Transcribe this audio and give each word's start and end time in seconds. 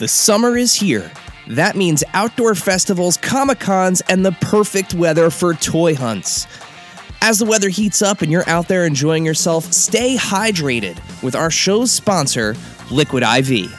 The 0.00 0.08
summer 0.08 0.56
is 0.56 0.72
here. 0.72 1.12
That 1.46 1.76
means 1.76 2.02
outdoor 2.14 2.54
festivals, 2.54 3.18
Comic 3.18 3.60
Cons, 3.60 4.00
and 4.08 4.24
the 4.24 4.32
perfect 4.32 4.94
weather 4.94 5.28
for 5.28 5.52
toy 5.52 5.94
hunts. 5.94 6.46
As 7.20 7.38
the 7.38 7.44
weather 7.44 7.68
heats 7.68 8.00
up 8.00 8.22
and 8.22 8.32
you're 8.32 8.48
out 8.48 8.66
there 8.66 8.86
enjoying 8.86 9.26
yourself, 9.26 9.70
stay 9.74 10.16
hydrated 10.16 10.98
with 11.22 11.34
our 11.34 11.50
show's 11.50 11.92
sponsor, 11.92 12.56
Liquid 12.90 13.22
IV. 13.22 13.70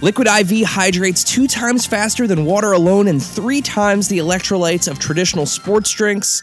Liquid 0.00 0.28
IV 0.28 0.64
hydrates 0.64 1.24
two 1.24 1.48
times 1.48 1.86
faster 1.86 2.28
than 2.28 2.44
water 2.44 2.70
alone 2.70 3.08
and 3.08 3.20
three 3.20 3.60
times 3.60 4.06
the 4.06 4.18
electrolytes 4.18 4.88
of 4.88 5.00
traditional 5.00 5.44
sports 5.44 5.90
drinks. 5.90 6.40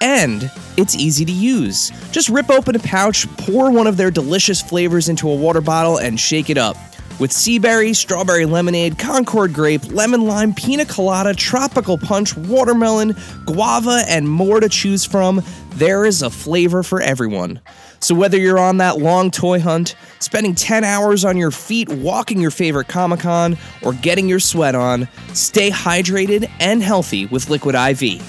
And 0.00 0.50
it's 0.78 0.96
easy 0.96 1.26
to 1.26 1.32
use. 1.32 1.90
Just 2.10 2.30
rip 2.30 2.48
open 2.48 2.74
a 2.74 2.78
pouch, 2.78 3.28
pour 3.36 3.70
one 3.70 3.86
of 3.86 3.98
their 3.98 4.10
delicious 4.10 4.62
flavors 4.62 5.10
into 5.10 5.28
a 5.28 5.34
water 5.34 5.60
bottle, 5.60 5.98
and 5.98 6.18
shake 6.18 6.48
it 6.48 6.56
up. 6.56 6.78
With 7.18 7.32
sea 7.32 7.58
berry, 7.58 7.94
strawberry 7.94 8.44
lemonade, 8.44 8.98
Concord 8.98 9.54
grape, 9.54 9.90
lemon 9.90 10.26
lime, 10.26 10.52
pina 10.52 10.84
colada, 10.84 11.32
tropical 11.32 11.96
punch, 11.96 12.36
watermelon, 12.36 13.16
guava, 13.46 14.02
and 14.06 14.28
more 14.28 14.60
to 14.60 14.68
choose 14.68 15.06
from, 15.06 15.42
there 15.70 16.04
is 16.04 16.20
a 16.20 16.28
flavor 16.28 16.82
for 16.82 17.00
everyone. 17.00 17.60
So 18.00 18.14
whether 18.14 18.38
you're 18.38 18.58
on 18.58 18.76
that 18.78 18.98
long 18.98 19.30
toy 19.30 19.60
hunt, 19.60 19.96
spending 20.18 20.54
10 20.54 20.84
hours 20.84 21.24
on 21.24 21.38
your 21.38 21.50
feet 21.50 21.88
walking 21.88 22.38
your 22.38 22.50
favorite 22.50 22.88
Comic 22.88 23.20
Con, 23.20 23.56
or 23.82 23.94
getting 23.94 24.28
your 24.28 24.40
sweat 24.40 24.74
on, 24.74 25.08
stay 25.32 25.70
hydrated 25.70 26.50
and 26.60 26.82
healthy 26.82 27.24
with 27.26 27.48
Liquid 27.48 27.74
IV. 27.74 28.22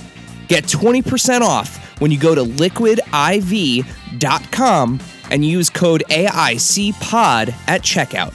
Get 0.47 0.63
20% 0.63 1.41
off 1.41 1.99
when 1.99 2.11
you 2.11 2.17
go 2.17 2.33
to 2.33 2.43
liquidiv.com 2.43 2.99
and 5.29 5.43
use 5.45 5.69
code 5.69 6.03
AICPOD 6.09 7.53
at 7.67 7.81
checkout. 7.81 8.33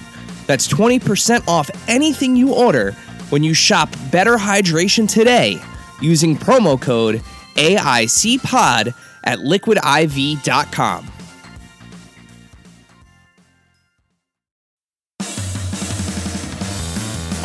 That's 0.52 0.68
20% 0.68 1.48
off 1.48 1.70
anything 1.88 2.36
you 2.36 2.52
order 2.52 2.92
when 3.30 3.42
you 3.42 3.54
shop 3.54 3.88
Better 4.10 4.36
Hydration 4.36 5.08
today 5.08 5.58
using 5.98 6.36
promo 6.36 6.78
code 6.78 7.22
AICPOD 7.54 8.92
at 9.24 9.38
liquidiv.com. 9.38 11.10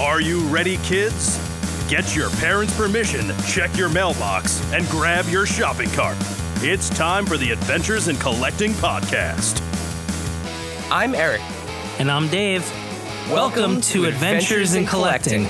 Are 0.02 0.20
you 0.20 0.42
ready, 0.50 0.76
kids? 0.84 1.40
Get 1.88 2.14
your 2.14 2.30
parents' 2.32 2.76
permission, 2.76 3.32
check 3.48 3.74
your 3.78 3.88
mailbox, 3.88 4.62
and 4.74 4.86
grab 4.90 5.30
your 5.30 5.46
shopping 5.46 5.90
cart. 5.92 6.18
It's 6.58 6.90
time 6.90 7.26
for 7.26 7.38
the 7.38 7.52
Adventures 7.52 8.10
in 8.10 8.18
Collecting 8.18 8.74
podcast. 8.74 9.62
I'm 10.92 11.16
Eric. 11.16 11.42
And 12.00 12.12
I'm 12.12 12.28
Dave. 12.28 12.70
Welcome, 13.32 13.82
to, 13.82 14.06
Adventures 14.06 14.76
in 14.76 14.86
Collecting, 14.86 15.48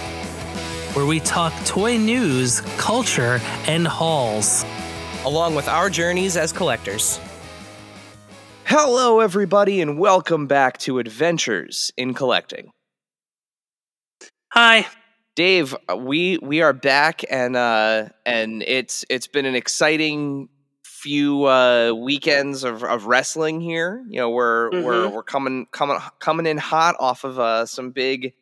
where 0.95 1.06
we 1.06 1.20
talk 1.20 1.53
toy 1.64 1.95
news, 1.95 2.61
culture, 2.78 3.39
and 3.67 3.88
hauls. 3.88 4.66
along 5.25 5.56
with 5.56 5.67
our 5.67 5.89
journeys 5.89 6.38
as 6.38 6.53
collectors. 6.53 7.19
Hello, 8.66 9.19
everybody, 9.19 9.81
and 9.81 10.00
welcome 10.00 10.47
back 10.47 10.78
to 10.80 11.00
Adventures 11.00 11.92
in 11.97 12.14
Collecting. 12.14 12.72
Hi. 14.53 14.88
Dave, 15.36 15.75
we 15.95 16.39
we 16.39 16.64
are 16.64 16.73
back, 16.73 17.23
and 17.30 17.56
uh, 17.56 18.09
and 18.25 18.64
it's 18.64 19.06
it's 19.08 19.28
been 19.28 19.45
an 19.45 19.53
exciting 19.53 20.50
few 21.08 21.45
uh, 21.45 21.94
weekends 21.94 22.66
of, 22.66 22.83
of 22.83 23.05
wrestling 23.05 23.61
here. 23.61 24.03
You 24.09 24.17
know, 24.17 24.30
we're 24.30 24.69
we're 24.72 25.08
we're 25.08 25.23
coming 25.23 25.66
coming 25.72 25.97
coming 26.19 26.45
in 26.45 26.58
hot 26.58 26.97
off 27.00 27.23
of 27.23 27.39
uh, 27.39 27.66
some 27.66 27.91
big 27.91 28.33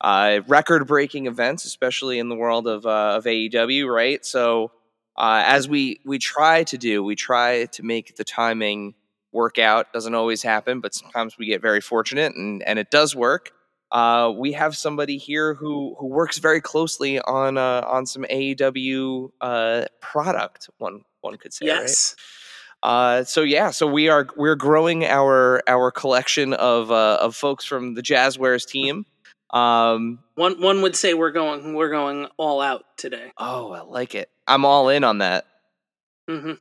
uh, 0.00 0.40
record 0.46 0.86
breaking 0.86 1.26
events, 1.26 1.64
especially 1.64 2.20
in 2.20 2.28
the 2.28 2.36
world 2.36 2.68
of 2.68 2.86
uh, 2.86 3.16
of 3.16 3.24
AEW. 3.24 3.92
Right, 3.92 4.24
so 4.24 4.70
uh, 5.16 5.42
as 5.44 5.68
we 5.68 6.00
we 6.04 6.20
try 6.20 6.62
to 6.62 6.78
do, 6.78 7.02
we 7.02 7.16
try 7.16 7.64
to 7.72 7.82
make 7.82 8.14
the 8.14 8.22
timing 8.22 8.94
work 9.32 9.58
out. 9.58 9.92
Doesn't 9.92 10.14
always 10.14 10.40
happen, 10.40 10.78
but 10.78 10.94
sometimes 10.94 11.36
we 11.36 11.46
get 11.46 11.60
very 11.60 11.80
fortunate, 11.80 12.36
and 12.36 12.62
and 12.62 12.78
it 12.78 12.92
does 12.92 13.16
work. 13.16 13.50
Uh, 13.90 14.32
we 14.36 14.52
have 14.52 14.76
somebody 14.76 15.18
here 15.18 15.54
who 15.54 15.96
who 15.98 16.06
works 16.06 16.38
very 16.38 16.60
closely 16.60 17.18
on 17.18 17.58
uh, 17.58 17.84
on 17.88 18.06
some 18.06 18.22
AEW 18.30 19.30
uh, 19.40 19.86
product. 20.00 20.70
One 20.78 21.02
one 21.24 21.36
could 21.36 21.52
say, 21.52 21.68
right? 21.68 21.80
Yes. 21.82 22.14
Uh, 22.82 23.24
so 23.24 23.42
yeah, 23.42 23.70
so 23.70 23.86
we 23.86 24.08
are 24.08 24.26
we're 24.36 24.56
growing 24.56 25.04
our 25.04 25.62
our 25.66 25.90
collection 25.90 26.52
of 26.52 26.90
uh, 26.90 27.18
of 27.20 27.34
folks 27.34 27.64
from 27.64 27.94
the 27.94 28.02
Jazwares 28.02 28.66
team. 28.66 29.06
Um, 29.50 30.18
One 30.34 30.60
one 30.60 30.82
would 30.82 30.94
say 30.96 31.14
we're 31.14 31.30
going 31.30 31.74
we're 31.74 31.90
going 31.90 32.26
all 32.36 32.60
out 32.60 32.84
today. 32.96 33.32
oh, 33.38 33.72
I 33.72 33.80
like 33.82 34.14
it. 34.14 34.28
I'm 34.46 34.64
all 34.64 34.88
in 34.90 35.02
on 35.04 35.18
that. 35.18 35.46
Mm-hmm. 36.28 36.52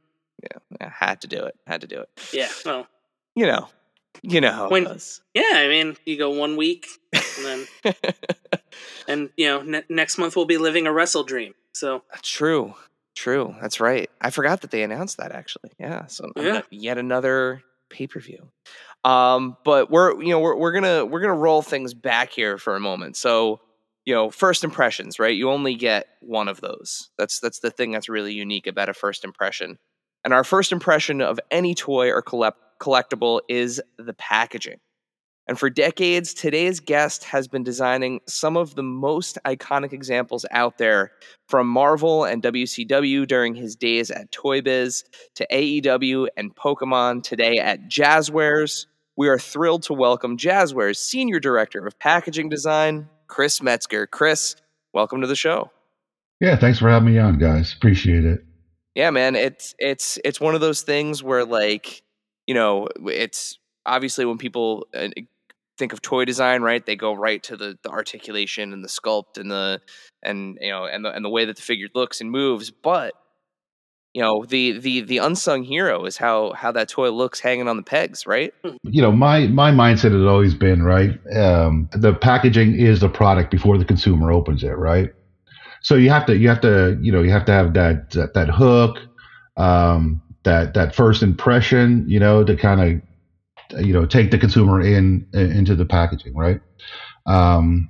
Yeah, 0.43 0.57
I 0.87 0.89
had 0.89 1.21
to 1.21 1.27
do 1.27 1.43
it. 1.43 1.55
Had 1.67 1.81
to 1.81 1.87
do 1.87 1.99
it. 2.01 2.09
Yeah. 2.31 2.49
Well. 2.65 2.87
You 3.35 3.47
know, 3.47 3.67
you 4.21 4.41
know 4.41 4.67
When-. 4.69 4.87
Yeah. 5.33 5.43
I 5.55 5.67
mean, 5.67 5.97
you 6.05 6.17
go 6.17 6.29
one 6.29 6.55
week, 6.55 6.85
and 7.13 7.67
then 7.83 7.93
and 9.07 9.29
you 9.35 9.47
know 9.47 9.61
ne- 9.63 9.83
next 9.89 10.17
month 10.17 10.35
we'll 10.35 10.45
be 10.45 10.57
living 10.57 10.85
a 10.85 10.91
WrestleDream. 10.91 11.53
So 11.73 12.03
True. 12.21 12.75
True. 13.15 13.55
That's 13.61 13.79
right. 13.79 14.09
I 14.21 14.29
forgot 14.31 14.61
that 14.61 14.71
they 14.71 14.83
announced 14.83 15.17
that 15.17 15.31
actually. 15.31 15.71
Yeah. 15.79 16.07
So 16.07 16.31
Yeah. 16.35 16.61
yet 16.71 16.97
another 16.97 17.61
pay 17.89 18.07
per 18.07 18.19
view. 18.19 18.49
Um, 19.05 19.57
but 19.65 19.91
we're 19.91 20.21
you 20.21 20.29
know 20.29 20.39
we're 20.39 20.55
we're 20.55 20.71
gonna 20.71 21.05
we're 21.05 21.19
gonna 21.21 21.33
roll 21.35 21.61
things 21.61 21.93
back 21.93 22.31
here 22.31 22.57
for 22.57 22.75
a 22.75 22.79
moment. 22.79 23.15
So 23.17 23.59
you 24.05 24.13
know, 24.13 24.29
first 24.29 24.63
impressions, 24.65 25.17
right? 25.19 25.35
You 25.35 25.49
only 25.49 25.75
get 25.75 26.07
one 26.21 26.47
of 26.47 26.59
those. 26.61 27.09
That's 27.17 27.39
that's 27.39 27.59
the 27.59 27.69
thing 27.71 27.91
that's 27.91 28.09
really 28.09 28.33
unique 28.33 28.67
about 28.67 28.89
a 28.89 28.93
first 28.93 29.23
impression. 29.23 29.77
And 30.25 30.33
our 30.33 30.43
first 30.43 30.71
impression 30.71 31.21
of 31.21 31.39
any 31.51 31.75
toy 31.75 32.09
or 32.09 32.21
collect- 32.21 32.57
collectible 32.81 33.41
is 33.49 33.81
the 33.97 34.13
packaging. 34.13 34.79
And 35.47 35.59
for 35.59 35.69
decades, 35.69 36.33
today's 36.33 36.79
guest 36.79 37.25
has 37.25 37.49
been 37.49 37.63
designing 37.63 38.21
some 38.27 38.55
of 38.55 38.75
the 38.75 38.83
most 38.83 39.37
iconic 39.45 39.91
examples 39.91 40.45
out 40.51 40.77
there 40.77 41.11
from 41.49 41.67
Marvel 41.67 42.23
and 42.23 42.41
WCW 42.41 43.27
during 43.27 43.53
his 43.53 43.75
days 43.75 44.09
at 44.09 44.31
Toy 44.31 44.61
Biz 44.61 45.03
to 45.35 45.47
AEW 45.51 46.27
and 46.37 46.55
Pokemon 46.55 47.23
today 47.23 47.57
at 47.57 47.89
Jazwares. 47.89 48.85
We 49.17 49.27
are 49.27 49.37
thrilled 49.37 49.83
to 49.83 49.93
welcome 49.93 50.37
Jazwares 50.37 50.95
Senior 50.95 51.41
Director 51.41 51.85
of 51.85 51.99
Packaging 51.99 52.47
Design, 52.47 53.09
Chris 53.27 53.61
Metzger. 53.61 54.07
Chris, 54.07 54.55
welcome 54.93 55.19
to 55.19 55.27
the 55.27 55.35
show. 55.35 55.71
Yeah, 56.39 56.55
thanks 56.55 56.79
for 56.79 56.89
having 56.89 57.13
me 57.13 57.19
on, 57.19 57.37
guys. 57.37 57.73
Appreciate 57.73 58.23
it. 58.23 58.45
Yeah, 58.95 59.09
man, 59.09 59.35
it's 59.35 59.75
it's 59.77 60.19
it's 60.23 60.39
one 60.39 60.55
of 60.55 60.61
those 60.61 60.83
things 60.83 61.21
where 61.21 61.43
like, 61.43 62.01
you 62.47 62.53
know, 62.53 62.87
it's 63.07 63.59
obviously 63.85 64.25
when 64.25 64.37
people 64.37 64.87
uh, 64.93 65.09
think 65.77 65.93
of 65.93 66.01
toy 66.01 66.25
design, 66.25 66.61
right? 66.61 66.85
They 66.85 66.95
go 66.95 67.13
right 67.13 67.41
to 67.43 67.57
the, 67.57 67.77
the 67.83 67.89
articulation 67.89 68.73
and 68.73 68.83
the 68.83 68.89
sculpt 68.89 69.37
and 69.37 69.49
the 69.49 69.81
and 70.21 70.57
you 70.61 70.71
know 70.71 70.85
and 70.85 71.03
the 71.03 71.11
and 71.11 71.23
the 71.23 71.29
way 71.29 71.45
that 71.45 71.55
the 71.55 71.61
figure 71.61 71.87
looks 71.93 72.21
and 72.21 72.31
moves, 72.31 72.71
but 72.71 73.13
you 74.13 74.21
know, 74.21 74.45
the 74.45 74.77
the 74.77 75.01
the 75.01 75.17
unsung 75.17 75.63
hero 75.63 76.05
is 76.05 76.17
how 76.17 76.53
how 76.53 76.71
that 76.71 76.87
toy 76.87 77.09
looks 77.09 77.39
hanging 77.39 77.67
on 77.67 77.77
the 77.77 77.83
pegs, 77.83 78.27
right? 78.27 78.53
You 78.83 79.01
know, 79.01 79.11
my 79.11 79.47
my 79.47 79.71
mindset 79.71 80.13
has 80.13 80.23
always 80.23 80.53
been 80.53 80.83
right. 80.83 81.19
Um, 81.35 81.89
the 81.91 82.13
packaging 82.13 82.79
is 82.79 82.99
the 82.99 83.09
product 83.09 83.49
before 83.49 83.77
the 83.79 83.85
consumer 83.85 84.31
opens 84.31 84.63
it, 84.63 84.77
right? 84.77 85.11
So 85.81 85.95
you 85.95 86.11
have 86.11 86.27
to 86.27 86.37
you 86.37 86.47
have 86.47 86.61
to 86.61 86.97
you 87.01 87.11
know 87.11 87.23
you 87.23 87.31
have 87.31 87.45
to 87.45 87.51
have 87.51 87.73
that 87.73 88.11
that, 88.11 88.35
that 88.35 88.49
hook, 88.49 88.99
um, 89.57 90.21
that 90.43 90.75
that 90.75 90.93
first 90.93 91.23
impression, 91.23 92.05
you 92.07 92.19
know, 92.19 92.43
to 92.43 92.55
kind 92.55 92.81
of 92.81 93.01
you 93.79 93.93
know 93.93 94.05
take 94.05 94.31
the 94.31 94.37
consumer 94.37 94.81
in 94.81 95.25
into 95.33 95.75
the 95.75 95.85
packaging, 95.85 96.35
right? 96.35 96.57
Um, 97.27 97.89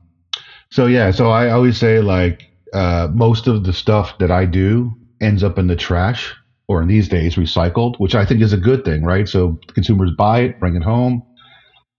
so 0.72 0.86
yeah, 0.88 1.12
so 1.12 1.30
I 1.30 1.50
always 1.50 1.78
say 1.78 2.00
like 2.02 2.40
uh, 2.74 3.08
most 3.14 3.48
of 3.48 3.64
the 3.64 3.74
stuff 3.74 4.14
that 4.20 4.32
I 4.32 4.46
do 4.46 4.92
ends 5.22 5.44
up 5.44 5.58
in 5.58 5.68
the 5.68 5.76
trash 5.76 6.34
or 6.68 6.82
in 6.82 6.88
these 6.88 7.08
days 7.08 7.36
recycled, 7.36 7.96
which 7.98 8.16
I 8.16 8.26
think 8.26 8.42
is 8.42 8.54
a 8.54 8.58
good 8.58 8.84
thing, 8.86 9.04
right? 9.04 9.28
So 9.28 9.58
consumers 9.74 10.12
buy 10.18 10.42
it, 10.42 10.60
bring 10.60 10.76
it 10.76 10.84
home. 10.84 11.22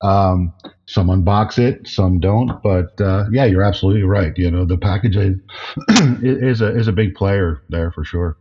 Um, 0.02 0.52
some 0.88 1.08
unbox 1.08 1.58
it, 1.58 1.78
some 1.86 2.20
don't. 2.20 2.52
But 2.62 2.86
uh, 3.00 3.24
yeah, 3.32 3.46
you're 3.46 3.62
absolutely 3.62 4.02
right. 4.04 4.32
You 4.36 4.50
know, 4.50 4.66
the 4.66 4.78
packaging 4.78 5.38
is 6.22 6.60
a 6.60 6.76
is 6.76 6.88
a 6.88 6.92
big 6.92 7.14
player 7.14 7.58
there 7.70 7.90
for 7.92 8.04
sure. 8.04 8.36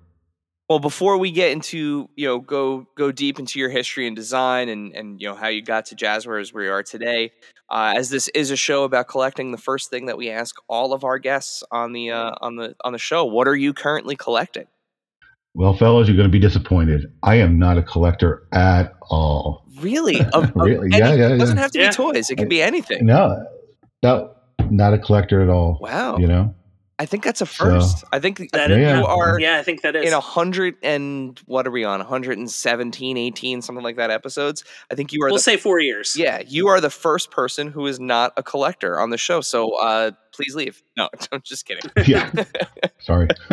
Well, 0.70 0.80
before 0.80 1.18
we 1.18 1.32
get 1.32 1.52
into 1.52 2.10
you 2.16 2.28
know 2.28 2.40
go 2.40 2.88
go 2.96 3.12
deep 3.12 3.38
into 3.38 3.60
your 3.60 3.70
history 3.70 4.08
and 4.08 4.16
design 4.16 4.70
and 4.70 4.96
and 4.96 5.22
you 5.22 5.28
know 5.28 5.36
how 5.36 5.50
you 5.50 5.62
got 5.62 5.86
to 5.88 5.96
Jazwares 5.96 6.54
where 6.54 6.64
you 6.64 6.72
are 6.72 6.84
today, 6.84 7.32
uh, 7.70 7.94
as 7.96 8.10
this 8.10 8.28
is 8.30 8.50
a 8.50 8.56
show 8.56 8.84
about 8.84 9.08
collecting, 9.08 9.52
the 9.52 9.58
first 9.58 9.90
thing 9.90 10.06
that 10.06 10.18
we 10.18 10.30
ask 10.30 10.56
all 10.70 10.94
of 10.94 11.04
our 11.04 11.20
guests 11.20 11.64
on 11.72 11.92
the 11.92 12.12
uh, 12.12 12.32
on 12.42 12.56
the 12.56 12.76
on 12.84 12.94
the 12.94 13.00
show, 13.00 13.26
what 13.26 13.48
are 13.48 13.56
you 13.56 13.74
currently 13.74 14.16
collecting? 14.16 14.66
Well, 15.56 15.76
fellas, 15.76 16.08
you're 16.08 16.18
going 16.18 16.28
to 16.28 16.32
be 16.32 16.40
disappointed. 16.40 17.14
I 17.22 17.36
am 17.36 17.60
not 17.60 17.78
a 17.78 17.84
collector 17.84 18.48
at 18.54 18.96
all. 19.04 19.66
Really? 19.80 20.20
Of, 20.34 20.46
of 20.46 20.52
Really? 20.56 20.90
Yeah, 20.90 21.10
anything. 21.10 21.20
yeah, 21.20 21.36
It 21.36 21.38
doesn't 21.38 21.58
have 21.58 21.72
to 21.72 21.80
be 21.80 21.90
toys. 21.90 22.32
It 22.32 22.38
can 22.38 22.48
be 22.48 22.62
anything. 22.62 23.06
No, 23.06 23.46
no. 24.02 24.32
not 24.72 24.94
a 24.94 24.98
collector 24.98 25.42
at 25.44 25.50
all. 25.50 25.78
Wow. 25.80 26.18
You 26.18 26.28
know, 26.28 26.56
I 27.00 27.06
think 27.06 27.24
that's 27.24 27.42
a 27.42 27.46
first. 27.46 28.04
I 28.12 28.20
think 28.20 28.52
That 28.52 28.70
you 28.70 29.06
are 29.06 29.40
yeah, 29.40 29.58
I 29.58 29.64
think 29.64 29.82
that 29.82 29.96
is. 29.96 30.06
in 30.06 30.14
a 30.14 30.20
hundred 30.20 30.76
and 30.84 31.40
what 31.46 31.66
are 31.66 31.72
we 31.72 31.84
on? 31.84 32.00
117, 32.00 33.18
18, 33.18 33.62
something 33.62 33.84
like 33.84 33.96
that 33.96 34.12
episodes. 34.12 34.64
I 34.92 34.96
think 34.96 35.12
you 35.12 35.24
are 35.24 35.28
we'll 35.28 35.38
the 35.38 35.42
say 35.42 35.58
four 35.58 35.80
years. 35.80 36.16
Yeah, 36.16 36.44
you 36.48 36.68
are 36.68 36.80
the 36.80 36.92
first 36.92 37.32
person 37.32 37.68
who 37.68 37.88
is 37.88 38.00
not 38.00 38.34
a 38.38 38.44
collector 38.44 39.00
on 39.00 39.10
the 39.10 39.18
show. 39.18 39.42
So 39.42 39.72
uh 39.82 40.12
please 40.34 40.56
leave. 40.56 40.84
No, 40.96 41.10
I'm 41.32 41.42
just 41.44 41.66
kidding. 41.66 41.90
yeah. 42.06 42.32
Sorry. 43.00 43.28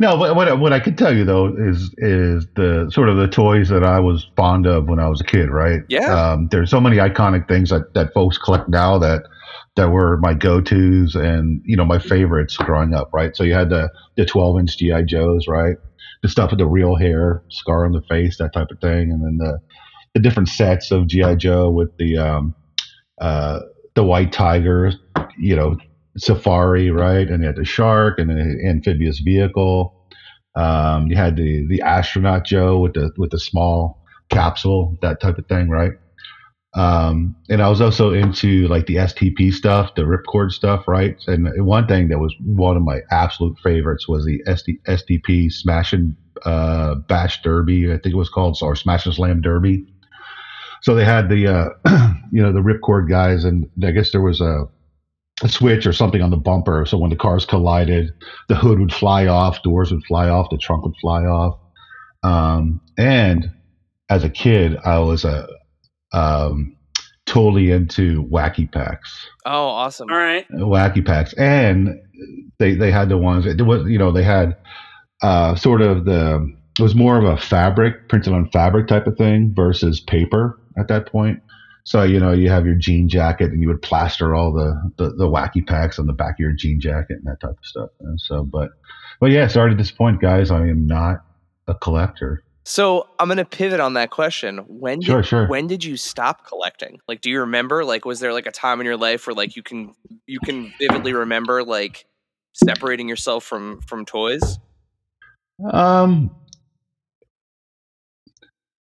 no, 0.00 0.16
but 0.18 0.34
what 0.36 0.58
what 0.58 0.72
I 0.72 0.80
can 0.80 0.96
tell 0.96 1.14
you 1.14 1.24
though 1.24 1.54
is 1.54 1.94
is 1.98 2.46
the 2.56 2.90
sort 2.90 3.10
of 3.10 3.18
the 3.18 3.28
toys 3.28 3.68
that 3.68 3.84
I 3.84 4.00
was 4.00 4.26
fond 4.36 4.66
of 4.66 4.88
when 4.88 5.00
I 5.00 5.08
was 5.08 5.20
a 5.20 5.24
kid, 5.24 5.50
right? 5.50 5.82
Yeah. 5.88 6.32
Um, 6.32 6.48
there's 6.50 6.70
so 6.70 6.80
many 6.80 6.96
iconic 6.96 7.46
things 7.46 7.70
that 7.70 7.92
that 7.92 8.14
folks 8.14 8.38
collect 8.38 8.68
now 8.70 8.98
that 8.98 9.24
that 9.76 9.90
were 9.90 10.18
my 10.18 10.34
go-tos 10.34 11.14
and 11.14 11.60
you 11.64 11.76
know 11.76 11.84
my 11.84 11.98
favorites 11.98 12.56
growing 12.56 12.94
up, 12.94 13.10
right? 13.12 13.36
So 13.36 13.44
you 13.44 13.54
had 13.54 13.70
the 13.70 13.90
the 14.16 14.24
12 14.24 14.60
inch 14.60 14.78
GI 14.78 15.04
Joes, 15.04 15.46
right? 15.48 15.76
The 16.22 16.28
stuff 16.28 16.50
with 16.50 16.58
the 16.58 16.66
real 16.66 16.96
hair, 16.96 17.42
scar 17.50 17.84
on 17.84 17.92
the 17.92 18.02
face, 18.02 18.38
that 18.38 18.52
type 18.52 18.68
of 18.70 18.80
thing, 18.80 19.10
and 19.10 19.24
then 19.24 19.38
the 19.38 19.58
the 20.14 20.20
different 20.20 20.48
sets 20.48 20.90
of 20.90 21.08
GI 21.08 21.36
Joe 21.36 21.70
with 21.70 21.96
the 21.98 22.16
um, 22.18 22.54
uh, 23.20 23.60
the 23.94 24.04
white 24.04 24.32
tiger, 24.32 24.92
you 25.38 25.56
know, 25.56 25.76
safari, 26.16 26.90
right? 26.90 27.28
And 27.28 27.42
you 27.42 27.46
had 27.46 27.56
the 27.56 27.64
shark 27.64 28.18
and 28.18 28.30
the 28.30 28.68
amphibious 28.68 29.20
vehicle. 29.20 29.94
Um, 30.54 31.08
you 31.08 31.16
had 31.16 31.36
the 31.36 31.66
the 31.68 31.82
astronaut 31.82 32.44
Joe 32.46 32.78
with 32.78 32.94
the 32.94 33.10
with 33.18 33.30
the 33.30 33.38
small 33.38 34.02
capsule, 34.30 34.96
that 35.02 35.20
type 35.20 35.38
of 35.38 35.46
thing, 35.46 35.68
right? 35.68 35.92
Um, 36.76 37.34
and 37.48 37.62
I 37.62 37.68
was 37.70 37.80
also 37.80 38.12
into 38.12 38.68
like 38.68 38.86
the 38.86 38.96
STP 38.96 39.50
stuff, 39.52 39.94
the 39.94 40.02
ripcord 40.02 40.52
stuff, 40.52 40.86
right? 40.86 41.16
And 41.26 41.48
one 41.64 41.86
thing 41.86 42.08
that 42.08 42.18
was 42.18 42.34
one 42.44 42.76
of 42.76 42.82
my 42.82 43.00
absolute 43.10 43.56
favorites 43.62 44.06
was 44.06 44.26
the 44.26 44.42
SD, 44.46 44.80
STP 44.86 45.50
Smash 45.50 45.94
and 45.94 46.14
uh, 46.44 46.96
Bash 46.96 47.40
Derby, 47.42 47.90
I 47.90 47.96
think 47.96 48.14
it 48.14 48.16
was 48.16 48.28
called, 48.28 48.58
or 48.60 48.76
Smash 48.76 49.06
and 49.06 49.14
Slam 49.14 49.40
Derby. 49.40 49.86
So 50.82 50.94
they 50.94 51.04
had 51.04 51.30
the 51.30 51.46
uh, 51.46 51.68
you 52.30 52.42
know 52.42 52.52
the 52.52 52.60
ripcord 52.60 53.08
guys, 53.08 53.44
and 53.44 53.68
I 53.82 53.90
guess 53.92 54.12
there 54.12 54.20
was 54.20 54.42
a 54.42 54.68
a 55.42 55.48
switch 55.48 55.86
or 55.86 55.92
something 55.94 56.20
on 56.20 56.30
the 56.30 56.36
bumper. 56.36 56.84
So 56.86 56.98
when 56.98 57.10
the 57.10 57.16
cars 57.16 57.46
collided, 57.46 58.10
the 58.48 58.54
hood 58.54 58.78
would 58.80 58.92
fly 58.92 59.26
off, 59.26 59.62
doors 59.62 59.92
would 59.92 60.04
fly 60.04 60.28
off, 60.28 60.50
the 60.50 60.58
trunk 60.58 60.84
would 60.84 60.96
fly 61.00 61.24
off. 61.24 61.58
Um, 62.22 62.80
and 62.98 63.50
as 64.08 64.24
a 64.24 64.30
kid, 64.30 64.76
I 64.84 64.98
was 64.98 65.24
a 65.24 65.46
um, 66.12 66.76
totally 67.26 67.70
into 67.70 68.24
wacky 68.24 68.70
packs, 68.70 69.26
Oh, 69.44 69.66
awesome. 69.68 70.10
All 70.10 70.16
right. 70.16 70.48
wacky 70.52 71.04
packs, 71.04 71.32
and 71.34 72.00
they 72.58 72.74
they 72.74 72.90
had 72.90 73.08
the 73.08 73.18
ones 73.18 73.44
that 73.44 73.60
was 73.62 73.86
you 73.88 73.98
know 73.98 74.12
they 74.12 74.22
had 74.22 74.56
uh, 75.22 75.54
sort 75.54 75.82
of 75.82 76.04
the 76.04 76.54
it 76.78 76.82
was 76.82 76.94
more 76.94 77.16
of 77.18 77.24
a 77.24 77.36
fabric 77.40 78.08
printed 78.08 78.32
on 78.32 78.50
fabric 78.50 78.86
type 78.86 79.06
of 79.06 79.16
thing 79.16 79.52
versus 79.54 80.00
paper 80.00 80.60
at 80.78 80.88
that 80.88 81.06
point. 81.06 81.40
So 81.84 82.02
you 82.02 82.18
know 82.20 82.32
you 82.32 82.48
have 82.50 82.66
your 82.66 82.74
jean 82.74 83.08
jacket 83.08 83.50
and 83.50 83.62
you 83.62 83.68
would 83.68 83.80
plaster 83.82 84.34
all 84.34 84.52
the, 84.52 84.92
the, 84.96 85.10
the 85.10 85.26
wacky 85.28 85.66
packs 85.66 85.98
on 85.98 86.06
the 86.06 86.12
back 86.12 86.34
of 86.34 86.40
your 86.40 86.52
jean 86.52 86.80
jacket 86.80 87.18
and 87.18 87.26
that 87.26 87.40
type 87.40 87.56
of 87.58 87.64
stuff. 87.64 87.90
And 88.00 88.20
so, 88.20 88.42
but 88.44 88.70
but 89.20 89.30
yeah, 89.30 89.46
sorry 89.46 89.70
to 89.70 89.76
disappoint, 89.76 90.20
guys. 90.20 90.50
I 90.50 90.66
am 90.66 90.86
not 90.86 91.24
a 91.68 91.74
collector. 91.74 92.42
So 92.68 93.06
I'm 93.20 93.28
gonna 93.28 93.44
pivot 93.44 93.78
on 93.78 93.92
that 93.92 94.10
question. 94.10 94.58
When 94.66 94.98
did, 94.98 95.06
Sure, 95.06 95.22
sure. 95.22 95.46
when 95.46 95.68
did 95.68 95.84
you 95.84 95.96
stop 95.96 96.44
collecting? 96.44 96.98
Like, 97.06 97.20
do 97.20 97.30
you 97.30 97.38
remember? 97.38 97.84
Like, 97.84 98.04
was 98.04 98.18
there 98.18 98.32
like 98.32 98.46
a 98.46 98.50
time 98.50 98.80
in 98.80 98.86
your 98.86 98.96
life 98.96 99.24
where 99.24 99.34
like 99.34 99.54
you 99.54 99.62
can 99.62 99.94
you 100.26 100.40
can 100.40 100.72
vividly 100.80 101.12
remember 101.12 101.62
like 101.62 102.06
separating 102.54 103.08
yourself 103.08 103.44
from 103.44 103.80
from 103.82 104.04
toys? 104.04 104.58
Um, 105.70 106.34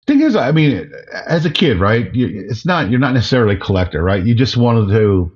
thing 0.08 0.22
is, 0.22 0.34
I 0.34 0.50
mean, 0.50 0.90
as 1.28 1.46
a 1.46 1.50
kid, 1.50 1.78
right? 1.78 2.12
You, 2.12 2.46
it's 2.50 2.66
not 2.66 2.90
you're 2.90 2.98
not 2.98 3.14
necessarily 3.14 3.54
a 3.54 3.60
collector, 3.60 4.02
right? 4.02 4.26
You 4.26 4.34
just 4.34 4.56
wanted 4.56 4.92
to 4.92 5.30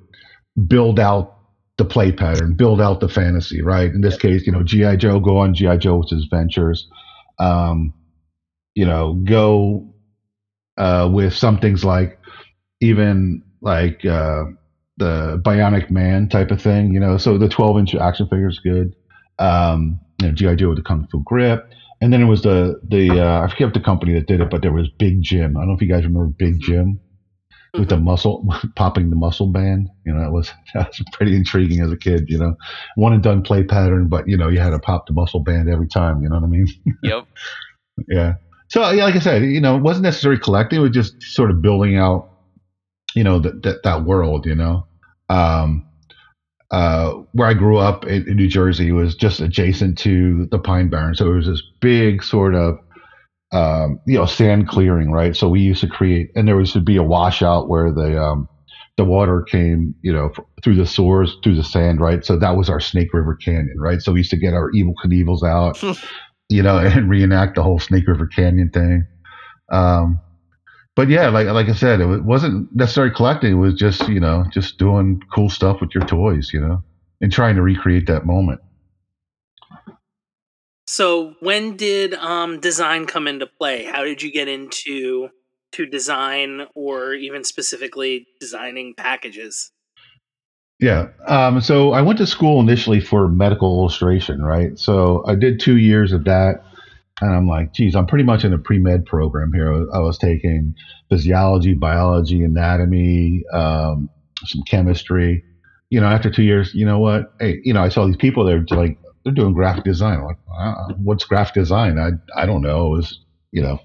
build 0.66 0.98
out 0.98 1.38
the 1.76 1.84
play 1.84 2.10
pattern, 2.10 2.54
build 2.54 2.80
out 2.80 2.98
the 2.98 3.08
fantasy, 3.08 3.62
right? 3.62 3.92
In 3.92 4.00
this 4.00 4.16
case, 4.16 4.46
you 4.46 4.52
know, 4.52 4.64
GI 4.64 4.96
Joe, 4.96 5.20
go 5.20 5.38
on 5.38 5.54
GI 5.54 5.78
Joe's 5.78 6.10
adventures. 6.10 6.88
Um, 7.38 7.94
you 8.74 8.84
know, 8.86 9.14
go 9.24 9.86
uh, 10.78 11.08
with 11.12 11.34
some 11.34 11.58
things 11.58 11.84
like 11.84 12.18
even 12.80 13.42
like 13.60 14.04
uh, 14.04 14.44
the 14.98 15.40
Bionic 15.44 15.90
Man 15.90 16.28
type 16.28 16.50
of 16.50 16.60
thing, 16.60 16.92
you 16.92 17.00
know. 17.00 17.16
So 17.18 17.38
the 17.38 17.48
12 17.48 17.78
inch 17.78 17.94
action 17.94 18.26
figure 18.30 18.48
is 18.48 18.60
good. 18.64 18.94
Um, 19.38 20.00
you 20.20 20.28
know, 20.28 20.34
GI 20.34 20.56
Joe 20.56 20.68
with 20.68 20.78
the 20.78 20.82
Kung 20.82 21.06
Fu 21.10 21.22
grip, 21.24 21.60
and 22.00 22.12
then 22.12 22.22
it 22.22 22.26
was 22.26 22.42
the 22.42 22.76
the 22.88 23.20
uh, 23.20 23.42
I 23.44 23.48
forget 23.48 23.74
the 23.74 23.80
company 23.80 24.14
that 24.14 24.26
did 24.26 24.40
it, 24.40 24.50
but 24.50 24.62
there 24.62 24.72
was 24.72 24.88
Big 24.98 25.22
Jim. 25.22 25.56
I 25.56 25.60
don't 25.60 25.68
know 25.68 25.74
if 25.74 25.82
you 25.82 25.88
guys 25.88 26.04
remember 26.04 26.32
Big 26.38 26.60
Jim 26.60 27.00
with 27.76 27.88
the 27.88 27.96
muscle 27.96 28.46
popping 28.76 29.10
the 29.10 29.16
muscle 29.16 29.46
band. 29.50 29.88
You 30.04 30.14
know, 30.14 30.20
that 30.20 30.32
was 30.32 30.52
that 30.74 30.88
was 30.88 31.02
pretty 31.12 31.36
intriguing 31.36 31.80
as 31.80 31.90
a 31.92 31.96
kid. 31.96 32.24
You 32.28 32.38
know, 32.38 32.54
one 32.96 33.12
and 33.12 33.22
done 33.22 33.42
play 33.42 33.64
pattern, 33.64 34.08
but 34.08 34.24
you 34.28 34.36
know 34.36 34.48
you 34.48 34.60
had 34.60 34.70
to 34.70 34.78
pop 34.80 35.06
the 35.06 35.14
muscle 35.14 35.40
band 35.40 35.68
every 35.68 35.88
time. 35.88 36.22
You 36.22 36.28
know 36.28 36.36
what 36.36 36.44
I 36.44 36.48
mean? 36.48 36.66
Yep. 37.02 37.24
yeah. 38.08 38.34
So 38.72 38.90
yeah, 38.90 39.04
like 39.04 39.16
I 39.16 39.18
said, 39.18 39.42
you 39.42 39.60
know, 39.60 39.76
it 39.76 39.82
wasn't 39.82 40.04
necessarily 40.04 40.40
collecting; 40.40 40.78
it 40.78 40.82
was 40.82 40.92
just 40.92 41.12
sort 41.20 41.50
of 41.50 41.60
building 41.60 41.98
out, 41.98 42.22
you 43.14 43.22
know, 43.22 43.38
that 43.38 43.62
that, 43.64 43.82
that 43.84 44.04
world. 44.04 44.46
You 44.46 44.54
know, 44.54 44.86
um, 45.28 45.82
uh, 46.70 47.12
where 47.32 47.48
I 47.48 47.52
grew 47.52 47.76
up 47.76 48.06
in, 48.06 48.26
in 48.26 48.36
New 48.36 48.48
Jersey 48.48 48.90
was 48.90 49.14
just 49.14 49.40
adjacent 49.40 49.98
to 49.98 50.48
the 50.50 50.58
Pine 50.58 50.88
Barrens, 50.88 51.18
so 51.18 51.30
it 51.30 51.36
was 51.36 51.46
this 51.46 51.62
big 51.82 52.24
sort 52.24 52.54
of 52.54 52.76
um, 53.52 53.98
you 54.06 54.16
know 54.16 54.24
sand 54.24 54.68
clearing, 54.68 55.12
right? 55.12 55.36
So 55.36 55.50
we 55.50 55.60
used 55.60 55.82
to 55.82 55.88
create, 55.88 56.28
and 56.34 56.48
there 56.48 56.56
was 56.56 56.72
to 56.72 56.80
be 56.80 56.96
a 56.96 57.02
washout 57.02 57.68
where 57.68 57.92
the 57.92 58.18
um, 58.18 58.48
the 58.96 59.04
water 59.04 59.42
came, 59.42 59.94
you 60.00 60.14
know, 60.14 60.30
through 60.64 60.76
the 60.76 60.86
sores, 60.86 61.36
through 61.44 61.56
the 61.56 61.64
sand, 61.64 62.00
right? 62.00 62.24
So 62.24 62.38
that 62.38 62.56
was 62.56 62.70
our 62.70 62.80
Snake 62.80 63.12
River 63.12 63.36
Canyon, 63.44 63.76
right? 63.78 64.00
So 64.00 64.12
we 64.12 64.20
used 64.20 64.30
to 64.30 64.38
get 64.38 64.54
our 64.54 64.70
Evel 64.72 64.94
Knievels 65.04 65.42
out, 65.42 65.76
you 66.52 66.62
know, 66.62 66.78
and 66.84 67.08
reenact 67.08 67.56
the 67.56 67.62
whole 67.62 67.78
Snake 67.78 68.06
River 68.06 68.26
Canyon 68.26 68.70
thing. 68.70 69.06
Um, 69.70 70.20
but 70.94 71.08
yeah, 71.08 71.28
like 71.28 71.46
like 71.48 71.68
I 71.68 71.72
said, 71.72 72.00
it 72.00 72.24
wasn't 72.24 72.74
necessarily 72.74 73.14
collecting. 73.14 73.52
It 73.52 73.56
was 73.56 73.74
just 73.74 74.08
you 74.08 74.20
know 74.20 74.44
just 74.52 74.78
doing 74.78 75.22
cool 75.34 75.48
stuff 75.48 75.80
with 75.80 75.94
your 75.94 76.04
toys, 76.04 76.50
you 76.52 76.60
know, 76.60 76.82
and 77.20 77.32
trying 77.32 77.56
to 77.56 77.62
recreate 77.62 78.06
that 78.08 78.26
moment. 78.26 78.60
So 80.86 81.34
when 81.40 81.76
did 81.76 82.12
um, 82.14 82.60
design 82.60 83.06
come 83.06 83.26
into 83.26 83.46
play? 83.46 83.84
How 83.84 84.04
did 84.04 84.20
you 84.20 84.30
get 84.30 84.48
into 84.48 85.30
to 85.72 85.86
design 85.86 86.66
or 86.74 87.14
even 87.14 87.44
specifically 87.44 88.26
designing 88.40 88.92
packages? 88.94 89.72
Yeah. 90.82 91.06
Um, 91.28 91.60
so 91.60 91.92
I 91.92 92.02
went 92.02 92.18
to 92.18 92.26
school 92.26 92.60
initially 92.60 92.98
for 92.98 93.28
medical 93.28 93.78
illustration, 93.78 94.42
right? 94.42 94.76
So 94.76 95.22
I 95.28 95.36
did 95.36 95.60
two 95.60 95.76
years 95.76 96.10
of 96.10 96.24
that. 96.24 96.56
And 97.20 97.32
I'm 97.32 97.46
like, 97.46 97.72
geez, 97.72 97.94
I'm 97.94 98.06
pretty 98.06 98.24
much 98.24 98.44
in 98.44 98.52
a 98.52 98.58
pre 98.58 98.80
med 98.80 99.06
program 99.06 99.52
here. 99.54 99.72
I 99.94 100.00
was 100.00 100.18
taking 100.18 100.74
physiology, 101.08 101.74
biology, 101.74 102.42
anatomy, 102.42 103.44
um, 103.52 104.10
some 104.44 104.62
chemistry. 104.66 105.44
You 105.90 106.00
know, 106.00 106.08
after 106.08 106.30
two 106.30 106.42
years, 106.42 106.74
you 106.74 106.84
know 106.84 106.98
what? 106.98 107.26
Hey, 107.38 107.60
you 107.62 107.72
know, 107.72 107.82
I 107.82 107.88
saw 107.88 108.04
these 108.04 108.16
people, 108.16 108.44
they're 108.44 108.64
like, 108.70 108.98
they're 109.24 109.32
doing 109.32 109.52
graphic 109.52 109.84
design. 109.84 110.18
I'm 110.18 110.24
like, 110.24 110.96
what's 110.98 111.24
graphic 111.24 111.54
design? 111.54 111.96
I, 111.96 112.10
I 112.36 112.44
don't 112.44 112.62
know. 112.62 112.86
It 112.86 112.96
was, 112.96 113.20
you 113.52 113.62
know, 113.62 113.78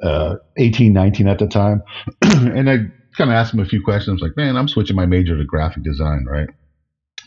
uh, 0.00 0.36
18, 0.58 0.92
19 0.92 1.26
at 1.26 1.40
the 1.40 1.48
time. 1.48 1.82
and 2.22 2.70
I 2.70 2.76
kind 3.16 3.30
of 3.30 3.34
asked 3.34 3.54
him 3.54 3.60
a 3.60 3.64
few 3.66 3.82
questions 3.82 4.20
like, 4.20 4.36
man, 4.36 4.56
I'm 4.56 4.68
switching 4.68 4.96
my 4.96 5.06
major 5.06 5.36
to 5.36 5.44
graphic 5.44 5.82
design, 5.82 6.24
right? 6.28 6.48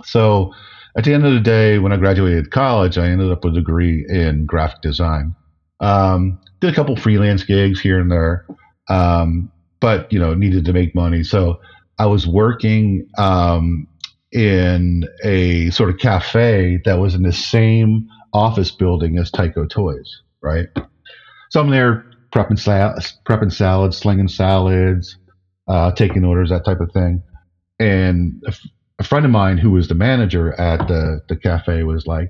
So 0.04 0.54
at 0.98 1.04
the 1.04 1.14
end 1.14 1.26
of 1.26 1.34
the 1.34 1.40
day, 1.40 1.80
when 1.80 1.92
I 1.92 1.98
graduated 1.98 2.52
college, 2.52 2.98
I 2.98 3.08
ended 3.08 3.32
up 3.32 3.44
with 3.44 3.54
a 3.54 3.58
degree 3.58 4.06
in 4.08 4.46
graphic 4.46 4.82
design. 4.82 5.36
Um, 5.80 6.40
did 6.62 6.72
a 6.72 6.76
couple 6.76 6.96
freelance 6.96 7.44
gigs 7.44 7.82
here 7.82 8.00
and 8.00 8.12
there, 8.12 8.46
um, 8.90 9.52
but 9.82 10.12
you 10.12 10.20
know, 10.20 10.34
needed 10.34 10.66
to 10.66 10.74
make 10.74 10.96
money. 10.96 11.24
So 11.24 11.60
I 12.00 12.06
was 12.06 12.26
working 12.26 13.08
um, 13.18 13.88
in 14.32 15.04
a 15.24 15.70
sort 15.72 15.90
of 15.90 15.98
cafe 15.98 16.82
that 16.86 17.00
was 17.00 17.14
in 17.14 17.24
the 17.24 17.34
same 17.34 18.08
office 18.34 18.72
building 18.72 19.18
as 19.18 19.32
Tyco 19.32 19.70
Toys, 19.70 20.22
right? 20.42 20.68
So 21.50 21.62
I'm 21.62 21.70
there 21.70 22.06
prepping, 22.34 22.60
sal- 22.60 22.98
prepping 23.26 23.52
salads, 23.52 23.98
slinging 23.98 24.28
salads, 24.28 25.18
uh, 25.68 25.92
taking 25.92 26.24
orders, 26.26 26.50
that 26.50 26.66
type 26.66 26.80
of 26.80 26.92
thing. 26.94 27.22
And 27.80 28.42
a, 28.46 28.50
f- 28.50 28.60
a 29.00 29.04
friend 29.04 29.26
of 29.26 29.32
mine 29.32 29.58
who 29.58 29.72
was 29.72 29.88
the 29.88 29.96
manager 29.96 30.60
at 30.60 30.88
the, 30.88 31.20
the 31.30 31.38
cafe 31.38 31.84
was 31.84 32.06
like, 32.08 32.30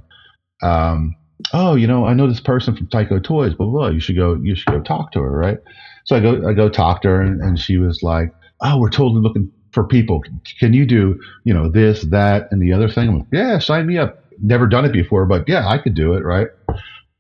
um, 0.64 1.16
"Oh, 1.54 1.76
you 1.76 1.88
know, 1.88 2.06
I 2.06 2.14
know 2.14 2.28
this 2.28 2.40
person 2.40 2.76
from 2.76 2.88
Tyco 2.88 3.24
Toys, 3.24 3.54
blah, 3.56 3.68
blah. 3.68 3.88
You 3.90 4.00
should 4.00 4.16
go. 4.18 4.38
You 4.42 4.56
should 4.56 4.72
go 4.72 4.82
talk 4.82 5.12
to 5.14 5.20
her, 5.22 5.32
right?" 5.32 5.58
So 6.06 6.16
I 6.16 6.20
go, 6.20 6.48
I 6.48 6.54
go 6.54 6.70
talk 6.70 7.02
to 7.02 7.10
her, 7.10 7.22
and, 7.22 7.42
and 7.42 7.60
she 7.60 7.78
was 7.78 8.00
like, 8.02 8.30
"Oh, 8.62 8.80
we're 8.80 8.90
totally 8.90 9.22
looking 9.22 9.50
for 9.74 9.86
people. 9.86 10.22
Can 10.60 10.74
you 10.74 10.86
do, 10.86 11.16
you 11.44 11.54
know, 11.54 11.70
this, 11.70 12.02
that, 12.10 12.48
and 12.52 12.62
the 12.62 12.74
other 12.74 12.90
thing? 12.90 13.10
I'm 13.10 13.16
like, 13.18 13.26
yeah, 13.32 13.60
sign 13.60 13.86
me 13.86 13.98
up. 13.98 14.16
Never 14.42 14.68
done 14.68 14.86
it 14.86 14.94
before, 14.94 15.26
but 15.26 15.44
yeah, 15.48 15.68
I 15.68 15.78
could 15.78 15.94
do 15.94 16.14
it, 16.14 16.24
right? 16.24 16.48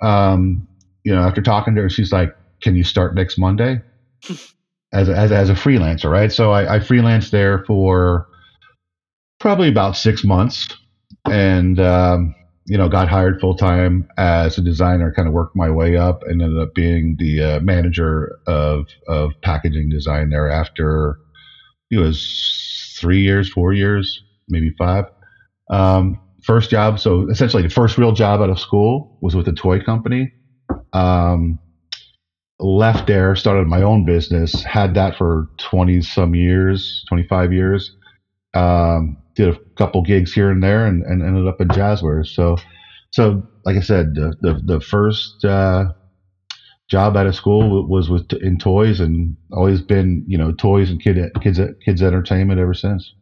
Um, 0.01 0.67
you 1.03 1.13
know, 1.13 1.21
after 1.21 1.41
talking 1.41 1.75
to 1.75 1.81
her, 1.83 1.89
she's 1.89 2.11
like, 2.11 2.31
"Can 2.61 2.75
you 2.75 2.83
start 2.83 3.15
next 3.15 3.37
Monday?" 3.37 3.79
as 4.95 5.09
a, 5.09 5.15
as, 5.15 5.31
as 5.31 5.49
a 5.49 5.53
freelancer, 5.53 6.09
right? 6.09 6.31
So 6.31 6.51
I, 6.51 6.75
I 6.75 6.79
freelanced 6.79 7.31
there 7.31 7.63
for 7.65 8.27
probably 9.39 9.67
about 9.67 9.97
six 9.97 10.23
months, 10.23 10.69
and 11.25 11.79
um, 11.79 12.33
you 12.65 12.77
know, 12.77 12.87
got 12.87 13.09
hired 13.09 13.39
full 13.39 13.55
time 13.55 14.07
as 14.17 14.57
a 14.57 14.61
designer. 14.61 15.11
Kind 15.13 15.27
of 15.27 15.33
worked 15.33 15.55
my 15.55 15.69
way 15.69 15.97
up, 15.97 16.23
and 16.23 16.41
ended 16.41 16.59
up 16.59 16.73
being 16.73 17.17
the 17.19 17.41
uh, 17.41 17.59
manager 17.59 18.39
of 18.47 18.87
of 19.07 19.31
packaging 19.41 19.89
design 19.89 20.29
there 20.29 20.49
after 20.49 21.19
it 21.91 21.97
was 21.97 22.95
three 22.97 23.21
years, 23.21 23.49
four 23.49 23.73
years, 23.73 24.23
maybe 24.47 24.73
five. 24.77 25.05
Um, 25.69 26.19
first 26.41 26.69
job, 26.69 26.99
so 26.99 27.29
essentially 27.29 27.63
the 27.63 27.69
first 27.69 27.97
real 27.97 28.13
job 28.13 28.41
out 28.41 28.49
of 28.49 28.59
school 28.59 29.17
was 29.21 29.35
with 29.35 29.47
a 29.47 29.53
toy 29.53 29.81
company. 29.81 30.31
Um, 30.93 31.59
left 32.59 33.07
there, 33.07 33.35
started 33.35 33.67
my 33.67 33.81
own 33.81 34.05
business, 34.05 34.63
had 34.63 34.93
that 34.95 35.17
for 35.17 35.49
20 35.57 36.01
some 36.01 36.35
years, 36.35 37.03
25 37.09 37.53
years. 37.53 37.95
Um, 38.53 39.17
did 39.35 39.49
a 39.49 39.59
couple 39.77 40.01
gigs 40.01 40.33
here 40.33 40.49
and 40.49 40.63
there 40.63 40.85
and, 40.85 41.03
and 41.03 41.21
ended 41.21 41.47
up 41.47 41.59
in 41.59 41.67
Jazwares. 41.67 42.27
So, 42.27 42.55
so 43.11 43.45
like 43.65 43.75
I 43.75 43.81
said, 43.81 44.15
the, 44.15 44.33
the, 44.39 44.61
the 44.63 44.81
first, 44.81 45.43
uh, 45.43 45.91
job 46.87 47.17
out 47.17 47.27
of 47.27 47.35
school 47.35 47.87
was 47.87 48.09
with 48.09 48.31
in 48.33 48.57
toys 48.57 48.99
and 48.99 49.35
always 49.51 49.81
been, 49.81 50.23
you 50.27 50.37
know, 50.37 50.51
toys 50.51 50.89
and 50.89 51.01
kid, 51.01 51.17
kids, 51.41 51.59
kids 51.83 52.01
entertainment 52.01 52.59
ever 52.59 52.73
since. 52.73 53.13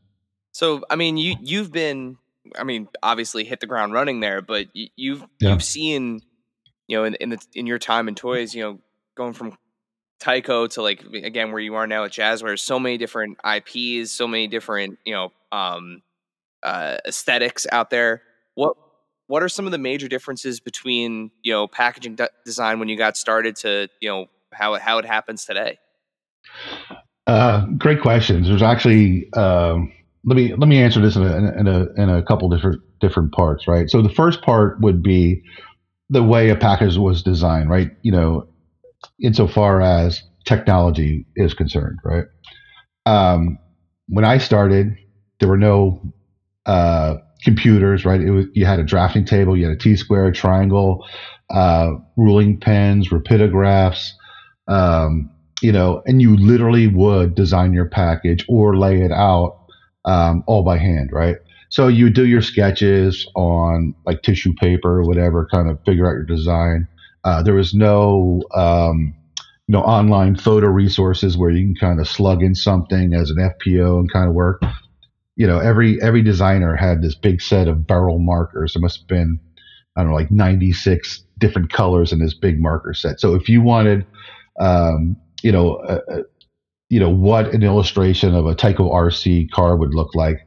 So, 0.52 0.84
I 0.90 0.96
mean, 0.96 1.18
you, 1.18 1.36
you've 1.42 1.72
been, 1.72 2.18
I 2.60 2.64
mean, 2.64 2.88
obviously 3.02 3.46
hit 3.46 3.62
the 3.62 3.66
ground 3.66 3.94
running 3.94 4.20
there, 4.20 4.42
but 4.42 4.68
you've, 4.74 5.26
yeah. 5.40 5.52
you've 5.52 5.64
seen, 5.64 6.22
you 6.88 6.98
know, 6.98 7.06
in, 7.06 7.16
in 7.16 7.30
the, 7.30 7.40
in 7.56 7.66
your 7.66 7.80
time 7.80 8.08
in 8.08 8.16
toys, 8.16 8.54
you 8.54 8.62
know, 8.62 8.80
going 9.16 9.34
from 9.34 9.58
Tyco 10.22 10.70
to 10.70 10.82
like 10.82 11.04
again 11.14 11.52
where 11.52 11.62
you 11.62 11.76
are 11.76 11.88
now 11.88 12.06
at 12.06 12.12
Jazwares, 12.12 12.60
so 12.60 12.80
many 12.80 12.98
different 12.98 13.38
IPs, 13.46 14.12
so 14.12 14.28
many 14.28 14.48
different 14.48 14.98
you 15.06 15.14
know 15.14 15.32
um, 15.52 16.02
uh, 16.64 16.98
aesthetics 17.06 17.68
out 17.72 17.90
there. 17.90 18.22
What 18.56 18.78
what 19.28 19.44
are 19.44 19.50
some 19.50 19.66
of 19.66 19.72
the 19.72 19.78
major 19.78 20.08
differences 20.08 20.60
between 20.60 21.32
you 21.44 21.52
know 21.52 21.68
packaging 21.68 22.16
de- 22.16 22.30
design 22.46 22.80
when 22.80 22.90
you 22.90 22.98
got 22.98 23.18
started 23.18 23.56
to 23.58 23.90
you 24.00 24.10
know 24.10 24.28
how 24.54 24.76
how 24.76 24.98
it 24.98 25.06
happens 25.06 25.46
today? 25.46 25.80
Uh, 27.28 27.66
great 27.78 28.02
questions. 28.02 28.48
There's 28.48 28.62
actually 28.62 29.32
um, 29.34 29.92
let 30.26 30.36
me 30.36 30.56
let 30.56 30.70
me 30.70 30.82
answer 30.82 31.02
this 31.02 31.16
in 31.16 31.24
a, 31.24 31.60
in 31.60 31.68
a 31.68 32.02
in 32.02 32.10
a 32.10 32.24
couple 32.24 32.50
different 32.50 32.82
different 33.02 33.34
parts, 33.34 33.68
right? 33.68 33.90
So 33.90 34.02
the 34.02 34.10
first 34.10 34.42
part 34.42 34.80
would 34.80 35.04
be 35.04 35.44
the 36.10 36.24
way 36.24 36.50
a 36.50 36.56
package 36.56 36.96
was 36.96 37.24
designed, 37.24 37.70
right? 37.70 37.92
You 38.04 38.12
know, 38.12 38.48
insofar 39.22 39.82
as 39.82 40.22
technology 40.46 41.26
is 41.36 41.54
concerned, 41.54 42.00
right? 42.04 42.26
Um, 43.06 43.58
when 44.08 44.26
I 44.26 44.38
started, 44.38 44.96
there 45.40 45.50
were 45.50 45.58
no 45.58 46.02
uh, 46.66 47.16
computers, 47.44 48.06
right? 48.06 48.22
It 48.22 48.32
was 48.32 48.46
you 48.54 48.66
had 48.66 48.80
a 48.80 48.84
drafting 48.84 49.26
table, 49.26 49.58
you 49.58 49.66
had 49.66 49.76
a 49.76 49.80
T 49.80 49.96
square, 49.96 50.32
triangle, 50.32 51.06
uh, 51.50 51.92
ruling 52.18 52.60
pens, 52.60 53.10
rapidographs, 53.10 54.12
um, 54.68 55.30
you 55.62 55.72
know, 55.72 56.02
and 56.06 56.22
you 56.22 56.36
literally 56.38 56.88
would 56.88 57.36
design 57.36 57.74
your 57.74 57.88
package 57.88 58.46
or 58.48 58.78
lay 58.78 59.02
it 59.02 59.12
out 59.12 59.58
um, 60.06 60.44
all 60.48 60.64
by 60.64 60.78
hand, 60.78 61.10
right? 61.12 61.38
So 61.70 61.88
you 61.88 62.10
do 62.10 62.28
your 62.28 62.42
sketches 62.42 63.28
on 63.36 63.96
like 64.06 64.22
tissue 64.22 64.54
paper 64.54 65.00
or 65.00 65.04
whatever, 65.08 65.48
kind 65.52 65.70
of 65.70 65.80
figure 65.86 66.06
out 66.06 66.14
your 66.14 66.24
design. 66.24 66.88
Uh, 67.24 67.42
there 67.42 67.54
was 67.54 67.74
no 67.74 68.42
um, 68.54 69.14
you 69.68 69.74
know 69.74 69.82
online 69.82 70.36
photo 70.36 70.68
resources 70.68 71.38
where 71.38 71.50
you 71.50 71.66
can 71.66 71.76
kind 71.76 72.00
of 72.00 72.08
slug 72.08 72.44
in 72.44 72.56
something 72.56 73.14
as 73.14 73.30
an 73.30 73.38
FPO 73.38 74.00
and 74.00 74.12
kind 74.12 74.28
of 74.28 74.34
work. 74.34 74.62
You 75.36 75.48
know, 75.48 75.60
every 75.60 76.02
every 76.02 76.22
designer 76.22 76.76
had 76.76 77.02
this 77.02 77.16
big 77.16 77.42
set 77.42 77.68
of 77.68 77.88
barrel 77.88 78.20
markers. 78.20 78.74
There 78.74 78.82
must 78.82 79.00
have 79.00 79.08
been 79.08 79.40
I 79.96 80.02
don't 80.02 80.12
know 80.12 80.16
like 80.16 80.32
96 80.32 81.24
different 81.40 81.72
colors 81.72 82.12
in 82.12 82.20
this 82.20 82.34
big 82.34 82.62
marker 82.62 82.94
set. 82.94 83.20
So 83.20 83.36
if 83.36 83.48
you 83.50 83.62
wanted, 83.62 84.06
um, 84.60 85.16
you 85.42 85.52
know, 85.52 86.02
you 86.90 87.00
know 87.00 87.10
what 87.10 87.54
an 87.54 87.64
illustration 87.64 88.36
of 88.36 88.46
a 88.46 88.56
Tyco 88.56 88.92
RC 88.92 89.50
car 89.52 89.76
would 89.76 89.94
look 89.94 90.14
like, 90.14 90.46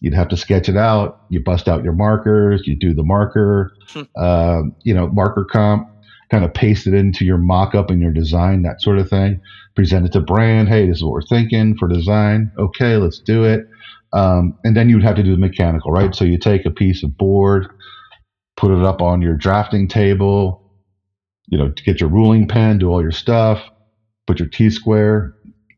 you'd 0.00 0.14
have 0.14 0.28
to 0.28 0.36
sketch 0.36 0.68
it 0.68 0.76
out. 0.76 1.22
You 1.28 1.42
bust 1.42 1.68
out 1.68 1.84
your 1.84 1.92
markers. 1.92 2.62
You 2.66 2.76
do 2.76 2.94
the 2.94 3.02
marker, 3.02 3.72
hmm. 3.88 4.02
uh, 4.16 4.62
you 4.84 4.94
know, 4.94 5.08
marker 5.08 5.44
comp 5.44 5.88
kind 6.30 6.44
of 6.44 6.52
paste 6.52 6.86
it 6.86 6.94
into 6.94 7.24
your 7.24 7.38
mock-up 7.38 7.90
and 7.90 8.00
your 8.00 8.12
design, 8.12 8.62
that 8.62 8.80
sort 8.80 8.98
of 8.98 9.08
thing. 9.08 9.40
Present 9.74 10.06
it 10.06 10.12
to 10.12 10.20
brand. 10.20 10.68
Hey, 10.68 10.86
this 10.86 10.98
is 10.98 11.04
what 11.04 11.12
we're 11.12 11.22
thinking 11.22 11.76
for 11.76 11.88
design. 11.88 12.50
Okay, 12.58 12.96
let's 12.96 13.20
do 13.24 13.44
it. 13.44 13.62
Um, 14.12 14.54
and 14.64 14.76
then 14.76 14.88
you'd 14.88 15.02
have 15.02 15.16
to 15.16 15.22
do 15.22 15.32
the 15.32 15.40
mechanical, 15.40 15.92
right? 15.92 16.14
So 16.14 16.24
you 16.24 16.38
take 16.38 16.64
a 16.64 16.70
piece 16.70 17.02
of 17.02 17.16
board, 17.16 17.66
put 18.56 18.70
it 18.70 18.84
up 18.84 19.00
on 19.02 19.22
your 19.22 19.36
drafting 19.36 19.88
table, 19.88 20.62
you 21.46 21.58
know, 21.58 21.72
get 21.84 22.00
your 22.00 22.10
ruling 22.10 22.46
pen, 22.46 22.78
do 22.78 22.90
all 22.90 23.02
your 23.02 23.12
stuff, 23.12 23.60
put 24.26 24.38
your 24.38 24.48
T 24.48 24.70
square, 24.70 25.34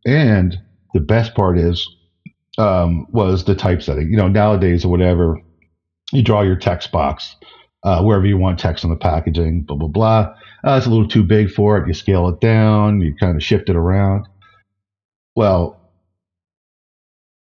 and 0.06 0.56
the 0.94 1.00
best 1.00 1.34
part 1.34 1.58
is 1.58 1.86
um, 2.58 3.06
was 3.10 3.44
the 3.44 3.54
typesetting. 3.54 4.10
You 4.10 4.16
know, 4.16 4.28
nowadays 4.28 4.84
or 4.84 4.88
whatever, 4.88 5.38
you 6.12 6.22
draw 6.22 6.42
your 6.42 6.56
text 6.56 6.90
box 6.90 7.36
uh, 7.84 8.02
wherever 8.02 8.26
you 8.26 8.36
want 8.36 8.58
text 8.58 8.84
on 8.84 8.90
the 8.90 8.96
packaging, 8.96 9.62
blah 9.62 9.76
blah 9.76 9.88
blah. 9.88 10.34
Uh, 10.66 10.72
it's 10.72 10.86
a 10.86 10.90
little 10.90 11.08
too 11.08 11.22
big 11.22 11.50
for 11.50 11.78
it. 11.78 11.86
You 11.86 11.94
scale 11.94 12.28
it 12.28 12.40
down. 12.40 13.00
You 13.00 13.14
kind 13.14 13.36
of 13.36 13.42
shift 13.42 13.68
it 13.68 13.76
around. 13.76 14.26
Well, 15.34 15.80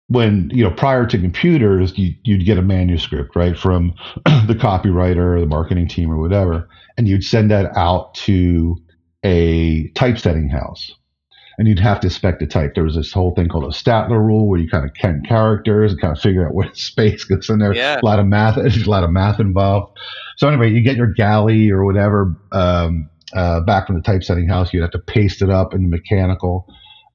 when 0.09 0.51
you 0.53 0.63
know 0.63 0.71
prior 0.71 1.07
to 1.07 1.19
computers, 1.19 1.97
you, 1.97 2.15
would 2.27 2.45
get 2.45 2.59
a 2.59 2.63
manuscript 2.63 3.35
right 3.35 3.59
from 3.59 3.95
the 4.25 4.57
copywriter 4.59 5.37
or 5.37 5.41
the 5.41 5.47
marketing 5.47 5.89
team 5.89 6.11
or 6.11 6.19
whatever, 6.19 6.69
and 6.97 7.09
you'd 7.09 7.25
send 7.25 7.51
that 7.51 7.77
out 7.77 8.15
to 8.15 8.77
a 9.25 9.89
typesetting 9.91 10.49
house 10.49 10.93
and 11.59 11.69
you'd 11.69 11.79
have 11.79 12.01
to 12.01 12.11
spec 12.11 12.39
the 12.39 12.47
type. 12.47 12.75
There 12.75 12.85
was 12.85 12.97
this 12.97 13.13
whole 13.13 13.35
thing 13.35 13.49
called 13.49 13.65
a 13.65 13.69
Statler 13.69 14.19
rule 14.19 14.49
where 14.49 14.59
you 14.59 14.69
kind 14.69 14.85
of 14.85 14.95
count 14.95 15.27
characters 15.27 15.93
and 15.93 16.01
kind 16.01 16.17
of 16.17 16.23
figure 16.23 16.47
out 16.47 16.55
what 16.57 16.77
space 16.77 17.25
goes 17.25 17.49
in 17.49 17.59
there. 17.59 17.75
Yeah. 17.75 18.01
A 18.03 18.05
lot 18.05 18.19
of 18.19 18.27
math, 18.27 18.57
there's 18.57 18.83
a 18.87 18.91
lot 18.91 19.05
of 19.05 19.11
math 19.11 19.41
involved. 19.41 19.97
So 20.43 20.49
anyway, 20.49 20.73
you 20.73 20.83
get 20.83 20.97
your 20.97 21.07
galley 21.07 21.71
or 21.71 21.85
whatever 21.85 22.37
um, 22.51 23.09
uh, 23.33 23.61
back 23.61 23.87
from 23.87 23.95
the 23.95 24.03
typesetting 24.03 24.49
house. 24.49 24.73
You'd 24.73 24.81
have 24.81 24.91
to 24.91 24.99
paste 24.99 25.41
it 25.41 25.51
up 25.51 25.73
in 25.73 25.85
the 25.85 25.89
mechanical, 25.89 26.67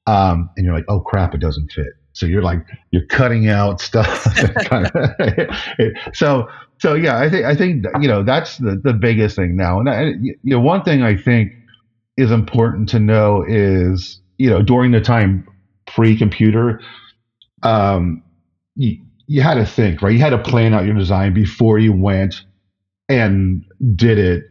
um, 0.06 0.48
and 0.56 0.64
you're 0.64 0.74
like, 0.74 0.86
oh 0.88 1.00
crap, 1.00 1.34
it 1.34 1.38
doesn't 1.38 1.70
fit. 1.70 1.88
So 2.14 2.24
you're 2.24 2.40
like 2.40 2.60
you're 2.90 3.04
cutting 3.04 3.46
out 3.46 3.80
stuff. 3.82 4.24
so 6.14 6.48
so 6.78 6.94
yeah, 6.94 7.18
I 7.18 7.28
think 7.28 7.44
I 7.44 7.54
think 7.54 7.84
you 8.00 8.08
know 8.08 8.22
that's 8.22 8.56
the 8.56 8.80
the 8.82 8.94
biggest 8.94 9.36
thing 9.36 9.56
now. 9.56 9.78
And 9.78 9.90
I, 9.90 10.04
you 10.22 10.38
know, 10.42 10.60
one 10.60 10.82
thing 10.82 11.02
I 11.02 11.14
think 11.14 11.52
is 12.16 12.30
important 12.30 12.88
to 12.88 12.98
know 12.98 13.44
is 13.46 14.22
you 14.38 14.48
know, 14.48 14.62
during 14.62 14.92
the 14.92 15.02
time 15.02 15.46
pre-computer, 15.86 16.80
um, 17.62 18.22
you, 18.74 18.96
you 19.26 19.42
had 19.42 19.56
to 19.56 19.66
think, 19.66 20.00
right? 20.00 20.14
You 20.14 20.20
had 20.20 20.30
to 20.30 20.38
plan 20.38 20.72
out 20.72 20.86
your 20.86 20.94
design 20.94 21.34
before 21.34 21.78
you 21.78 21.92
went 21.92 22.42
and 23.08 23.64
did 23.94 24.18
it. 24.18 24.44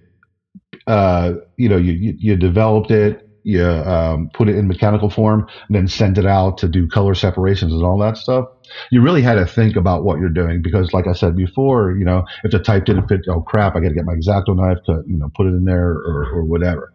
Uh, 0.86 1.34
you 1.58 1.68
know, 1.68 1.78
you, 1.78 2.16
you, 2.18 2.36
developed 2.38 2.92
it, 2.92 3.28
you 3.44 3.64
um, 3.64 4.30
put 4.34 4.48
it 4.48 4.56
in 4.56 4.68
mechanical 4.68 5.10
form, 5.10 5.46
and 5.68 5.76
then 5.76 5.88
sent 5.88 6.18
it 6.18 6.26
out 6.26 6.58
to 6.58 6.68
do 6.68 6.88
color 6.88 7.14
separations 7.14 7.74
and 7.74 7.84
all 7.84 7.98
that 7.98 8.16
stuff. 8.18 8.46
You 8.92 9.02
really 9.02 9.22
had 9.22 9.36
to 9.36 9.46
think 9.46 9.76
about 9.76 10.04
what 10.04 10.20
you're 10.20 10.30
doing 10.30 10.62
because, 10.62 10.94
like 10.94 11.08
I 11.08 11.14
said 11.14 11.36
before, 11.36 11.96
you 11.98 12.06
know, 12.06 12.26
if 12.44 12.52
the 12.52 12.60
type 12.60 12.86
didn't 12.86 13.08
fit, 13.08 13.22
oh 13.30 13.42
crap, 13.42 13.76
I 13.76 13.82
got 13.82 13.90
to 13.90 13.96
get 13.96 14.06
my 14.06 14.14
X-Acto 14.14 14.56
knife 14.56 14.78
to, 14.86 15.04
you 15.08 15.18
know, 15.18 15.30
put 15.36 15.48
it 15.48 15.52
in 15.52 15.66
there 15.66 15.90
or, 15.90 16.26
or 16.34 16.46
whatever. 16.46 16.94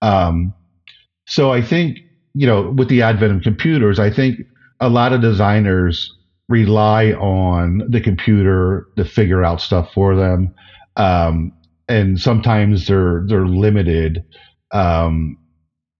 Um, 0.00 0.54
so 1.26 1.52
I 1.52 1.62
think, 1.62 1.98
you 2.34 2.46
know, 2.46 2.70
with 2.70 2.88
the 2.88 3.02
advent 3.02 3.36
of 3.36 3.42
computers, 3.42 3.98
I 3.98 4.10
think 4.10 4.40
a 4.80 4.88
lot 4.88 5.12
of 5.12 5.20
designers 5.20 6.12
rely 6.48 7.12
on 7.12 7.82
the 7.88 8.00
computer 8.00 8.86
to 8.96 9.04
figure 9.04 9.44
out 9.44 9.60
stuff 9.60 9.92
for 9.94 10.14
them. 10.16 10.54
Um, 10.96 11.52
and 11.88 12.20
sometimes 12.20 12.86
they're 12.86 13.24
they're 13.26 13.46
limited 13.46 14.24
um, 14.72 15.36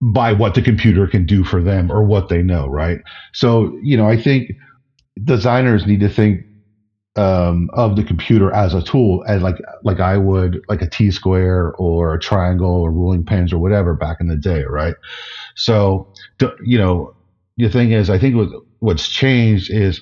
by 0.01 0.33
what 0.33 0.55
the 0.55 0.61
computer 0.61 1.07
can 1.07 1.25
do 1.25 1.43
for 1.43 1.61
them 1.61 1.91
or 1.91 2.03
what 2.03 2.29
they 2.29 2.41
know, 2.41 2.67
right? 2.67 2.99
So, 3.33 3.77
you 3.83 3.97
know, 3.97 4.07
I 4.07 4.17
think 4.21 4.51
designers 5.23 5.85
need 5.85 5.99
to 6.01 6.09
think 6.09 6.41
um, 7.15 7.69
of 7.73 7.95
the 7.95 8.03
computer 8.03 8.51
as 8.53 8.73
a 8.73 8.81
tool, 8.81 9.23
as 9.27 9.41
like 9.41 9.57
like 9.83 9.99
I 9.99 10.17
would 10.17 10.61
like 10.67 10.81
a 10.81 10.89
T 10.89 11.11
square 11.11 11.73
or 11.77 12.15
a 12.15 12.19
triangle 12.19 12.71
or 12.71 12.91
ruling 12.91 13.23
pens 13.23 13.53
or 13.53 13.59
whatever 13.59 13.93
back 13.93 14.17
in 14.19 14.27
the 14.27 14.37
day, 14.37 14.63
right? 14.63 14.95
So, 15.55 16.11
you 16.65 16.77
know, 16.77 17.15
the 17.57 17.69
thing 17.69 17.91
is, 17.91 18.09
I 18.09 18.17
think 18.17 18.51
what's 18.79 19.07
changed 19.07 19.71
is, 19.71 20.01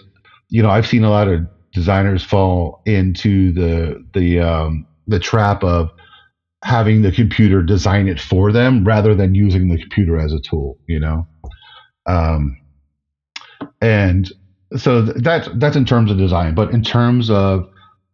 you 0.50 0.64
know, 0.64 0.70
I've 0.70 0.88
seen 0.88 1.04
a 1.04 1.10
lot 1.10 1.28
of 1.28 1.42
designers 1.74 2.24
fall 2.24 2.82
into 2.86 3.52
the 3.54 4.06
the 4.14 4.40
um, 4.40 4.86
the 5.08 5.20
trap 5.20 5.64
of 5.64 5.90
having 6.64 7.02
the 7.02 7.12
computer 7.12 7.62
design 7.64 8.08
it 8.08 8.20
for 8.20 8.52
them 8.52 8.86
rather 8.86 9.16
than 9.16 9.34
using 9.34 9.70
the 9.70 9.80
computer 9.80 10.20
as 10.20 10.34
a 10.34 10.40
tool. 10.40 10.78
You 10.88 11.00
know, 11.00 11.28
um, 12.06 12.58
and 13.82 14.32
so 14.78 15.02
that's 15.02 15.50
that's 15.56 15.76
in 15.76 15.86
terms 15.86 16.12
of 16.12 16.18
design, 16.18 16.56
but 16.56 16.72
in 16.72 16.84
terms 16.84 17.30
of 17.30 17.68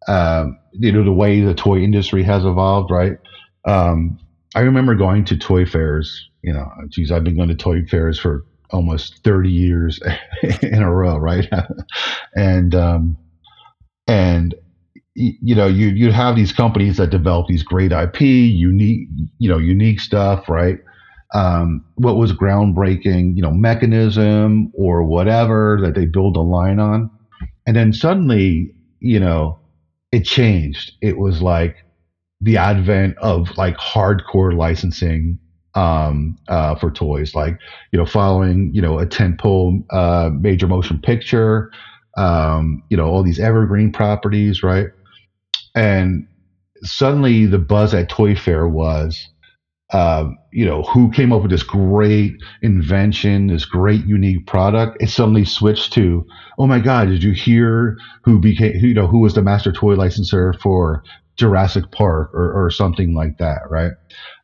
uh, 0.08 0.48
you 0.74 0.92
know 0.92 1.04
the 1.04 1.12
way 1.14 1.42
the 1.42 1.54
toy 1.54 1.80
industry 1.80 2.24
has 2.24 2.46
evolved, 2.46 2.92
right? 2.92 3.18
Um, 3.66 4.20
I 4.56 4.62
remember 4.62 4.96
going 4.96 5.26
to 5.26 5.38
toy 5.38 5.66
fairs. 5.66 6.30
You 6.42 6.54
know, 6.54 6.70
geez, 6.90 7.12
I've 7.12 7.24
been 7.24 7.36
going 7.36 7.50
to 7.50 7.56
toy 7.56 7.84
fairs 7.86 8.18
for 8.18 8.46
almost 8.72 9.24
30 9.24 9.50
years 9.50 10.00
in 10.62 10.82
a 10.82 10.94
row, 10.94 11.18
right? 11.18 11.48
and 12.36 12.74
um, 12.76 13.18
and 14.08 14.56
you 15.16 15.56
know, 15.56 15.68
you 15.68 15.88
you 15.90 16.12
have 16.12 16.36
these 16.36 16.52
companies 16.54 16.98
that 16.98 17.10
develop 17.10 17.48
these 17.48 17.64
great 17.64 17.92
IP, 17.92 18.22
unique, 18.22 19.08
you 19.40 19.50
know, 19.50 19.58
unique 19.58 20.00
stuff, 20.00 20.48
right? 20.48 20.78
Um, 21.34 21.84
what 21.96 22.18
was 22.18 22.32
groundbreaking, 22.34 23.36
you 23.36 23.42
know, 23.42 23.52
mechanism 23.52 24.72
or 24.76 25.04
whatever 25.04 25.80
that 25.82 25.96
they 25.96 26.06
build 26.06 26.38
a 26.38 26.42
line 26.42 26.80
on, 26.80 27.10
and 27.66 27.76
then 27.76 27.94
suddenly, 27.94 28.72
you 29.00 29.20
know, 29.20 29.60
it 30.12 30.24
changed. 30.24 30.94
It 31.02 31.18
was 31.18 31.42
like 31.42 31.78
the 32.42 32.58
advent 32.58 33.18
of 33.18 33.50
like 33.58 33.78
hardcore 33.78 34.56
licensing 34.56 35.40
um, 35.76 36.38
uh, 36.48 36.76
for 36.76 36.92
toys, 36.92 37.36
like 37.36 37.58
you 37.92 38.00
know, 38.00 38.06
following 38.06 38.72
you 38.74 38.82
know 38.82 39.00
a 39.00 39.06
tentpole 39.06 39.84
uh, 39.92 40.30
major 40.34 40.68
motion 40.68 41.00
picture, 41.00 41.72
um, 42.17 42.81
you 42.89 42.97
know, 42.97 43.05
all 43.07 43.24
these 43.24 43.39
evergreen 43.39 43.91
properties, 43.91 44.63
right? 44.63 44.88
And 45.75 46.25
suddenly 46.83 47.45
the 47.45 47.59
buzz 47.59 47.93
at 47.93 48.09
Toy 48.09 48.36
Fair 48.36 48.67
was, 48.67 49.17
uh, 49.93 50.25
you 50.51 50.65
know, 50.65 50.83
who 50.83 51.09
came 51.12 51.31
up 51.31 51.41
with 51.41 51.51
this 51.51 51.63
great 51.63 52.33
invention, 52.62 53.47
this 53.47 53.65
great 53.65 54.05
unique 54.05 54.45
product? 54.47 54.97
It 55.00 55.09
suddenly 55.09 55.45
switched 55.45 55.93
to, 55.93 56.25
oh 56.59 56.67
my 56.67 56.79
God, 56.79 57.07
did 57.07 57.24
you 57.24 57.33
hear 57.33 57.95
who 58.24 58.39
became, 58.39 58.74
you 58.75 58.93
know, 58.93 59.07
who 59.07 59.19
was 59.19 59.36
the 59.36 59.41
master 59.41 59.71
toy 59.71 59.95
licensor 59.95 60.53
for 60.62 61.01
Jurassic 61.38 61.86
Park 61.91 62.29
or, 62.33 62.51
or 62.65 62.69
something 62.71 63.15
like 63.15 63.38
that, 63.39 63.62
right? 63.69 63.93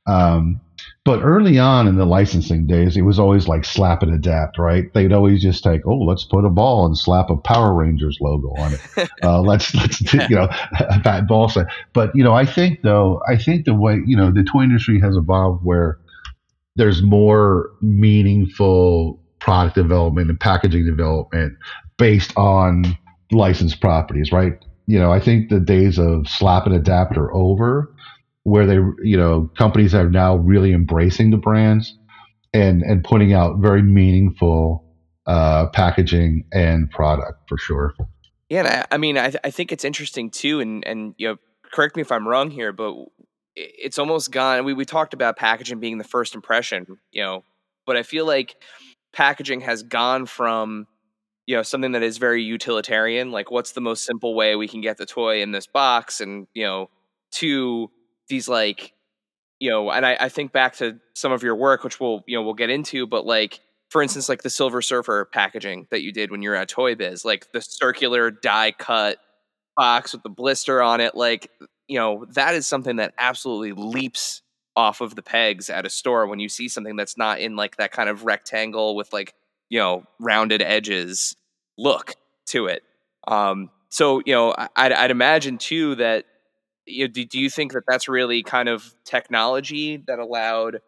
Um, 0.08 0.62
but 1.06 1.22
early 1.22 1.60
on 1.60 1.88
in 1.88 1.98
the 1.98 2.06
licensing 2.06 2.66
days, 2.66 2.96
it 2.96 3.02
was 3.02 3.20
always 3.20 3.48
like 3.48 3.66
slap 3.66 4.04
and 4.04 4.14
adapt, 4.14 4.58
right? 4.58 4.86
They'd 4.94 5.12
always 5.12 5.42
just 5.42 5.62
take, 5.62 5.86
oh, 5.86 5.98
let's 5.98 6.24
put 6.24 6.46
a 6.46 6.50
ball 6.50 6.86
and 6.86 6.98
slap 6.98 7.30
a 7.30 7.36
Power 7.36 7.74
Rangers 7.74 8.18
logo 8.22 8.54
on 8.58 8.74
it. 8.74 9.10
uh, 9.24 9.42
let's 9.42 9.76
let's 9.76 10.02
you 10.14 10.30
know 10.30 10.48
that 11.04 11.26
ball 11.28 11.50
set. 11.50 11.68
But 11.92 12.16
you 12.16 12.24
know, 12.24 12.34
I 12.34 12.46
think 12.46 12.84
though, 12.84 13.22
I 13.28 13.38
think 13.38 13.66
the 13.66 13.74
way 13.74 14.00
you 14.06 14.16
know 14.16 14.32
the 14.32 14.44
toy 14.44 14.64
industry 14.64 15.02
has 15.02 15.18
evolved 15.18 15.66
where 15.66 16.00
there's 16.78 17.02
more 17.02 17.70
meaningful 17.82 19.22
product 19.40 19.76
development 19.76 20.30
and 20.30 20.40
packaging 20.40 20.86
development 20.86 21.54
based 21.98 22.32
on 22.38 22.98
licensed 23.32 23.82
properties, 23.82 24.32
right? 24.32 24.54
You 24.88 25.00
know, 25.00 25.12
I 25.12 25.20
think 25.20 25.50
the 25.50 25.60
days 25.60 26.00
of 26.00 26.30
slap 26.30 26.66
and 26.66 26.74
adapt 26.74 27.18
are 27.18 27.34
over 27.34 27.93
where 28.44 28.66
they 28.66 28.76
you 29.04 29.18
know 29.18 29.50
companies 29.58 29.94
are 29.94 30.10
now 30.10 30.36
really 30.36 30.74
embracing 30.74 31.32
the 31.32 31.38
brands 31.38 31.98
and 32.54 32.82
and 32.84 33.04
putting 33.04 33.34
out 33.34 33.60
very 33.60 33.82
meaningful 33.82 34.84
uh, 35.26 35.68
packaging 35.70 36.46
and 36.52 36.90
product 36.92 37.48
for 37.48 37.58
sure. 37.58 37.96
Yeah, 38.50 38.86
I, 38.92 38.96
I 38.96 38.98
mean, 38.98 39.18
I, 39.18 39.30
th- 39.30 39.42
I 39.44 39.50
think 39.50 39.72
it's 39.72 39.86
interesting 39.86 40.30
too, 40.30 40.60
and 40.60 40.86
and 40.86 41.16
you 41.18 41.30
know, 41.30 41.38
correct 41.72 41.96
me 41.96 42.02
if 42.02 42.12
I'm 42.12 42.28
wrong 42.28 42.52
here, 42.52 42.72
but 42.72 42.94
it's 43.56 43.98
almost 43.98 44.32
gone. 44.32 44.66
We 44.66 44.74
we 44.74 44.86
talked 44.86 45.14
about 45.14 45.38
packaging 45.38 45.80
being 45.80 45.98
the 45.98 46.04
first 46.04 46.36
impression, 46.36 46.86
you 47.12 47.24
know, 47.24 47.44
but 47.86 47.98
I 47.98 48.04
feel 48.04 48.26
like 48.26 48.56
packaging 49.14 49.62
has 49.62 49.84
gone 49.84 50.26
from 50.26 50.88
you 51.46 51.56
know 51.56 51.64
something 51.64 51.94
that 51.94 52.04
is 52.04 52.18
very 52.18 52.44
utilitarian, 52.44 53.32
like 53.32 53.50
what's 53.50 53.72
the 53.72 53.82
most 53.82 54.06
simple 54.06 54.36
way 54.36 54.56
we 54.56 54.68
can 54.68 54.82
get 54.82 54.98
the 54.98 55.06
toy 55.06 55.42
in 55.42 55.52
this 55.52 55.68
box, 55.68 56.22
and 56.22 56.48
you 56.54 56.64
know, 56.64 56.90
to 57.32 57.90
these 58.30 58.48
like 58.48 58.94
you 59.60 59.70
know 59.70 59.92
and 59.92 60.06
I, 60.06 60.18
I 60.20 60.30
think 60.30 60.52
back 60.52 60.76
to 60.78 61.00
some 61.14 61.32
of 61.32 61.44
your 61.44 61.56
work 61.56 61.84
which 61.84 62.00
we'll 62.00 62.24
you 62.28 62.38
know 62.38 62.44
we'll 62.44 62.54
get 62.54 62.70
into 62.70 63.08
but 63.08 63.26
like 63.26 63.60
for 63.90 64.02
instance 64.02 64.30
like 64.30 64.44
the 64.44 64.50
silver 64.50 64.82
surfer 64.82 65.26
packaging 65.26 65.88
that 65.92 66.02
you 66.02 66.12
did 66.12 66.32
when 66.32 66.42
you 66.42 66.50
were 66.50 66.56
at 66.56 66.70
toy 66.70 66.96
biz 66.96 67.26
like 67.26 67.52
the 67.52 67.62
circular 67.62 68.32
die 68.32 68.72
cut 68.72 69.18
box 69.76 70.14
with 70.14 70.24
the 70.24 70.30
blister 70.30 70.82
on 70.82 71.02
it 71.02 71.16
like 71.16 71.50
you 71.88 71.98
know 71.98 72.26
that 72.32 72.56
is 72.56 72.68
something 72.68 72.98
that 72.98 73.14
absolutely 73.18 73.72
leaps 73.72 74.42
off 74.76 75.02
of 75.02 75.16
the 75.16 75.22
pegs 75.22 75.70
at 75.70 75.86
a 75.86 75.90
store 75.90 76.28
when 76.28 76.40
you 76.40 76.50
see 76.50 76.68
something 76.68 76.96
that's 76.96 77.18
not 77.18 77.40
in 77.40 77.56
like 77.56 77.78
that 77.78 77.92
kind 77.92 78.10
of 78.10 78.26
rectangle 78.26 78.96
with 78.96 79.12
like 79.14 79.34
you 79.70 79.80
know 79.80 80.04
rounded 80.20 80.62
edges 80.62 81.36
look 81.78 82.16
to 82.48 82.68
it. 82.68 82.84
Um 83.28 83.70
so 83.90 84.22
you 84.26 84.34
know 84.34 84.54
I'd, 84.76 84.92
I'd 84.92 85.12
imagine 85.12 85.58
too 85.58 85.96
that 85.96 86.26
you 86.86 87.06
know, 87.06 87.12
do, 87.12 87.26
do 87.26 87.40
you 87.40 87.50
think 87.50 87.74
that 87.74 87.84
that's 87.88 88.08
really 88.08 88.44
kind 88.44 88.70
of 88.70 88.94
technology 89.06 89.98
that 90.08 90.20
allowed 90.20 90.80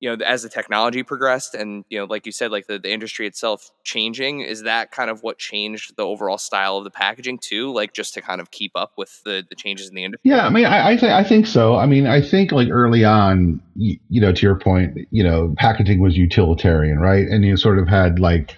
you 0.00 0.08
know 0.08 0.24
as 0.24 0.42
the 0.42 0.48
technology 0.48 1.02
progressed 1.02 1.54
and 1.54 1.84
you 1.88 1.98
know 1.98 2.04
like 2.04 2.26
you 2.26 2.32
said 2.32 2.50
like 2.50 2.66
the, 2.66 2.78
the 2.78 2.90
industry 2.90 3.26
itself 3.26 3.70
changing 3.84 4.40
is 4.40 4.62
that 4.62 4.90
kind 4.90 5.10
of 5.10 5.22
what 5.22 5.38
changed 5.38 5.96
the 5.96 6.02
overall 6.02 6.38
style 6.38 6.76
of 6.76 6.84
the 6.84 6.90
packaging 6.90 7.38
too 7.38 7.72
like 7.72 7.92
just 7.92 8.14
to 8.14 8.20
kind 8.20 8.40
of 8.40 8.50
keep 8.50 8.72
up 8.74 8.92
with 8.96 9.20
the, 9.24 9.44
the 9.48 9.56
changes 9.56 9.88
in 9.88 9.94
the 9.94 10.04
industry? 10.04 10.30
Yeah 10.30 10.46
i 10.46 10.50
mean 10.50 10.66
i 10.66 10.90
I, 10.90 10.96
th- 10.96 11.12
I 11.12 11.24
think 11.24 11.46
so. 11.46 11.76
I 11.76 11.86
mean 11.86 12.06
i 12.06 12.20
think 12.20 12.52
like 12.52 12.68
early 12.70 13.04
on 13.04 13.60
you, 13.74 13.98
you, 14.08 14.20
know 14.20 14.32
to 14.32 14.42
your 14.42 14.58
point 14.58 14.96
you 15.10 15.22
know 15.22 15.54
packaging 15.58 16.00
was 16.00 16.16
utilitarian 16.16 16.98
right? 16.98 17.26
And 17.26 17.44
you 17.44 17.56
sort 17.56 17.78
of 17.78 17.88
had 17.88 18.18
like 18.18 18.54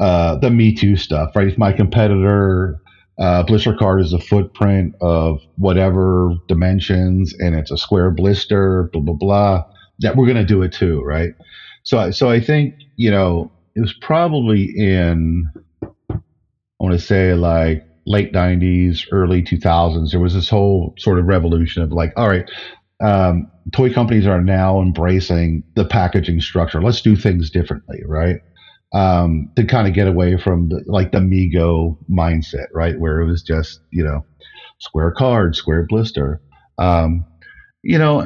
uh 0.00 0.36
the 0.36 0.50
me 0.50 0.74
too 0.74 0.96
stuff 0.96 1.34
right? 1.34 1.48
If 1.48 1.58
my 1.58 1.72
competitor 1.72 2.80
uh, 3.18 3.42
blister 3.44 3.74
card 3.74 4.00
is 4.00 4.12
a 4.12 4.18
footprint 4.18 4.94
of 5.00 5.40
whatever 5.56 6.32
dimensions, 6.48 7.32
and 7.38 7.54
it's 7.54 7.70
a 7.70 7.76
square 7.76 8.10
blister. 8.10 8.88
Blah 8.92 9.02
blah 9.02 9.14
blah. 9.14 9.62
That 10.00 10.16
we're 10.16 10.26
going 10.26 10.36
to 10.36 10.44
do 10.44 10.62
it 10.62 10.72
too, 10.72 11.00
right? 11.02 11.30
So, 11.84 12.10
so 12.10 12.28
I 12.28 12.40
think 12.40 12.74
you 12.96 13.10
know 13.10 13.52
it 13.76 13.80
was 13.80 13.94
probably 14.00 14.64
in 14.76 15.46
I 15.82 16.16
want 16.80 16.94
to 16.94 16.98
say 16.98 17.34
like 17.34 17.84
late 18.06 18.32
'90s, 18.32 19.06
early 19.12 19.42
2000s. 19.42 20.10
There 20.10 20.20
was 20.20 20.34
this 20.34 20.48
whole 20.48 20.94
sort 20.98 21.18
of 21.18 21.26
revolution 21.26 21.82
of 21.82 21.92
like, 21.92 22.12
all 22.16 22.28
right, 22.28 22.44
um, 23.02 23.46
toy 23.72 23.92
companies 23.92 24.26
are 24.26 24.42
now 24.42 24.80
embracing 24.80 25.62
the 25.76 25.84
packaging 25.84 26.40
structure. 26.40 26.82
Let's 26.82 27.00
do 27.00 27.16
things 27.16 27.50
differently, 27.50 28.00
right? 28.06 28.36
Um, 28.94 29.50
to 29.56 29.64
kind 29.64 29.88
of 29.88 29.92
get 29.92 30.06
away 30.06 30.38
from 30.38 30.68
the, 30.68 30.82
like 30.86 31.12
the 31.12 31.18
Mego 31.18 31.96
mindset, 32.10 32.66
right? 32.72 32.98
Where 32.98 33.20
it 33.20 33.26
was 33.26 33.42
just, 33.42 33.80
you 33.90 34.04
know, 34.04 34.24
square 34.78 35.10
card, 35.10 35.56
square 35.56 35.84
blister. 35.88 36.40
Um, 36.78 37.24
you 37.82 37.98
know, 37.98 38.20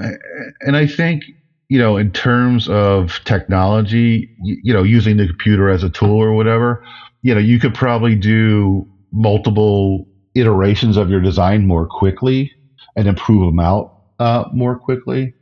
and 0.61 0.77
I 0.77 0.87
think, 0.87 1.25
you 1.69 1.79
know, 1.79 1.97
in 1.97 2.13
terms 2.13 2.69
of 2.69 3.21
technology, 3.25 4.31
you, 4.43 4.57
you 4.63 4.73
know, 4.73 4.83
using 4.83 5.17
the 5.17 5.27
computer 5.27 5.69
as 5.69 5.83
a 5.83 5.91
tool 5.91 6.17
or 6.17 6.33
whatever, 6.33 6.83
you 7.23 7.35
know, 7.35 7.41
you 7.41 7.59
could 7.59 7.75
probably 7.75 8.15
do 8.15 8.87
multiple 9.11 10.07
iterations 10.35 10.97
of 10.97 11.11
your 11.11 11.21
design 11.21 11.67
more 11.67 11.87
quickly 11.87 12.53
and 12.95 13.09
improve 13.09 13.47
them 13.47 13.59
out 13.59 13.93
uh, 14.19 14.45
more 14.53 14.79
quickly. 14.79 15.35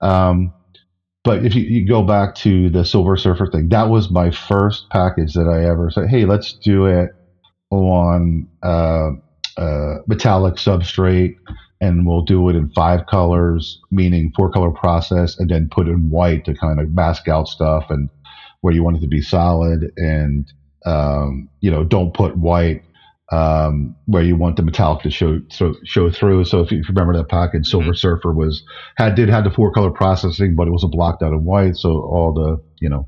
Um, 0.00 0.52
but 1.24 1.44
if 1.44 1.54
you, 1.54 1.62
you, 1.62 1.86
go 1.86 2.02
back 2.02 2.34
to 2.36 2.68
the 2.70 2.84
Silver 2.84 3.16
Surfer 3.16 3.48
thing, 3.50 3.68
that 3.70 3.88
was 3.88 4.10
my 4.10 4.30
first 4.30 4.84
package 4.92 5.32
that 5.32 5.48
I 5.48 5.64
ever 5.68 5.90
said, 5.90 6.08
hey, 6.08 6.26
let's 6.26 6.54
do 6.62 6.84
it 6.84 7.08
on 7.70 8.46
uh, 8.62 9.10
uh, 9.56 9.94
metallic 10.06 10.56
substrate 10.56 11.32
and 11.80 12.06
we'll 12.06 12.22
do 12.22 12.48
it 12.48 12.56
in 12.56 12.70
five 12.74 13.06
colors, 13.10 13.78
meaning 13.90 14.32
four 14.36 14.50
color 14.50 14.70
process, 14.70 15.34
and 15.38 15.48
then 15.50 15.68
put 15.70 15.88
in 15.88 16.10
white 16.10 16.44
to 16.44 16.54
kind 16.54 16.78
of 16.78 16.92
mask 16.92 17.26
out 17.28 17.48
stuff 17.48 17.84
and 17.88 18.10
where 18.60 18.74
you 18.74 18.82
want 18.82 18.96
it 18.96 19.00
to 19.00 19.08
be 19.08 19.20
solid. 19.20 19.90
And, 19.96 20.46
um, 20.86 21.48
you 21.60 21.70
know, 21.70 21.84
don't 21.84 22.14
put 22.14 22.36
white 22.36 22.82
um, 23.32 23.96
where 24.06 24.22
you 24.22 24.36
want 24.36 24.56
the 24.56 24.62
metallic 24.62 25.02
to 25.02 25.10
show 25.10 25.40
so, 25.50 25.74
show 25.84 26.10
through. 26.10 26.44
So 26.44 26.60
if 26.60 26.70
you, 26.70 26.78
if 26.78 26.88
you 26.88 26.94
remember 26.94 27.16
that 27.16 27.28
package, 27.28 27.66
Silver 27.66 27.86
mm-hmm. 27.86 27.94
Surfer 27.94 28.32
was 28.32 28.62
had 28.96 29.14
did 29.14 29.28
have 29.28 29.44
the 29.44 29.50
four 29.50 29.72
color 29.72 29.90
processing, 29.90 30.54
but 30.56 30.68
it 30.68 30.72
was 30.72 30.84
a 30.84 30.88
blocked 30.88 31.22
out 31.22 31.32
in 31.32 31.44
white, 31.44 31.76
so 31.76 31.90
all 31.90 32.32
the 32.32 32.62
you 32.80 32.88
know 32.88 33.06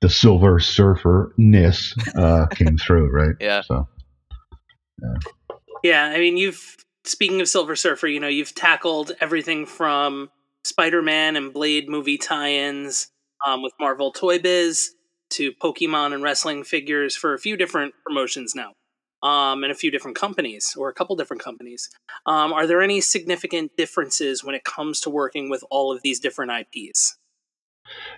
the 0.00 0.08
Silver 0.08 0.60
Surfer 0.60 1.34
ness 1.36 1.94
uh, 2.16 2.46
came 2.50 2.78
through, 2.78 3.10
right? 3.10 3.36
Yeah. 3.40 3.62
So 3.62 3.88
yeah. 5.02 5.14
yeah, 5.82 6.04
I 6.04 6.18
mean, 6.18 6.36
you've 6.36 6.76
speaking 7.04 7.40
of 7.40 7.48
Silver 7.48 7.76
Surfer, 7.76 8.08
you 8.08 8.20
know, 8.20 8.28
you've 8.28 8.54
tackled 8.54 9.12
everything 9.20 9.66
from 9.66 10.30
Spider 10.64 11.02
Man 11.02 11.36
and 11.36 11.52
Blade 11.52 11.88
movie 11.88 12.18
tie-ins 12.18 13.08
um, 13.46 13.62
with 13.62 13.72
Marvel 13.80 14.12
Toy 14.12 14.38
Biz 14.38 14.90
to 15.30 15.52
Pokemon 15.52 16.12
and 16.12 16.22
wrestling 16.22 16.64
figures 16.64 17.16
for 17.16 17.34
a 17.34 17.38
few 17.38 17.56
different 17.56 17.94
promotions 18.04 18.54
now, 18.54 18.72
um, 19.22 19.62
and 19.62 19.72
a 19.72 19.74
few 19.74 19.90
different 19.90 20.16
companies 20.16 20.74
or 20.78 20.88
a 20.88 20.94
couple 20.94 21.16
different 21.16 21.42
companies. 21.42 21.90
Um, 22.26 22.52
are 22.52 22.66
there 22.66 22.80
any 22.80 23.00
significant 23.00 23.76
differences 23.76 24.44
when 24.44 24.54
it 24.54 24.64
comes 24.64 25.00
to 25.00 25.10
working 25.10 25.50
with 25.50 25.64
all 25.70 25.92
of 25.92 26.02
these 26.02 26.20
different 26.20 26.52
IPs? 26.52 27.16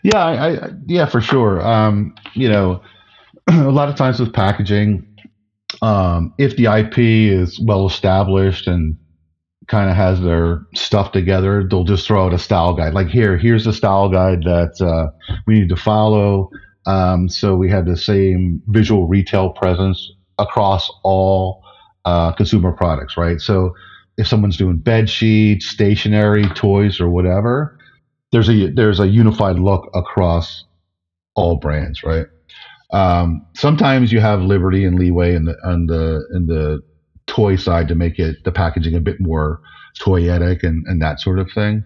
Yeah, 0.02 0.24
I, 0.24 0.66
I 0.66 0.70
yeah, 0.86 1.06
for 1.06 1.20
sure. 1.20 1.66
Um, 1.66 2.14
you 2.34 2.48
know, 2.48 2.82
a 3.50 3.70
lot 3.70 3.88
of 3.88 3.96
times 3.96 4.20
with 4.20 4.32
packaging, 4.32 5.06
um, 5.80 6.34
if 6.38 6.56
the 6.56 6.66
IP 6.66 6.98
is 6.98 7.58
well 7.60 7.86
established 7.86 8.66
and 8.66 8.96
kind 9.68 9.88
of 9.88 9.96
has 9.96 10.20
their 10.20 10.66
stuff 10.74 11.12
together, 11.12 11.66
they'll 11.68 11.84
just 11.84 12.06
throw 12.06 12.26
out 12.26 12.34
a 12.34 12.38
style 12.38 12.74
guide. 12.74 12.94
Like 12.94 13.08
here, 13.08 13.38
here's 13.38 13.64
the 13.64 13.72
style 13.72 14.08
guide 14.08 14.42
that 14.42 14.80
uh, 14.80 15.10
we 15.46 15.60
need 15.60 15.68
to 15.70 15.76
follow. 15.76 16.50
Um, 16.84 17.28
so 17.28 17.54
we 17.54 17.70
have 17.70 17.86
the 17.86 17.96
same 17.96 18.60
visual 18.66 19.06
retail 19.06 19.50
presence 19.50 20.12
across 20.42 20.90
all 21.04 21.58
uh, 22.04 22.32
consumer 22.32 22.72
products, 22.72 23.16
right? 23.16 23.40
So 23.40 23.70
if 24.18 24.26
someone's 24.26 24.56
doing 24.56 24.78
bed 24.78 25.08
sheets, 25.08 25.66
stationery, 25.66 26.44
toys, 26.54 27.00
or 27.00 27.08
whatever, 27.08 27.76
there's 28.32 28.48
a 28.48 28.70
there's 28.70 29.00
a 29.00 29.08
unified 29.08 29.58
look 29.58 29.88
across 29.94 30.64
all 31.34 31.56
brands, 31.56 32.02
right? 32.02 32.26
Um, 32.92 33.40
sometimes 33.56 34.12
you 34.12 34.20
have 34.20 34.42
liberty 34.42 34.84
and 34.84 34.98
leeway 34.98 35.34
in 35.34 35.44
the 35.44 35.56
on 35.64 35.86
the 35.86 36.26
in 36.34 36.46
the 36.46 36.80
toy 37.26 37.56
side 37.56 37.88
to 37.88 37.94
make 37.94 38.18
it 38.18 38.36
the 38.44 38.52
packaging 38.52 38.94
a 38.94 39.00
bit 39.00 39.16
more 39.20 39.58
toyetic 40.00 40.62
and, 40.62 40.84
and 40.86 41.00
that 41.00 41.20
sort 41.20 41.38
of 41.38 41.48
thing. 41.54 41.84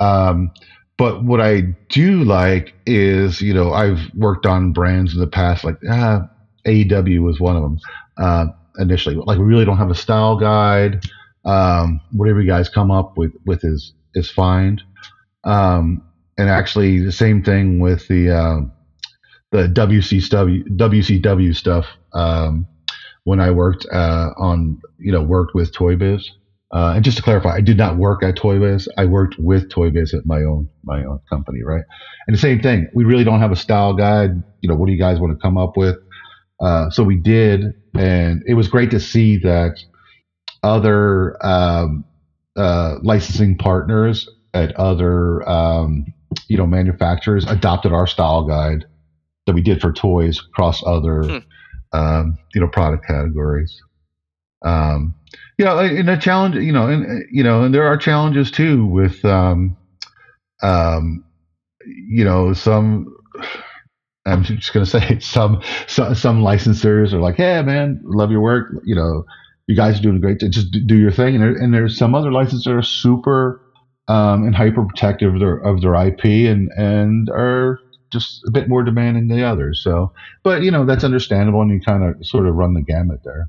Um, 0.00 0.50
but 0.96 1.24
what 1.24 1.40
I 1.40 1.62
do 1.88 2.24
like 2.24 2.74
is, 2.86 3.40
you 3.40 3.54
know, 3.54 3.72
I've 3.72 4.00
worked 4.14 4.46
on 4.46 4.72
brands 4.72 5.14
in 5.14 5.20
the 5.20 5.26
past, 5.26 5.64
like 5.64 5.76
ah, 5.90 6.20
AEW 6.66 7.22
was 7.22 7.40
one 7.40 7.56
of 7.56 7.62
them 7.62 7.78
uh, 8.18 8.46
initially. 8.78 9.16
Like, 9.16 9.38
we 9.38 9.44
really 9.44 9.64
don't 9.64 9.78
have 9.78 9.90
a 9.90 9.94
style 9.94 10.36
guide. 10.36 11.04
Um, 11.44 12.00
whatever 12.12 12.40
you 12.40 12.46
guys 12.48 12.68
come 12.68 12.90
up 12.90 13.16
with 13.16 13.32
with 13.46 13.64
is 13.64 13.94
is 14.14 14.30
fine. 14.30 14.80
Um, 15.44 16.02
and 16.36 16.48
actually, 16.50 17.04
the 17.04 17.12
same 17.12 17.42
thing 17.42 17.80
with 17.80 18.06
the 18.08 18.30
uh, 18.30 18.60
the 19.52 19.68
WCW 19.68 20.76
WCW 20.76 21.56
stuff. 21.56 21.86
Um, 22.12 22.66
when 23.24 23.40
I 23.40 23.50
worked 23.50 23.86
uh, 23.92 24.30
on, 24.38 24.80
you 24.98 25.12
know, 25.12 25.22
worked 25.22 25.54
with 25.54 25.72
Toy 25.72 25.96
Biz. 25.96 26.28
Uh, 26.72 26.92
and 26.94 27.04
just 27.04 27.16
to 27.16 27.22
clarify, 27.22 27.50
I 27.54 27.60
did 27.60 27.76
not 27.76 27.96
work 27.96 28.22
at 28.22 28.36
Toy 28.36 28.60
Biz. 28.60 28.88
I 28.96 29.04
worked 29.04 29.36
with 29.38 29.68
Toy 29.70 29.90
Biz 29.90 30.14
at 30.14 30.24
my 30.24 30.42
own 30.42 30.68
my 30.84 31.04
own 31.04 31.20
company, 31.28 31.62
right? 31.64 31.82
And 32.26 32.36
the 32.36 32.40
same 32.40 32.60
thing. 32.60 32.88
We 32.94 33.04
really 33.04 33.24
don't 33.24 33.40
have 33.40 33.50
a 33.50 33.56
style 33.56 33.94
guide. 33.94 34.42
You 34.60 34.68
know, 34.68 34.76
what 34.76 34.86
do 34.86 34.92
you 34.92 34.98
guys 34.98 35.18
want 35.18 35.36
to 35.36 35.42
come 35.42 35.58
up 35.58 35.76
with? 35.76 35.96
Uh, 36.60 36.90
so 36.90 37.02
we 37.02 37.16
did, 37.16 37.74
and 37.94 38.42
it 38.46 38.54
was 38.54 38.68
great 38.68 38.90
to 38.90 39.00
see 39.00 39.38
that 39.38 39.78
other 40.62 41.36
um, 41.44 42.04
uh, 42.56 42.96
licensing 43.02 43.56
partners 43.56 44.28
at 44.52 44.74
other 44.76 45.48
um, 45.48 46.04
you 46.48 46.56
know 46.56 46.66
manufacturers 46.66 47.44
adopted 47.50 47.92
our 47.92 48.06
style 48.06 48.44
guide 48.44 48.84
that 49.46 49.54
we 49.54 49.62
did 49.62 49.80
for 49.80 49.92
toys 49.92 50.40
across 50.50 50.82
other 50.86 51.22
hmm. 51.22 51.38
um, 51.98 52.38
you 52.54 52.60
know 52.60 52.68
product 52.68 53.06
categories. 53.06 53.80
Um, 54.62 55.14
you 55.58 55.64
know, 55.64 55.78
and 55.78 56.08
the 56.08 56.16
challenge, 56.16 56.56
you 56.56 56.72
know, 56.72 56.88
and 56.88 57.24
you 57.30 57.42
know, 57.42 57.62
and 57.62 57.74
there 57.74 57.86
are 57.86 57.96
challenges 57.96 58.50
too 58.50 58.84
with, 58.86 59.24
um, 59.24 59.76
um, 60.62 61.24
you 61.86 62.24
know, 62.24 62.52
some. 62.52 63.14
I'm 64.26 64.44
just 64.44 64.72
gonna 64.72 64.86
say 64.86 65.18
some 65.20 65.62
some, 65.86 66.14
some 66.14 66.42
licensors 66.42 67.12
are 67.12 67.20
like, 67.20 67.36
"Hey, 67.36 67.62
man, 67.62 68.00
love 68.04 68.30
your 68.30 68.40
work. 68.40 68.72
You 68.84 68.94
know, 68.94 69.24
you 69.66 69.76
guys 69.76 69.98
are 69.98 70.02
doing 70.02 70.20
great. 70.20 70.40
Just 70.40 70.72
do 70.86 70.96
your 70.96 71.12
thing." 71.12 71.36
And, 71.36 71.42
there, 71.42 71.52
and 71.52 71.74
there's 71.74 71.96
some 71.96 72.14
other 72.14 72.30
licensors 72.30 72.64
that 72.64 72.74
are 72.74 72.82
super 72.82 73.60
um, 74.08 74.44
and 74.44 74.54
hyper 74.54 74.84
protective 74.84 75.34
of 75.34 75.40
their 75.40 75.56
of 75.58 75.80
their 75.80 75.94
IP 75.94 76.24
and 76.24 76.70
and 76.76 77.28
are 77.30 77.78
just 78.10 78.42
a 78.46 78.50
bit 78.50 78.68
more 78.68 78.82
demanding 78.82 79.28
than 79.28 79.38
the 79.38 79.44
others. 79.44 79.80
So, 79.82 80.12
but 80.42 80.62
you 80.62 80.70
know 80.70 80.84
that's 80.84 81.04
understandable, 81.04 81.62
and 81.62 81.70
you 81.70 81.80
kind 81.80 82.04
of 82.04 82.26
sort 82.26 82.46
of 82.46 82.54
run 82.54 82.74
the 82.74 82.82
gamut 82.82 83.20
there. 83.24 83.48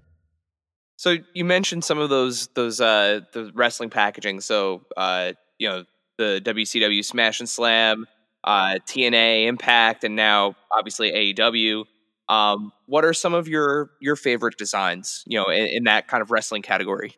So 0.97 1.17
you 1.33 1.43
mentioned 1.45 1.83
some 1.83 1.97
of 1.97 2.09
those 2.09 2.47
those 2.49 2.79
uh 2.79 3.21
the 3.33 3.51
wrestling 3.55 3.89
packaging. 3.89 4.39
So 4.41 4.83
uh 4.95 5.33
you 5.57 5.67
know 5.67 5.85
the 6.17 6.41
WCW 6.45 7.03
Smash 7.03 7.39
and 7.39 7.49
Slam, 7.49 8.05
uh 8.43 8.79
TNA 8.87 9.47
Impact, 9.47 10.03
and 10.03 10.15
now 10.15 10.55
obviously 10.75 11.11
AEW. 11.11 11.85
Um, 12.29 12.71
what 12.85 13.03
are 13.03 13.13
some 13.13 13.33
of 13.33 13.47
your 13.47 13.91
your 13.99 14.15
favorite 14.15 14.57
designs? 14.57 15.23
You 15.27 15.39
know, 15.39 15.49
in, 15.49 15.65
in 15.67 15.83
that 15.85 16.07
kind 16.07 16.21
of 16.21 16.31
wrestling 16.31 16.61
category. 16.61 17.15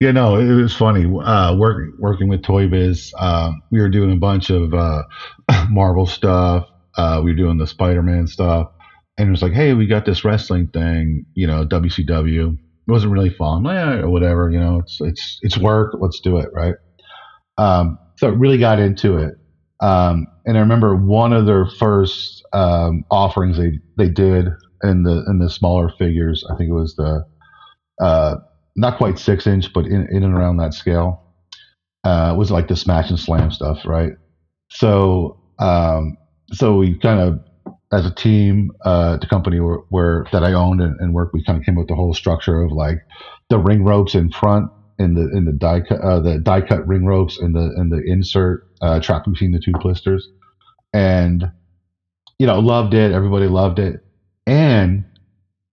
Yeah, 0.00 0.12
no, 0.12 0.36
it 0.36 0.54
was 0.54 0.74
funny. 0.74 1.04
Uh, 1.04 1.56
working 1.56 1.94
working 1.98 2.28
with 2.28 2.42
Toy 2.42 2.68
Biz, 2.68 3.12
uh, 3.18 3.52
we 3.70 3.80
were 3.80 3.90
doing 3.90 4.12
a 4.12 4.16
bunch 4.16 4.50
of 4.50 4.72
uh, 4.72 5.02
Marvel 5.70 6.06
stuff. 6.06 6.66
Uh, 6.96 7.20
we 7.22 7.30
were 7.32 7.36
doing 7.36 7.58
the 7.58 7.66
Spider 7.66 8.02
Man 8.02 8.26
stuff 8.26 8.70
and 9.20 9.28
it 9.28 9.32
was 9.32 9.42
like, 9.42 9.52
hey, 9.52 9.74
we 9.74 9.86
got 9.86 10.06
this 10.06 10.24
wrestling 10.24 10.68
thing, 10.68 11.26
you 11.34 11.46
know, 11.46 11.66
WCW. 11.66 12.54
It 12.54 12.90
wasn't 12.90 13.12
really 13.12 13.28
fun, 13.28 13.66
eh, 13.66 13.98
or 13.98 14.08
whatever, 14.08 14.50
you 14.50 14.58
know. 14.58 14.78
It's 14.78 14.98
it's 14.98 15.38
it's 15.42 15.58
work. 15.58 15.94
Let's 16.00 16.20
do 16.20 16.38
it, 16.38 16.48
right? 16.54 16.74
Um, 17.58 17.98
so 18.16 18.30
really 18.30 18.56
got 18.56 18.78
into 18.78 19.18
it. 19.18 19.34
Um, 19.80 20.26
and 20.44 20.56
I 20.56 20.60
remember 20.60 20.94
one 20.94 21.32
of 21.32 21.46
their 21.46 21.66
first 21.66 22.44
um, 22.52 23.04
offerings 23.10 23.56
they 23.56 23.78
they 23.96 24.08
did 24.08 24.46
in 24.82 25.02
the 25.02 25.24
in 25.28 25.38
the 25.38 25.50
smaller 25.50 25.90
figures. 25.98 26.44
I 26.50 26.56
think 26.56 26.70
it 26.70 26.74
was 26.74 26.94
the 26.96 27.24
uh, 28.00 28.36
not 28.76 28.98
quite 28.98 29.18
six 29.18 29.46
inch, 29.46 29.72
but 29.72 29.86
in, 29.86 30.06
in 30.10 30.22
and 30.22 30.34
around 30.34 30.58
that 30.58 30.74
scale. 30.74 31.22
Uh, 32.02 32.34
was 32.36 32.50
like 32.50 32.66
the 32.66 32.76
smash 32.76 33.10
and 33.10 33.18
slam 33.18 33.50
stuff, 33.50 33.84
right? 33.84 34.12
So 34.70 35.38
um, 35.58 36.16
so 36.50 36.76
we 36.76 36.98
kind 36.98 37.20
of 37.20 37.40
as 37.92 38.06
a 38.06 38.14
team, 38.14 38.70
uh, 38.84 39.16
the 39.16 39.26
company 39.26 39.60
where, 39.60 39.78
where 39.88 40.24
that 40.32 40.44
I 40.44 40.52
owned 40.52 40.80
and, 40.80 40.98
and, 41.00 41.12
worked, 41.12 41.34
we 41.34 41.44
kind 41.44 41.58
of 41.58 41.64
came 41.64 41.76
up 41.76 41.80
with 41.80 41.88
the 41.88 41.96
whole 41.96 42.14
structure 42.14 42.62
of 42.62 42.70
like 42.70 42.98
the 43.48 43.58
ring 43.58 43.84
ropes 43.84 44.14
in 44.14 44.30
front 44.30 44.70
in 45.00 45.14
the 45.14 45.34
in 45.36 45.46
the 45.46 45.52
die 45.52 45.80
cut 45.80 46.00
uh, 46.00 46.20
the 46.20 46.38
die 46.38 46.60
cut 46.60 46.86
ring 46.86 47.06
ropes 47.06 47.38
and 47.38 47.54
the 47.54 47.72
and 47.76 47.90
the 47.90 48.02
insert 48.06 48.68
uh, 48.82 49.00
trap 49.00 49.24
between 49.24 49.50
the 49.50 49.58
two 49.58 49.72
blisters, 49.80 50.28
and 50.92 51.50
you 52.38 52.46
know 52.46 52.60
loved 52.60 52.94
it. 52.94 53.12
Everybody 53.12 53.46
loved 53.46 53.78
it, 53.78 54.04
and 54.46 55.04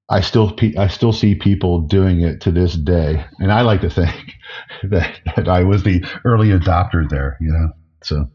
I 0.09 0.21
still 0.21 0.55
I 0.77 0.87
still 0.87 1.11
see 1.11 1.35
people 1.35 1.81
doing 1.81 2.21
it 2.21 2.41
to 2.41 2.51
this 2.51 2.73
day, 2.73 3.25
and 3.39 3.51
I 3.51 3.61
like 3.61 3.81
to 3.81 3.89
think 3.89 4.33
that, 4.83 5.19
that 5.35 5.49
I 5.49 5.63
was 5.63 5.83
the 5.83 6.03
early 6.23 6.49
adopter 6.49 7.07
there. 7.09 7.37
You 7.41 7.51
know, 7.51 7.69
so. 8.03 8.29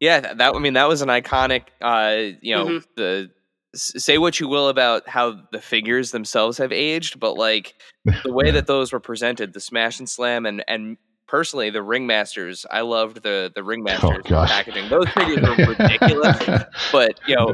Yeah, 0.00 0.20
that 0.34 0.54
I 0.54 0.58
mean 0.58 0.74
that 0.74 0.88
was 0.88 1.00
an 1.00 1.08
iconic. 1.08 1.62
Uh, 1.80 2.34
you 2.42 2.54
know, 2.54 2.66
mm-hmm. 2.66 2.78
the 2.96 3.30
say 3.74 4.18
what 4.18 4.40
you 4.40 4.48
will 4.48 4.68
about 4.68 5.08
how 5.08 5.40
the 5.52 5.60
figures 5.60 6.10
themselves 6.10 6.58
have 6.58 6.72
aged, 6.72 7.20
but 7.20 7.34
like 7.34 7.74
the 8.24 8.32
way 8.32 8.50
that 8.50 8.66
those 8.66 8.92
were 8.92 9.00
presented, 9.00 9.52
the 9.52 9.60
smash 9.60 9.98
and 9.98 10.08
slam, 10.08 10.46
and 10.46 10.64
and 10.68 10.96
personally 11.34 11.68
the 11.68 11.80
ringmasters, 11.80 12.64
I 12.70 12.82
loved 12.82 13.24
the 13.24 13.50
the 13.52 13.62
ringmasters 13.62 14.30
oh, 14.30 14.46
packaging. 14.46 14.88
Those 14.88 15.08
figures 15.08 15.40
were 15.40 15.74
ridiculous, 15.76 16.64
but 16.92 17.18
you 17.26 17.34
know, 17.34 17.52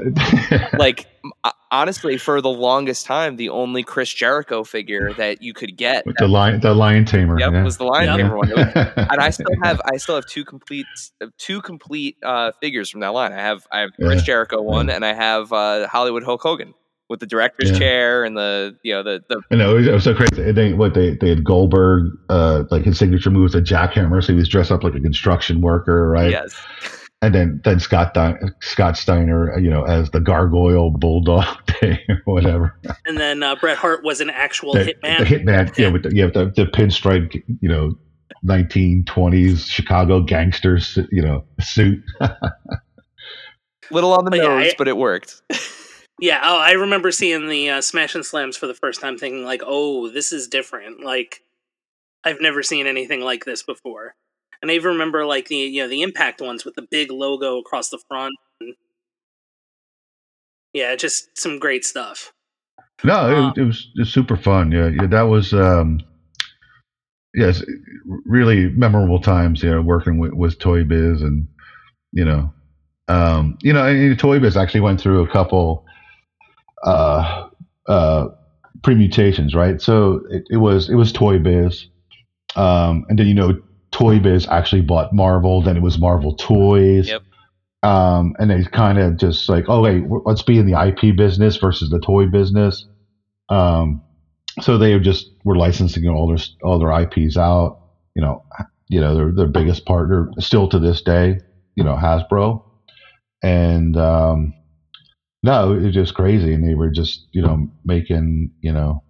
like 0.79 1.07
honestly, 1.71 2.19
for 2.19 2.43
the 2.43 2.51
longest 2.51 3.07
time, 3.07 3.37
the 3.37 3.49
only 3.49 3.83
Chris 3.83 4.13
Jericho 4.13 4.65
figure 4.65 5.15
that 5.15 5.41
you 5.41 5.55
could 5.55 5.79
get 5.79 6.05
With 6.05 6.17
the 6.19 6.29
lion, 6.29 6.61
the 6.61 6.75
lion 6.75 7.07
tamer, 7.07 7.41
yep, 7.41 7.53
yeah. 7.53 7.65
was 7.65 7.79
the 7.79 7.85
lion 7.85 8.09
yep. 8.09 8.17
tamer 8.19 8.37
one. 8.37 8.53
and 8.53 9.19
I 9.19 9.31
still 9.31 9.47
have, 9.63 9.81
I 9.91 9.97
still 9.97 10.17
have 10.17 10.27
two 10.27 10.45
complete, 10.45 10.85
two 11.39 11.63
complete 11.63 12.19
uh, 12.23 12.53
figures 12.61 12.91
from 12.91 13.01
that 13.01 13.15
line. 13.15 13.33
I 13.33 13.41
have, 13.41 13.67
I 13.73 13.81
have 13.81 13.91
Chris 13.95 14.21
yeah. 14.21 14.27
Jericho 14.27 14.61
one, 14.61 14.89
yeah. 14.89 14.97
and 14.97 15.07
I 15.07 15.15
have 15.15 15.55
uh, 15.55 15.89
Hollywood 15.89 16.23
Hulk 16.23 16.43
Hogan 16.43 16.75
with 17.11 17.21
the 17.21 17.27
director's 17.27 17.77
chair 17.77 18.25
and 18.25 18.37
the, 18.37 18.75
you 18.83 18.95
know, 18.95 19.03
the, 19.03 19.23
the. 19.29 19.43
I 19.51 19.57
know 19.57 19.77
it 19.77 19.93
was 19.93 20.05
so 20.05 20.15
crazy. 20.15 20.53
They, 20.53 20.73
what 20.73 20.95
they, 20.95 21.17
they 21.17 21.29
had 21.29 21.45
Goldberg, 21.45 22.13
uh, 22.31 22.65
like 22.71 22.85
his 22.85 22.99
signature 22.99 23.31
move 23.31 23.43
was 23.43 23.55
a 23.55 23.61
jackhammer, 23.61 24.25
so 24.25 24.33
he 24.33 24.39
was 24.39 24.49
dressed 24.49 24.71
up 24.71 24.83
like 24.83 24.95
a 24.95 25.01
construction 25.01 25.61
worker, 25.61 26.09
right? 26.09 26.31
Yes 26.31 26.59
and 27.23 27.35
then 27.35 27.61
then 27.65 27.81
Scott 27.81 28.17
Scott 28.61 28.97
Steiner, 28.97 29.59
you 29.59 29.69
know, 29.69 29.85
as 29.85 30.11
the 30.11 30.21
gargoyle 30.21 30.91
bulldog 30.91 31.45
day 31.81 32.01
or 32.09 32.21
whatever. 32.25 32.79
And 33.07 33.19
then 33.19 33.43
uh, 33.43 33.57
Bret 33.57 33.77
Hart 33.77 34.03
was 34.05 34.21
an 34.21 34.31
actual 34.31 34.73
the, 34.73 34.81
hitman. 34.85 35.19
The 35.19 35.25
hitman, 35.25 35.79
yeah, 35.79 35.89
with 35.89 36.05
the, 36.05 36.15
yeah, 36.15 36.27
the, 36.27 36.47
the 36.57 36.65
pinstripe, 36.65 37.35
you 37.61 37.69
know, 37.69 37.93
1920s 38.47 39.67
Chicago 39.67 40.23
gangsters, 40.23 40.99
you 41.13 41.23
know, 41.23 41.45
suit. 41.61 42.03
Little 43.91 44.13
on 44.13 44.25
the 44.25 44.31
but 44.31 44.39
nose, 44.39 44.65
yeah, 44.65 44.71
I, 44.71 44.75
but 44.79 44.89
it 44.89 44.97
worked. 44.97 45.43
yeah, 46.21 46.41
oh, 46.43 46.59
I 46.59 46.73
remember 46.73 47.11
seeing 47.11 47.49
the 47.49 47.71
uh, 47.71 47.81
Smash 47.81 48.15
and 48.15 48.25
Slams 48.25 48.57
for 48.57 48.67
the 48.67 48.75
first 48.75 49.01
time, 49.01 49.17
thinking 49.17 49.45
like, 49.45 49.63
"Oh, 49.65 50.09
this 50.09 50.33
is 50.33 50.49
different." 50.49 51.03
Like, 51.03 51.43
I've 52.25 52.41
never 52.41 52.63
seen 52.63 52.87
anything 52.87 53.21
like 53.23 53.45
this 53.45 53.63
before. 53.63 54.15
And 54.63 54.71
I 54.71 54.75
even 54.75 54.93
remember 54.93 55.25
like 55.25 55.49
the 55.49 55.57
you 55.57 55.83
know 55.83 55.89
the 55.89 56.03
impact 56.03 56.41
ones 56.41 56.65
with 56.65 56.75
the 56.75 56.87
big 56.91 57.11
logo 57.11 57.59
across 57.59 57.89
the 57.89 57.99
front. 58.09 58.35
Yeah, 60.73 60.95
just 60.97 61.37
some 61.39 61.59
great 61.59 61.85
stuff. 61.85 62.33
No, 63.03 63.31
it, 63.31 63.35
Um, 63.35 63.53
it 63.57 63.63
was 63.63 63.91
it 63.97 64.01
was 64.01 64.13
super 64.13 64.37
fun. 64.37 64.71
Yeah, 64.71 64.89
yeah, 64.89 65.07
that 65.07 65.23
was 65.23 65.55
um, 65.55 66.01
yes, 67.35 67.65
really 68.27 68.69
memorable 68.69 69.21
times. 69.21 69.63
You 69.63 69.71
know, 69.71 69.83
working 69.83 70.19
with, 70.19 70.35
with 70.35 70.59
Toy 70.59 70.85
Biz 70.85 71.23
and 71.23 71.49
you 72.13 72.25
know, 72.25 72.53
um, 73.09 73.57
you 73.63 73.73
know, 73.73 73.87
and 73.87 74.19
Toy 74.19 74.39
Biz 74.39 74.59
actually 74.59 74.81
went 74.81 75.01
through 75.01 75.23
a 75.23 75.29
couple 75.29 75.87
uh, 76.85 77.49
uh, 77.87 78.29
permutations, 78.83 79.55
right? 79.55 79.81
So 79.81 80.21
it, 80.31 80.45
it 80.51 80.57
was 80.59 80.89
it 80.89 80.95
was 80.95 81.13
Toy 81.13 81.39
Biz, 81.39 81.87
um, 82.57 83.05
and 83.09 83.19
then 83.19 83.27
you 83.27 83.35
know, 83.35 83.61
Toy 83.91 84.19
Biz 84.19 84.47
actually 84.49 84.83
bought 84.83 85.13
Marvel. 85.13 85.63
Then 85.63 85.77
it 85.77 85.83
was 85.83 85.99
Marvel 85.99 86.35
Toys. 86.37 87.09
Yep. 87.09 87.23
Um, 87.83 88.35
and 88.39 88.51
they 88.51 88.63
kind 88.65 88.99
of 88.99 89.17
just 89.17 89.49
like, 89.49 89.65
oh, 89.69 89.81
wait, 89.81 90.05
let's 90.27 90.43
be 90.43 90.59
in 90.59 90.71
the 90.71 90.79
IP 90.79 91.17
business 91.17 91.57
versus 91.57 91.89
the 91.89 91.99
toy 91.99 92.27
business. 92.27 92.87
Um, 93.49 94.03
so 94.61 94.77
they 94.77 94.99
just 94.99 95.31
were 95.45 95.57
licensing 95.57 96.07
all 96.09 96.29
their 96.29 96.45
all 96.63 96.79
their 96.79 96.93
IPs 97.01 97.37
out. 97.37 97.79
You 98.15 98.23
know, 98.23 98.45
you 98.89 99.01
know 99.01 99.15
their 99.15 99.33
their 99.33 99.47
biggest 99.47 99.87
partner 99.87 100.31
still 100.39 100.69
to 100.69 100.79
this 100.79 101.01
day. 101.01 101.39
You 101.77 101.85
know, 101.85 101.95
Hasbro, 101.95 102.63
and 103.43 103.97
um, 103.97 104.53
no, 105.43 105.73
it 105.73 105.83
was 105.83 105.95
just 105.95 106.15
crazy, 106.15 106.53
and 106.55 106.67
they 106.69 106.75
were 106.75 106.91
just 106.91 107.27
you 107.33 107.43
know 107.43 107.69
making 107.85 108.51
you 108.61 108.73
know 108.73 109.03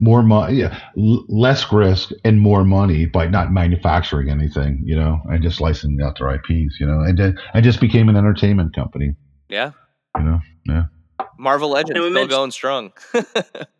more 0.00 0.22
money, 0.22 0.56
yeah, 0.56 0.78
l- 0.98 1.24
less 1.28 1.72
risk 1.72 2.10
and 2.24 2.40
more 2.40 2.64
money 2.64 3.06
by 3.06 3.26
not 3.26 3.52
manufacturing 3.52 4.28
anything. 4.30 4.82
You 4.84 4.96
know, 4.96 5.20
and 5.26 5.42
just 5.42 5.60
licensing 5.60 6.00
out 6.02 6.18
their 6.18 6.34
IPs. 6.34 6.78
You 6.80 6.86
know, 6.86 7.00
and 7.00 7.16
then 7.18 7.38
I 7.54 7.60
just 7.60 7.80
became 7.80 8.08
an 8.08 8.16
entertainment 8.16 8.74
company. 8.74 9.14
Yeah. 9.48 9.70
You 10.18 10.24
know, 10.24 10.40
yeah. 10.66 10.82
Marvel 11.38 11.70
Legends 11.70 11.90
And 11.90 11.98
still 11.98 12.10
mentioned- 12.10 12.30
going 12.30 12.50
strong. 12.50 12.92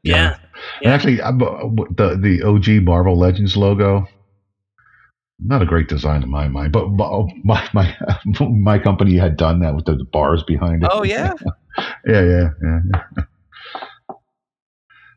Yeah. 0.03 0.37
And 0.83 0.93
actually, 0.93 1.23
I'm, 1.23 1.39
the 1.39 2.19
the 2.21 2.43
OG 2.43 2.85
Marvel 2.85 3.19
Legends 3.19 3.57
logo, 3.57 4.07
not 5.41 5.63
a 5.63 5.67
great 5.67 5.89
design 5.89 6.23
in 6.23 6.31
my 6.31 6.49
mind, 6.49 6.73
but 6.73 6.89
my 6.91 7.69
my 7.73 7.97
my 8.41 8.79
company 8.83 9.17
had 9.17 9.37
done 9.37 9.61
that 9.61 9.75
with 9.75 9.85
the 9.85 10.05
bars 10.13 10.43
behind 10.45 10.85
it. 10.85 10.91
oh 10.93 11.03
yeah. 11.03 11.33
yeah, 12.07 12.23
yeah, 12.23 12.51
yeah. 12.63 12.81
yeah. 13.19 13.25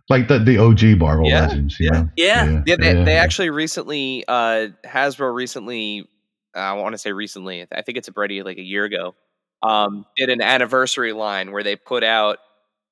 Like 0.10 0.28
the 0.28 0.40
the 0.40 0.58
OG 0.58 1.00
Marvel 1.00 1.28
Yeah, 1.28 1.48
Legends, 1.48 1.78
yeah. 1.80 2.06
Yeah. 2.16 2.64
Yeah, 2.66 2.76
they, 2.78 2.94
yeah, 2.94 3.04
they 3.04 3.14
yeah. 3.16 3.22
actually 3.22 3.50
recently, 3.50 4.24
uh, 4.28 4.68
Hasbro 4.86 5.34
recently, 5.34 6.10
uh, 6.56 6.60
I 6.60 6.74
want 6.74 6.94
to 6.94 6.98
say 6.98 7.12
recently, 7.12 7.68
I 7.72 7.82
think 7.82 7.98
it's 7.98 8.10
already 8.10 8.42
like 8.42 8.58
a 8.58 8.64
year 8.64 8.86
ago, 8.86 9.16
um, 9.64 10.06
did 10.16 10.30
an 10.30 10.42
anniversary 10.42 11.12
line 11.12 11.52
where 11.52 11.64
they 11.64 11.76
put 11.76 12.06
out 12.06 12.40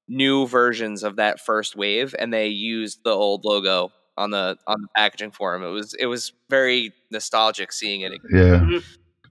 new 0.09 0.45
versions 0.45 1.03
of 1.03 1.15
that 1.15 1.39
first 1.39 1.75
wave 1.75 2.13
and 2.19 2.33
they 2.33 2.47
used 2.47 2.99
the 3.03 3.11
old 3.11 3.45
logo 3.45 3.91
on 4.17 4.31
the 4.31 4.57
on 4.67 4.81
the 4.81 4.87
packaging 4.95 5.31
for 5.31 5.53
them. 5.53 5.63
It 5.63 5.71
was 5.71 5.93
it 5.95 6.05
was 6.07 6.33
very 6.49 6.93
nostalgic 7.11 7.71
seeing 7.71 8.01
it. 8.01 8.13
Yeah. 8.31 8.59
Mhm. 8.59 8.83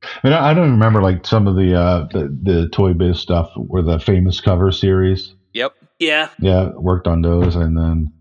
I, 0.02 0.28
mean, 0.28 0.32
I 0.34 0.50
I 0.50 0.54
don't 0.54 0.70
remember 0.70 1.02
like 1.02 1.26
some 1.26 1.46
of 1.46 1.56
the 1.56 1.74
uh 1.74 2.06
the, 2.12 2.38
the 2.42 2.68
Toy 2.70 2.92
Biz 2.92 3.18
stuff 3.18 3.50
were 3.56 3.82
the 3.82 3.98
famous 3.98 4.40
cover 4.40 4.70
series. 4.72 5.34
Yep. 5.54 5.74
Yeah. 5.98 6.28
Yeah, 6.40 6.70
worked 6.76 7.06
on 7.06 7.22
those, 7.22 7.56
and 7.56 7.76
then 7.76 8.12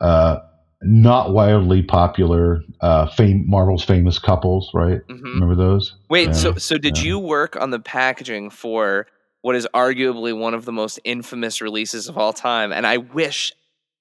uh, 0.00 0.40
not 0.82 1.32
wildly 1.32 1.82
popular 1.82 2.62
uh, 2.80 3.06
fame 3.06 3.44
Marvel's 3.48 3.84
famous 3.84 4.18
couples, 4.18 4.70
right? 4.74 5.00
hmm 5.08 5.22
Remember 5.22 5.54
those? 5.54 5.96
Wait, 6.10 6.34
so 6.34 6.54
so 6.56 6.76
did 6.76 6.98
yeah. 6.98 7.04
you 7.04 7.18
work 7.18 7.56
on 7.56 7.70
the 7.70 7.80
packaging 7.80 8.50
for 8.50 9.06
what 9.40 9.54
is 9.54 9.66
arguably 9.74 10.38
one 10.38 10.54
of 10.54 10.64
the 10.64 10.72
most 10.72 10.98
infamous 11.04 11.60
releases 11.60 12.08
of 12.08 12.18
all 12.18 12.32
time? 12.32 12.72
And 12.72 12.86
I 12.86 12.98
wish, 12.98 13.52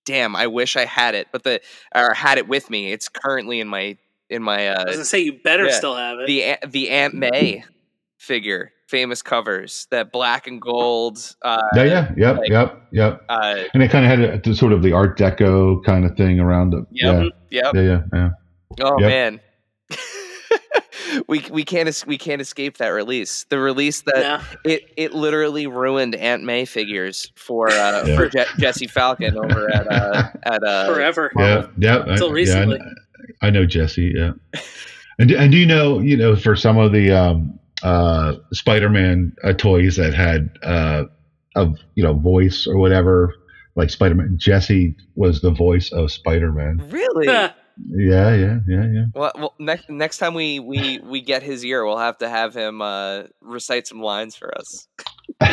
damn, 0.05 0.35
I 0.35 0.47
wish 0.47 0.75
I 0.75 0.85
had 0.85 1.15
it, 1.15 1.27
but 1.31 1.43
the 1.43 1.61
or 1.95 2.13
had 2.13 2.37
it 2.37 2.47
with 2.47 2.69
me. 2.69 2.91
It's 2.91 3.09
currently 3.09 3.59
in 3.59 3.67
my 3.67 3.97
in 4.29 4.41
my 4.43 4.69
I 4.69 4.71
was 4.71 4.79
uh 4.79 4.91
gonna 4.93 5.05
say 5.05 5.19
you 5.19 5.33
better 5.43 5.65
Yeah. 5.65 5.71
still 5.71 5.95
have 5.95 6.19
it. 6.19 6.27
the 6.27 6.57
the 6.67 6.89
Aunt 6.89 7.13
May 7.13 7.63
figure, 8.17 8.71
famous 8.87 9.21
covers, 9.21 9.85
that 9.91 10.11
black 10.11 10.47
and 10.47 10.61
gold. 10.61 11.35
Uh, 11.41 11.61
Yeah, 11.75 11.83
yeah, 11.83 12.11
yep, 12.15 12.37
like- 12.37 12.49
yep, 12.49 12.87
yep. 12.91 13.21
Uh, 13.27 13.63
And 13.73 13.83
it 13.83 13.91
kind 13.91 14.05
of 14.05 14.09
had 14.09 14.19
a, 14.21 14.39
the 14.49 14.55
sort 14.55 14.71
of 14.71 14.81
the 14.81 14.93
Art 14.93 15.17
Deco 15.17 15.83
kind 15.83 16.05
of 16.05 16.15
thing 16.15 16.39
around 16.39 16.73
it. 16.73 16.85
Yep. 16.91 17.23
yep. 17.23 17.31
Yeah, 17.49 17.71
yeah, 17.73 17.81
yeah, 17.81 18.01
yeah. 18.13 18.29
Oh 18.81 18.97
Yep. 18.99 19.09
man. 19.09 19.39
we 21.27 21.45
we 21.51 21.63
can't 21.63 21.87
es- 21.89 22.05
we 22.05 22.17
can't 22.17 22.41
escape 22.41 22.77
that 22.77 22.89
release. 22.89 23.45
The 23.49 23.59
release 23.59 24.01
that 24.01 24.17
yeah. 24.17 24.43
it 24.63 24.91
it 24.97 25.13
literally 25.13 25.67
ruined 25.67 26.15
Aunt 26.15 26.43
May 26.43 26.65
figures 26.65 27.31
for 27.35 27.69
uh, 27.69 28.03
Yeah. 28.05 28.15
for 28.15 28.29
Je- 28.29 28.45
Jesse 28.59 28.87
Falcon 28.87 29.37
over 29.37 29.73
at 29.73 29.91
uh, 29.91 30.23
at 30.43 30.63
uh, 30.63 30.93
Forever. 30.93 31.31
Yeah, 31.37 31.67
yeah. 31.77 32.03
Until 32.07 32.29
I, 32.29 32.33
recently. 32.33 32.79
Yeah, 32.79 32.91
I, 33.41 33.47
I 33.47 33.49
know 33.49 33.65
Jesse. 33.65 34.13
Yeah, 34.15 34.31
and 35.19 35.31
and 35.31 35.51
do 35.51 35.57
you 35.57 35.65
know 35.65 35.99
you 35.99 36.17
know 36.17 36.35
for 36.35 36.55
some 36.55 36.77
of 36.77 36.91
the 36.91 37.11
um, 37.11 37.59
uh, 37.83 38.35
Spider-Man 38.51 39.35
uh, 39.43 39.53
toys 39.53 39.95
that 39.97 40.13
had 40.13 40.49
uh, 40.63 41.03
of 41.55 41.77
you 41.95 42.03
know 42.03 42.13
voice 42.13 42.65
or 42.67 42.77
whatever, 42.77 43.33
like 43.75 43.89
Spider-Man, 43.89 44.35
Jesse 44.37 44.95
was 45.15 45.41
the 45.41 45.51
voice 45.51 45.91
of 45.91 46.11
Spider-Man. 46.11 46.87
Really? 46.89 47.27
Yeah, 47.77 48.35
yeah, 48.35 48.59
yeah, 48.67 48.85
yeah. 48.85 49.05
Well, 49.13 49.31
well, 49.35 49.53
next 49.59 49.89
next 49.89 50.17
time 50.19 50.33
we, 50.33 50.59
we 50.59 50.99
we 50.99 51.21
get 51.21 51.43
his 51.43 51.65
ear, 51.65 51.85
we'll 51.85 51.97
have 51.97 52.17
to 52.19 52.29
have 52.29 52.53
him 52.53 52.81
uh, 52.81 53.23
recite 53.41 53.87
some 53.87 53.99
lines 53.99 54.35
for 54.35 54.55
us. 54.57 54.87
so 55.41 55.47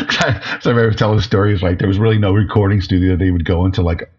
I 0.00 0.60
remember 0.64 0.92
telling 0.92 1.20
stories 1.20 1.62
like 1.62 1.78
there 1.78 1.88
was 1.88 1.98
really 1.98 2.18
no 2.18 2.32
recording 2.32 2.80
studio. 2.80 3.16
They 3.16 3.30
would 3.30 3.44
go 3.44 3.64
into 3.64 3.82
like 3.82 4.10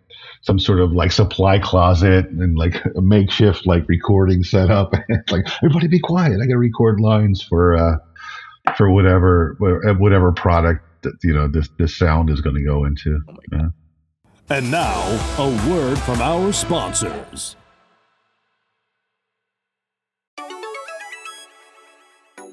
some 0.41 0.59
sort 0.59 0.79
of 0.79 0.91
like 0.93 1.11
supply 1.11 1.59
closet 1.59 2.27
and 2.29 2.57
like 2.57 2.83
a 2.95 3.01
makeshift 3.01 3.67
like 3.67 3.87
recording 3.87 4.43
setup. 4.43 4.93
it's 5.09 5.31
like 5.31 5.45
everybody 5.63 5.87
be 5.87 5.99
quiet. 5.99 6.39
I 6.41 6.45
got 6.45 6.53
to 6.53 6.57
record 6.57 6.99
lines 6.99 7.43
for 7.43 7.75
uh 7.75 7.97
for 8.77 8.89
whatever 8.89 9.57
whatever 9.59 10.31
product 10.31 10.83
that 11.03 11.13
you 11.23 11.33
know 11.33 11.47
this 11.47 11.69
this 11.77 11.97
sound 11.97 12.29
is 12.29 12.41
going 12.41 12.55
to 12.55 12.63
go 12.63 12.85
into. 12.85 13.19
Yeah. 13.51 13.67
And 14.49 14.71
now, 14.71 15.03
a 15.39 15.69
word 15.69 15.97
from 15.99 16.21
our 16.21 16.53
sponsors. 16.53 17.57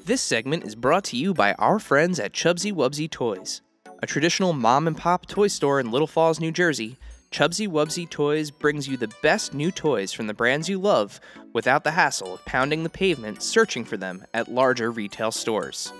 This 0.03 0.21
segment 0.21 0.65
is 0.65 0.75
brought 0.75 1.05
to 1.05 1.17
you 1.17 1.33
by 1.33 1.53
our 1.53 1.79
friends 1.79 2.19
at 2.19 2.33
Chubzzy 2.33 2.73
Wubzzy 2.73 3.09
Toys. 3.09 3.61
A 4.03 4.05
traditional 4.05 4.51
mom 4.51 4.87
and 4.87 4.97
pop 4.97 5.25
toy 5.25 5.47
store 5.47 5.79
in 5.79 5.89
Little 5.89 6.05
Falls, 6.05 6.41
New 6.41 6.51
Jersey, 6.51 6.97
Chubzzy 7.31 7.67
Wubzzy 7.67 8.09
Toys 8.09 8.51
brings 8.51 8.89
you 8.89 8.97
the 8.97 9.13
best 9.23 9.53
new 9.53 9.71
toys 9.71 10.11
from 10.11 10.27
the 10.27 10.33
brands 10.33 10.67
you 10.67 10.77
love 10.77 11.21
without 11.53 11.85
the 11.85 11.91
hassle 11.91 12.33
of 12.33 12.45
pounding 12.45 12.83
the 12.83 12.89
pavement 12.89 13.41
searching 13.41 13.85
for 13.85 13.95
them 13.95 14.25
at 14.33 14.51
larger 14.51 14.91
retail 14.91 15.31
stores. 15.31 15.93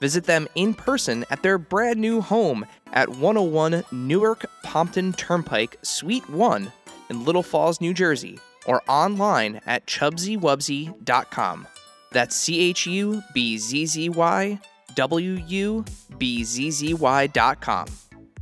Visit 0.00 0.24
them 0.24 0.46
in 0.54 0.74
person 0.74 1.24
at 1.30 1.42
their 1.42 1.58
brand 1.58 1.98
new 1.98 2.20
home 2.20 2.66
at 2.92 3.08
101 3.08 3.84
Newark 3.92 4.46
Pompton 4.62 5.12
Turnpike, 5.14 5.78
Suite 5.82 6.28
1 6.28 6.72
in 7.08 7.24
Little 7.24 7.42
Falls, 7.42 7.80
New 7.80 7.94
Jersey, 7.94 8.38
or 8.66 8.82
online 8.88 9.60
at 9.66 9.86
chubzzywubzzy.com. 9.86 11.66
That's 12.12 12.36
C 12.36 12.60
H 12.60 12.86
U 12.86 13.22
B 13.34 13.58
Z 13.58 13.86
Z 13.86 14.08
Y 14.10 14.58
W 14.94 15.42
U 15.46 15.84
B 16.18 16.44
Z 16.44 16.70
Z 16.70 16.94
Y 16.94 17.26
dot 17.28 17.60
com. 17.60 17.86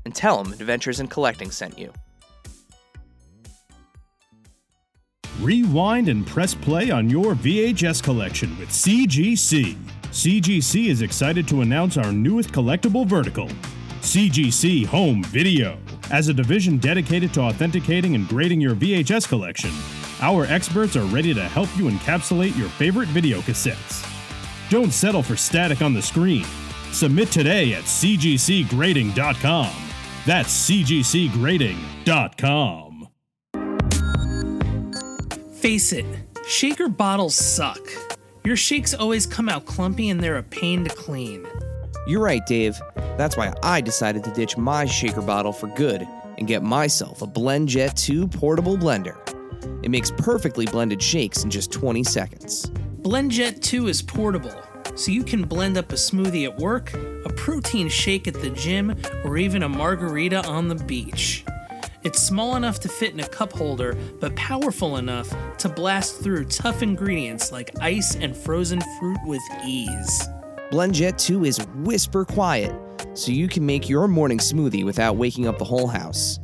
And 0.04 0.14
tell 0.14 0.42
them 0.42 0.52
Adventures 0.52 1.00
in 1.00 1.08
Collecting 1.08 1.50
sent 1.50 1.78
you. 1.78 1.92
Rewind 5.40 6.08
and 6.08 6.26
press 6.26 6.54
play 6.54 6.90
on 6.90 7.10
your 7.10 7.34
VHS 7.34 8.02
collection 8.02 8.56
with 8.58 8.68
CGC. 8.68 9.76
CGC 10.14 10.86
is 10.86 11.02
excited 11.02 11.46
to 11.48 11.60
announce 11.62 11.96
our 11.96 12.12
newest 12.12 12.52
collectible 12.52 13.04
vertical, 13.04 13.48
CGC 14.00 14.86
Home 14.86 15.24
Video. 15.24 15.76
As 16.12 16.28
a 16.28 16.32
division 16.32 16.78
dedicated 16.78 17.34
to 17.34 17.40
authenticating 17.40 18.14
and 18.14 18.28
grading 18.28 18.60
your 18.60 18.76
VHS 18.76 19.28
collection, 19.28 19.72
our 20.20 20.44
experts 20.44 20.94
are 20.94 21.04
ready 21.06 21.34
to 21.34 21.42
help 21.42 21.68
you 21.76 21.90
encapsulate 21.90 22.56
your 22.56 22.68
favorite 22.68 23.08
video 23.08 23.40
cassettes. 23.40 24.08
Don't 24.70 24.92
settle 24.92 25.24
for 25.24 25.34
static 25.34 25.82
on 25.82 25.94
the 25.94 26.02
screen. 26.02 26.44
Submit 26.92 27.32
today 27.32 27.74
at 27.74 27.82
cgcgrading.com. 27.82 29.72
That's 30.24 30.70
cgcgrading.com. 30.70 33.08
Face 35.56 35.92
it, 35.92 36.06
shaker 36.46 36.88
bottles 36.88 37.34
suck. 37.34 37.80
Your 38.46 38.56
shakes 38.56 38.92
always 38.92 39.24
come 39.24 39.48
out 39.48 39.64
clumpy 39.64 40.10
and 40.10 40.20
they're 40.22 40.36
a 40.36 40.42
pain 40.42 40.84
to 40.84 40.94
clean. 40.94 41.46
You're 42.06 42.20
right, 42.20 42.44
Dave. 42.44 42.78
That's 43.16 43.38
why 43.38 43.54
I 43.62 43.80
decided 43.80 44.22
to 44.24 44.30
ditch 44.32 44.58
my 44.58 44.84
shaker 44.84 45.22
bottle 45.22 45.50
for 45.50 45.68
good 45.68 46.06
and 46.36 46.46
get 46.46 46.62
myself 46.62 47.22
a 47.22 47.26
BlendJet 47.26 47.94
2 47.94 48.28
portable 48.28 48.76
blender. 48.76 49.16
It 49.82 49.90
makes 49.90 50.10
perfectly 50.10 50.66
blended 50.66 51.02
shakes 51.02 51.42
in 51.42 51.48
just 51.48 51.72
20 51.72 52.04
seconds. 52.04 52.66
BlendJet 53.00 53.62
2 53.62 53.88
is 53.88 54.02
portable. 54.02 54.54
so 54.94 55.10
you 55.10 55.24
can 55.24 55.42
blend 55.42 55.76
up 55.76 55.90
a 55.92 55.96
smoothie 55.96 56.44
at 56.44 56.56
work, 56.58 56.92
a 56.94 57.32
protein 57.34 57.88
shake 57.88 58.28
at 58.28 58.34
the 58.34 58.50
gym, 58.50 58.94
or 59.24 59.36
even 59.36 59.62
a 59.62 59.68
margarita 59.68 60.46
on 60.46 60.68
the 60.68 60.74
beach. 60.74 61.44
It's 62.04 62.20
small 62.20 62.56
enough 62.56 62.80
to 62.80 62.88
fit 62.90 63.14
in 63.14 63.20
a 63.20 63.28
cup 63.28 63.50
holder, 63.50 63.96
but 64.20 64.36
powerful 64.36 64.98
enough 64.98 65.34
to 65.56 65.70
blast 65.70 66.20
through 66.20 66.44
tough 66.44 66.82
ingredients 66.82 67.50
like 67.50 67.70
ice 67.80 68.14
and 68.16 68.36
frozen 68.36 68.82
fruit 69.00 69.18
with 69.24 69.40
ease. 69.66 70.28
BlendJet 70.70 71.16
2 71.16 71.46
is 71.46 71.66
whisper 71.76 72.26
quiet, 72.26 72.74
so 73.14 73.32
you 73.32 73.48
can 73.48 73.64
make 73.64 73.88
your 73.88 74.06
morning 74.06 74.36
smoothie 74.36 74.84
without 74.84 75.16
waking 75.16 75.46
up 75.46 75.56
the 75.56 75.64
whole 75.64 75.86
house. 75.86 76.40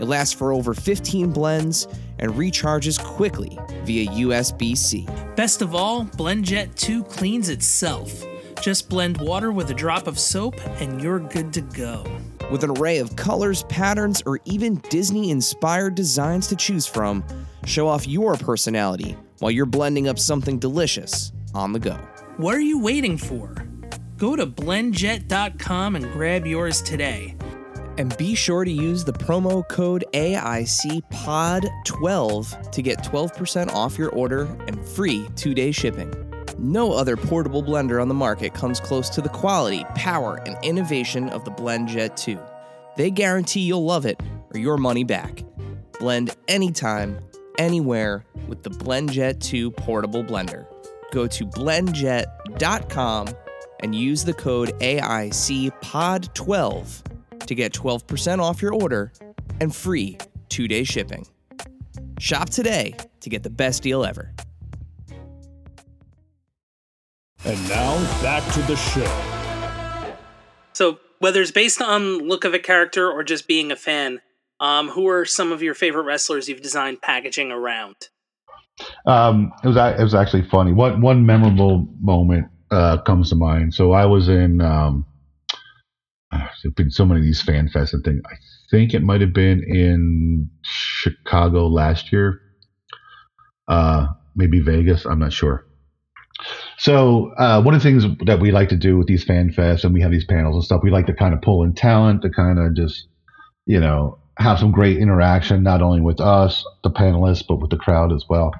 It 0.00 0.06
lasts 0.06 0.34
for 0.34 0.52
over 0.52 0.74
15 0.74 1.30
blends 1.30 1.86
and 2.18 2.32
recharges 2.32 2.98
quickly 2.98 3.56
via 3.84 4.10
USB 4.10 4.76
C. 4.76 5.06
Best 5.36 5.62
of 5.62 5.72
all, 5.72 6.04
BlendJet 6.04 6.74
2 6.74 7.04
cleans 7.04 7.48
itself. 7.48 8.24
Just 8.60 8.88
blend 8.88 9.18
water 9.18 9.52
with 9.52 9.70
a 9.70 9.74
drop 9.74 10.08
of 10.08 10.18
soap 10.18 10.56
and 10.80 11.00
you're 11.00 11.20
good 11.20 11.52
to 11.52 11.60
go. 11.60 12.04
With 12.50 12.62
an 12.62 12.78
array 12.78 12.98
of 12.98 13.16
colors, 13.16 13.64
patterns, 13.64 14.22
or 14.24 14.38
even 14.44 14.76
Disney 14.88 15.30
inspired 15.30 15.96
designs 15.96 16.46
to 16.48 16.56
choose 16.56 16.86
from, 16.86 17.24
show 17.64 17.88
off 17.88 18.06
your 18.06 18.36
personality 18.36 19.16
while 19.40 19.50
you're 19.50 19.66
blending 19.66 20.06
up 20.06 20.16
something 20.18 20.58
delicious 20.58 21.32
on 21.54 21.72
the 21.72 21.80
go. 21.80 21.98
What 22.36 22.54
are 22.54 22.60
you 22.60 22.78
waiting 22.78 23.18
for? 23.18 23.52
Go 24.16 24.36
to 24.36 24.46
blendjet.com 24.46 25.96
and 25.96 26.12
grab 26.12 26.46
yours 26.46 26.82
today. 26.82 27.34
And 27.98 28.16
be 28.16 28.36
sure 28.36 28.64
to 28.64 28.70
use 28.70 29.04
the 29.04 29.12
promo 29.12 29.68
code 29.68 30.04
AICPOD12 30.12 32.70
to 32.70 32.82
get 32.82 33.02
12% 33.02 33.72
off 33.72 33.98
your 33.98 34.10
order 34.10 34.44
and 34.68 34.86
free 34.86 35.26
two 35.34 35.54
day 35.54 35.72
shipping. 35.72 36.25
No 36.58 36.92
other 36.92 37.16
portable 37.16 37.62
blender 37.62 38.00
on 38.00 38.08
the 38.08 38.14
market 38.14 38.54
comes 38.54 38.80
close 38.80 39.10
to 39.10 39.20
the 39.20 39.28
quality, 39.28 39.84
power, 39.94 40.40
and 40.46 40.56
innovation 40.62 41.28
of 41.28 41.44
the 41.44 41.50
BlendJet 41.50 42.16
2. 42.16 42.40
They 42.96 43.10
guarantee 43.10 43.60
you'll 43.60 43.84
love 43.84 44.06
it 44.06 44.18
or 44.54 44.58
your 44.58 44.78
money 44.78 45.04
back. 45.04 45.44
Blend 45.98 46.34
anytime, 46.48 47.18
anywhere 47.58 48.24
with 48.48 48.62
the 48.62 48.70
BlendJet 48.70 49.40
2 49.40 49.70
portable 49.72 50.24
blender. 50.24 50.66
Go 51.12 51.26
to 51.26 51.44
blendjet.com 51.44 53.28
and 53.80 53.94
use 53.94 54.24
the 54.24 54.32
code 54.32 54.70
AICPOD12 54.80 57.46
to 57.46 57.54
get 57.54 57.72
12% 57.72 58.38
off 58.38 58.62
your 58.62 58.72
order 58.72 59.12
and 59.60 59.74
free 59.74 60.16
two 60.48 60.66
day 60.66 60.84
shipping. 60.84 61.26
Shop 62.18 62.48
today 62.48 62.94
to 63.20 63.28
get 63.28 63.42
the 63.42 63.50
best 63.50 63.82
deal 63.82 64.02
ever. 64.04 64.32
And 67.46 67.68
now 67.68 67.94
back 68.22 68.42
to 68.54 68.62
the 68.62 68.74
show. 68.74 70.16
So, 70.72 70.98
whether 71.20 71.40
it's 71.40 71.52
based 71.52 71.80
on 71.80 72.18
look 72.26 72.44
of 72.44 72.54
a 72.54 72.58
character 72.58 73.08
or 73.08 73.22
just 73.22 73.46
being 73.46 73.70
a 73.70 73.76
fan, 73.76 74.20
um, 74.58 74.88
who 74.88 75.06
are 75.06 75.24
some 75.24 75.52
of 75.52 75.62
your 75.62 75.74
favorite 75.74 76.02
wrestlers 76.02 76.48
you've 76.48 76.60
designed 76.60 77.02
packaging 77.02 77.52
around? 77.52 77.94
Um, 79.06 79.52
it 79.62 79.68
was 79.68 79.76
it 79.76 80.02
was 80.02 80.14
actually 80.14 80.42
funny. 80.42 80.72
One 80.72 81.00
one 81.00 81.24
memorable 81.24 81.86
moment 82.00 82.48
uh, 82.72 82.98
comes 83.02 83.30
to 83.30 83.36
mind. 83.36 83.74
So 83.74 83.92
I 83.92 84.06
was 84.06 84.28
in. 84.28 84.60
Um, 84.60 85.06
there've 86.32 86.74
been 86.74 86.90
so 86.90 87.06
many 87.06 87.20
of 87.20 87.24
these 87.24 87.42
fan 87.42 87.68
fests 87.68 87.92
and 87.92 88.02
things. 88.04 88.22
I 88.26 88.34
think 88.70 88.92
it 88.92 89.02
might 89.02 89.20
have 89.20 89.32
been 89.32 89.62
in 89.62 90.50
Chicago 90.62 91.68
last 91.68 92.10
year. 92.10 92.40
Uh, 93.68 94.08
maybe 94.34 94.60
Vegas. 94.60 95.04
I'm 95.04 95.20
not 95.20 95.32
sure. 95.32 95.65
So 96.78 97.32
uh, 97.38 97.62
one 97.62 97.74
of 97.74 97.82
the 97.82 97.88
things 97.88 98.04
that 98.26 98.40
we 98.40 98.50
like 98.50 98.68
to 98.68 98.76
do 98.76 98.98
with 98.98 99.06
these 99.06 99.24
fan 99.24 99.50
fests 99.50 99.84
and 99.84 99.94
we 99.94 100.02
have 100.02 100.10
these 100.10 100.26
panels 100.26 100.56
and 100.56 100.64
stuff, 100.64 100.82
we 100.82 100.90
like 100.90 101.06
to 101.06 101.14
kind 101.14 101.32
of 101.32 101.40
pull 101.40 101.62
in 101.62 101.74
talent 101.74 102.22
to 102.22 102.30
kind 102.30 102.58
of 102.58 102.74
just, 102.74 103.06
you 103.64 103.80
know, 103.80 104.18
have 104.38 104.58
some 104.58 104.70
great 104.70 104.98
interaction, 104.98 105.62
not 105.62 105.80
only 105.80 106.00
with 106.00 106.20
us, 106.20 106.62
the 106.84 106.90
panelists, 106.90 107.44
but 107.48 107.60
with 107.60 107.70
the 107.70 107.78
crowd 107.78 108.12
as 108.12 108.24
well. 108.28 108.52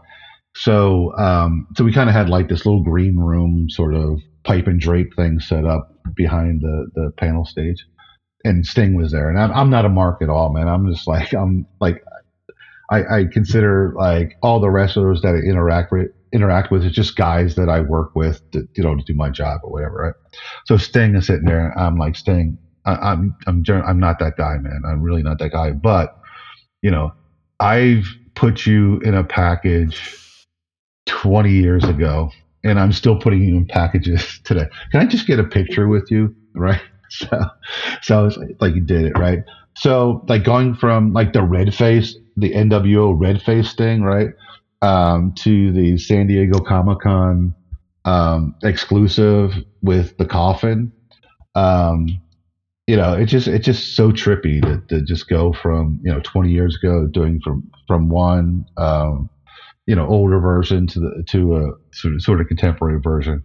So, 0.55 1.15
um, 1.19 1.67
so 1.77 1.85
we 1.85 1.93
kind 1.93 2.09
of 2.09 2.15
had 2.15 2.31
like 2.31 2.49
this 2.49 2.65
little 2.65 2.83
green 2.83 3.19
room 3.19 3.69
sort 3.69 3.95
of 3.95 4.21
pipe 4.45 4.67
and 4.67 4.81
drape 4.81 5.15
thing 5.15 5.39
set 5.39 5.67
up 5.67 5.93
behind 6.15 6.63
the, 6.63 6.87
the 6.95 7.13
panel 7.19 7.45
stage. 7.45 7.85
And 8.45 8.65
Sting 8.65 8.95
was 8.95 9.13
there. 9.13 9.29
And 9.29 9.39
I'm, 9.39 9.53
I'm 9.53 9.71
not 9.71 9.85
a 9.85 9.91
mark 9.91 10.23
at 10.23 10.31
all, 10.31 10.53
man. 10.55 10.69
I'm 10.69 10.91
just 10.91 11.07
like, 11.07 11.35
I'm 11.35 11.67
like, 11.81 12.03
I, 12.91 13.19
I 13.19 13.25
consider 13.31 13.93
like 13.97 14.37
all 14.43 14.61
the 14.61 14.71
wrestlers 14.71 15.21
that 15.23 15.35
I 15.35 15.39
interact 15.39 15.93
with, 15.93 16.09
interact 16.33 16.71
with 16.71 16.85
is 16.85 16.93
just 16.93 17.17
guys 17.17 17.55
that 17.57 17.69
I 17.69 17.81
work 17.81 18.11
with 18.15 18.41
to, 18.53 18.67
you 18.77 18.83
know, 18.85 18.95
to 18.97 19.03
do 19.07 19.15
my 19.15 19.31
job 19.31 19.61
or 19.63 19.71
whatever. 19.71 19.97
Right. 19.97 20.15
So 20.67 20.77
Sting 20.77 21.15
is 21.15 21.27
sitting 21.27 21.45
there 21.47 21.77
I'm 21.79 21.97
like, 21.97 22.17
Sting, 22.17 22.59
I, 22.85 22.95
I'm, 22.97 23.35
I'm, 23.47 23.63
gen- 23.65 23.83
I'm 23.87 23.99
not 23.99 24.19
that 24.21 24.35
guy, 24.37 24.57
man. 24.59 24.83
I'm 24.87 25.03
really 25.03 25.23
not 25.23 25.39
that 25.39 25.51
guy. 25.53 25.73
But, 25.73 26.11
you 26.83 26.91
know, 26.91 27.11
I've 27.61 28.07
put 28.35 28.67
you 28.67 28.99
in 29.01 29.15
a 29.15 29.25
package 29.25 30.01
20 31.07 31.51
years 31.51 31.85
ago 31.85 32.31
and 32.65 32.79
I'm 32.79 32.93
still 32.93 33.17
putting 33.19 33.43
you 33.43 33.57
in 33.57 33.67
packages 33.67 34.41
today. 34.45 34.67
Can 34.93 35.01
I 35.01 35.07
just 35.07 35.27
get 35.27 35.39
a 35.39 35.45
picture 35.45 35.89
with 35.89 36.11
you? 36.11 36.35
Right. 36.55 36.81
So, 37.09 37.41
so 38.03 38.25
it's 38.27 38.37
like 38.61 38.75
you 38.75 38.81
did 38.81 39.05
it, 39.05 39.17
right? 39.17 39.39
So 39.77 40.25
like 40.29 40.43
going 40.43 40.75
from 40.75 41.13
like 41.13 41.33
the 41.33 41.43
red 41.45 41.73
face, 41.73 42.17
the 42.37 42.51
NWO 42.53 43.15
red 43.17 43.41
face 43.41 43.75
thing, 43.75 44.03
right? 44.03 44.31
Um, 44.83 45.33
to 45.39 45.73
the 45.73 45.97
San 45.99 46.27
Diego 46.27 46.61
Comic 46.61 47.01
Con, 47.01 47.55
um, 48.05 48.55
exclusive 48.63 49.55
with 49.83 50.17
the 50.19 50.27
coffin. 50.27 50.93
Um, 51.55 52.07
you 52.87 52.97
know, 52.97 53.15
it's 53.15 53.33
just, 53.33 53.49
it's 53.49 53.65
just 53.65 53.97
so 53.97 54.13
trippy 54.13 54.63
to, 54.63 54.81
to 54.91 55.03
just 55.03 55.29
go 55.29 55.53
from, 55.53 55.99
you 56.05 56.13
know, 56.13 56.21
20 56.21 56.51
years 56.51 56.77
ago 56.81 57.07
doing 57.07 57.41
from, 57.43 57.63
from 57.89 58.09
one, 58.09 58.65
um, 58.77 59.29
you 59.87 59.95
know 59.95 60.07
older 60.07 60.41
version 60.41 60.87
to 60.89 61.01
the 61.01 61.25
to 61.29 61.57
a 61.57 61.71
sort 61.95 62.15
of, 62.15 62.23
sort 62.23 62.41
of 62.41 62.49
contemporary 62.49 63.01
version 63.01 63.43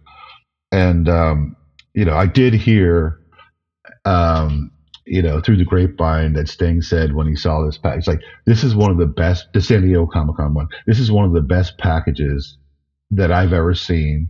and 0.72 1.08
um, 1.08 1.56
you 1.94 2.04
know 2.04 2.16
i 2.16 2.26
did 2.26 2.52
hear 2.52 3.18
um, 4.04 4.71
you 5.06 5.20
know 5.22 5.40
through 5.40 5.56
the 5.56 5.64
grapevine 5.64 6.32
that 6.34 6.48
sting 6.48 6.80
said 6.82 7.14
when 7.14 7.26
he 7.26 7.34
saw 7.36 7.64
this 7.64 7.78
package. 7.78 8.06
Like 8.06 8.20
this 8.46 8.62
is 8.64 8.74
one 8.74 8.90
of 8.90 8.98
the 8.98 9.06
best 9.06 9.46
the 9.52 9.60
san 9.60 9.82
diego 9.82 10.06
comic-con 10.06 10.54
one. 10.54 10.68
This 10.86 10.98
is 11.00 11.10
one 11.10 11.24
of 11.24 11.32
the 11.32 11.40
best 11.42 11.78
packages 11.78 12.56
that 13.10 13.30
i've 13.32 13.52
ever 13.52 13.74
seen. 13.74 14.28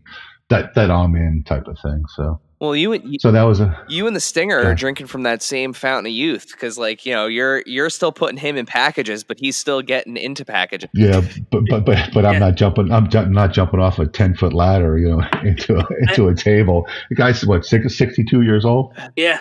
That 0.50 0.74
that 0.74 0.90
i'm 0.90 1.14
in 1.16 1.44
type 1.46 1.66
of 1.68 1.78
thing 1.78 2.02
so. 2.16 2.40
Well, 2.60 2.76
you 2.76 2.92
and 2.92 3.02
you, 3.04 3.18
so 3.20 3.32
that 3.32 3.42
was 3.42 3.58
a 3.58 3.76
you 3.88 4.06
and 4.06 4.14
the 4.14 4.20
Stinger 4.20 4.62
Yeah. 4.62 4.68
are 4.68 4.74
drinking 4.76 5.08
from 5.08 5.24
that 5.24 5.42
same 5.42 5.72
fountain 5.72 6.06
of 6.06 6.12
youth 6.12 6.46
because, 6.52 6.78
like, 6.78 7.04
you 7.04 7.12
know, 7.12 7.26
you're 7.26 7.64
you're 7.66 7.90
still 7.90 8.12
putting 8.12 8.36
him 8.38 8.56
in 8.56 8.66
packages, 8.66 9.24
but 9.24 9.40
he's 9.40 9.56
still 9.56 9.82
getting 9.82 10.16
into 10.16 10.44
packages. 10.44 10.88
yeah 10.94 11.22
but 11.50 11.62
but 11.68 11.84
but, 11.84 12.10
but 12.14 12.24
i'm 12.24 12.38
not 12.38 12.54
jumping 12.54 12.92
i'm 12.92 13.08
ju- 13.10 13.26
not 13.26 13.52
jumping 13.52 13.80
off 13.80 13.98
a 13.98 14.06
10 14.06 14.36
foot 14.36 14.52
ladder 14.52 14.96
you 14.96 15.08
know 15.08 15.26
into 15.42 15.76
a, 15.76 15.84
into 16.02 16.28
a 16.28 16.36
table. 16.36 16.86
The 17.08 17.16
guy's 17.16 17.44
what 17.44 17.64
six, 17.66 17.96
62 17.98 18.42
years 18.42 18.64
old? 18.64 18.94
Yeah, 19.16 19.40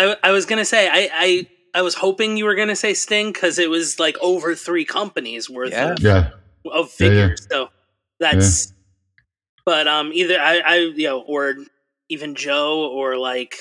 I 0.00 0.16
I 0.22 0.30
was 0.32 0.46
gonna 0.46 0.64
say 0.64 0.88
I 0.88 1.08
I, 1.12 1.46
I 1.74 1.82
was 1.82 1.94
hoping 1.94 2.36
you 2.36 2.44
were 2.44 2.54
gonna 2.54 2.76
say 2.76 2.94
Sting 2.94 3.32
because 3.32 3.58
it 3.58 3.70
was 3.70 3.98
like 3.98 4.16
over 4.20 4.54
three 4.54 4.84
companies 4.84 5.48
worth 5.50 5.72
Yeah. 5.72 5.92
of, 5.92 6.00
yeah 6.00 6.30
of 6.70 6.92
Yeah, 6.98 7.06
yeah. 7.06 7.22
figures. 7.22 7.46
So 7.50 7.68
that's. 8.18 8.72
But 9.66 9.86
um, 9.86 10.10
either 10.12 10.38
I 10.40 10.58
I 10.60 10.76
you 10.78 11.06
know 11.06 11.20
or 11.20 11.54
even 12.08 12.34
Joe 12.34 12.88
or 12.88 13.16
like 13.18 13.54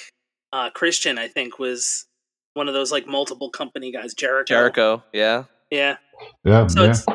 uh 0.54 0.70
Christian 0.72 1.18
I 1.20 1.28
think 1.28 1.60
was 1.60 2.06
one 2.54 2.68
of 2.68 2.74
those 2.74 2.92
like 2.92 3.06
multiple 3.08 3.50
company 3.50 3.92
guys 3.92 4.14
Jericho. 4.14 4.46
Jericho, 4.54 5.04
yeah. 5.14 5.44
Yeah. 5.70 5.98
yeah 6.44 6.68
So 6.68 6.84
yeah 6.86 6.90
it's 6.92 7.06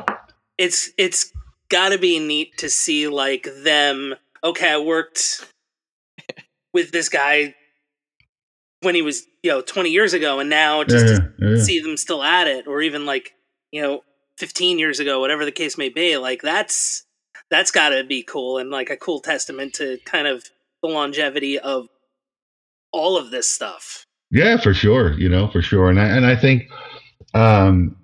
it's 0.58 0.90
it's 0.98 1.32
got 1.70 1.88
to 1.90 1.98
be 1.98 2.18
neat 2.20 2.56
to 2.58 2.68
see 2.68 3.08
like 3.08 3.48
them. 3.64 4.14
Okay, 4.44 4.70
I 4.70 4.78
worked 4.78 5.44
with 6.74 6.92
this 6.92 7.08
guy 7.08 7.54
when 8.84 8.94
he 8.94 9.02
was 9.02 9.24
you 9.42 9.50
know 9.50 9.60
20 9.60 9.90
years 9.90 10.12
ago, 10.12 10.38
and 10.38 10.48
now 10.48 10.84
just 10.84 11.06
yeah, 11.06 11.18
to 11.18 11.32
yeah, 11.40 11.48
yeah. 11.56 11.62
see 11.62 11.80
them 11.80 11.96
still 11.96 12.22
at 12.22 12.46
it, 12.46 12.66
or 12.66 12.82
even 12.82 13.06
like 13.06 13.32
you 13.70 13.82
know 13.82 14.02
15 14.38 14.78
years 14.78 15.00
ago, 15.00 15.20
whatever 15.20 15.44
the 15.44 15.52
case 15.52 15.78
may 15.78 15.88
be. 15.88 16.16
Like 16.16 16.42
that's 16.42 17.04
that's 17.50 17.70
got 17.70 17.90
to 17.90 18.04
be 18.04 18.22
cool 18.22 18.58
and 18.58 18.70
like 18.70 18.90
a 18.90 18.96
cool 18.96 19.20
testament 19.20 19.74
to 19.74 19.98
kind 20.04 20.26
of 20.26 20.44
the 20.82 20.88
longevity 20.88 21.58
of 21.58 21.88
all 22.92 23.16
of 23.16 23.30
this 23.30 23.48
stuff. 23.48 24.06
Yeah, 24.30 24.56
for 24.60 24.74
sure. 24.74 25.12
You 25.18 25.28
know, 25.28 25.48
for 25.48 25.62
sure. 25.62 25.90
And 25.90 26.00
I, 26.00 26.06
and 26.06 26.26
I 26.26 26.36
think 26.36 26.64
um, 27.34 27.96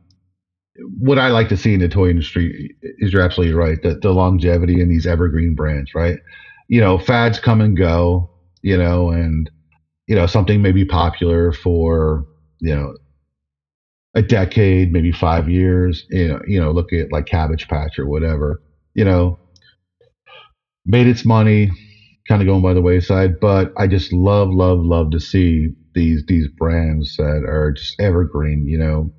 what 0.98 1.18
I 1.18 1.28
like 1.28 1.48
to 1.48 1.56
see 1.56 1.74
in 1.74 1.80
the 1.80 1.88
toy 1.88 2.10
industry 2.10 2.74
is 2.82 3.12
you're 3.12 3.22
absolutely 3.22 3.54
right. 3.54 3.82
The, 3.82 3.94
the 3.94 4.12
longevity 4.12 4.80
in 4.80 4.88
these 4.88 5.06
evergreen 5.06 5.54
brands, 5.54 5.94
right? 5.94 6.18
You 6.68 6.80
know, 6.80 6.98
fads 6.98 7.38
come 7.38 7.60
and 7.60 7.76
go, 7.76 8.30
you 8.62 8.76
know, 8.76 9.10
and, 9.10 9.50
you 10.10 10.16
know, 10.16 10.26
something 10.26 10.60
may 10.60 10.72
be 10.72 10.84
popular 10.84 11.52
for, 11.52 12.24
you 12.58 12.74
know, 12.74 12.92
a 14.16 14.22
decade, 14.22 14.92
maybe 14.92 15.12
five 15.12 15.48
years, 15.48 16.04
you 16.10 16.26
know, 16.26 16.40
you 16.48 16.60
know, 16.60 16.72
look 16.72 16.92
at 16.92 17.12
like 17.12 17.26
Cabbage 17.26 17.68
Patch 17.68 17.96
or 17.96 18.08
whatever, 18.08 18.58
you 18.94 19.04
know, 19.04 19.38
made 20.84 21.06
its 21.06 21.24
money, 21.24 21.70
kind 22.28 22.42
of 22.42 22.46
going 22.46 22.60
by 22.60 22.74
the 22.74 22.82
wayside. 22.82 23.38
But 23.40 23.70
I 23.78 23.86
just 23.86 24.12
love, 24.12 24.48
love, 24.50 24.80
love 24.80 25.12
to 25.12 25.20
see 25.20 25.68
these 25.94 26.24
these 26.26 26.48
brands 26.58 27.14
that 27.18 27.44
are 27.46 27.70
just 27.70 27.94
evergreen. 28.00 28.66
You 28.66 28.78
know, 28.78 29.10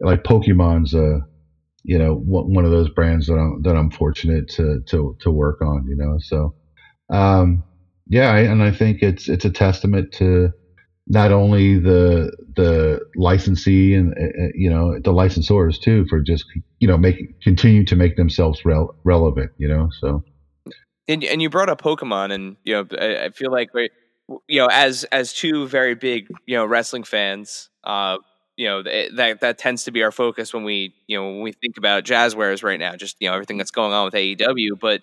like 0.00 0.22
Pokemon's 0.22 0.94
a 0.94 1.22
you 1.84 1.98
know 1.98 2.14
one 2.24 2.64
of 2.64 2.70
those 2.70 2.90
brands 2.90 3.26
that 3.26 3.34
I'm 3.34 3.62
that 3.62 3.76
I'm 3.76 3.90
fortunate 3.90 4.48
to 4.50 4.80
to 4.90 5.16
to 5.20 5.30
work 5.32 5.60
on. 5.60 5.86
You 5.88 5.96
know, 5.96 6.18
so 6.20 6.54
um, 7.12 7.64
yeah, 8.06 8.36
and 8.36 8.62
I 8.62 8.70
think 8.70 9.02
it's 9.02 9.28
it's 9.28 9.44
a 9.44 9.50
testament 9.50 10.12
to 10.14 10.52
not 11.08 11.32
only 11.32 11.78
the 11.78 12.32
the 12.56 13.00
licensee 13.16 13.94
and 13.94 14.12
uh, 14.14 14.48
you 14.54 14.68
know 14.68 14.94
the 14.94 15.12
licensors 15.12 15.80
too 15.80 16.06
for 16.08 16.20
just 16.20 16.44
you 16.80 16.88
know 16.88 16.96
make 16.96 17.40
continue 17.42 17.84
to 17.84 17.96
make 17.96 18.16
themselves 18.16 18.64
rel- 18.64 18.94
relevant 19.04 19.50
you 19.58 19.68
know 19.68 19.88
so. 20.00 20.22
And, 21.08 21.22
and 21.22 21.40
you 21.40 21.48
brought 21.48 21.68
up 21.68 21.80
pokemon 21.80 22.32
and 22.32 22.56
you 22.64 22.74
know 22.74 22.86
i, 22.98 23.26
I 23.26 23.30
feel 23.30 23.52
like 23.52 23.70
you 24.48 24.60
know 24.60 24.66
as 24.72 25.04
as 25.04 25.32
two 25.32 25.68
very 25.68 25.94
big 25.94 26.26
you 26.46 26.56
know 26.56 26.66
wrestling 26.66 27.04
fans 27.04 27.70
uh 27.84 28.18
you 28.56 28.66
know 28.66 28.82
that 28.82 29.38
that 29.40 29.58
tends 29.58 29.84
to 29.84 29.92
be 29.92 30.02
our 30.02 30.10
focus 30.10 30.52
when 30.52 30.64
we 30.64 30.94
you 31.06 31.16
know 31.16 31.26
when 31.26 31.42
we 31.42 31.52
think 31.52 31.76
about 31.76 32.02
Jazwares 32.04 32.64
right 32.64 32.80
now 32.80 32.96
just 32.96 33.16
you 33.20 33.28
know 33.28 33.34
everything 33.34 33.58
that's 33.58 33.70
going 33.70 33.92
on 33.92 34.06
with 34.06 34.14
aew 34.14 34.80
but 34.80 35.02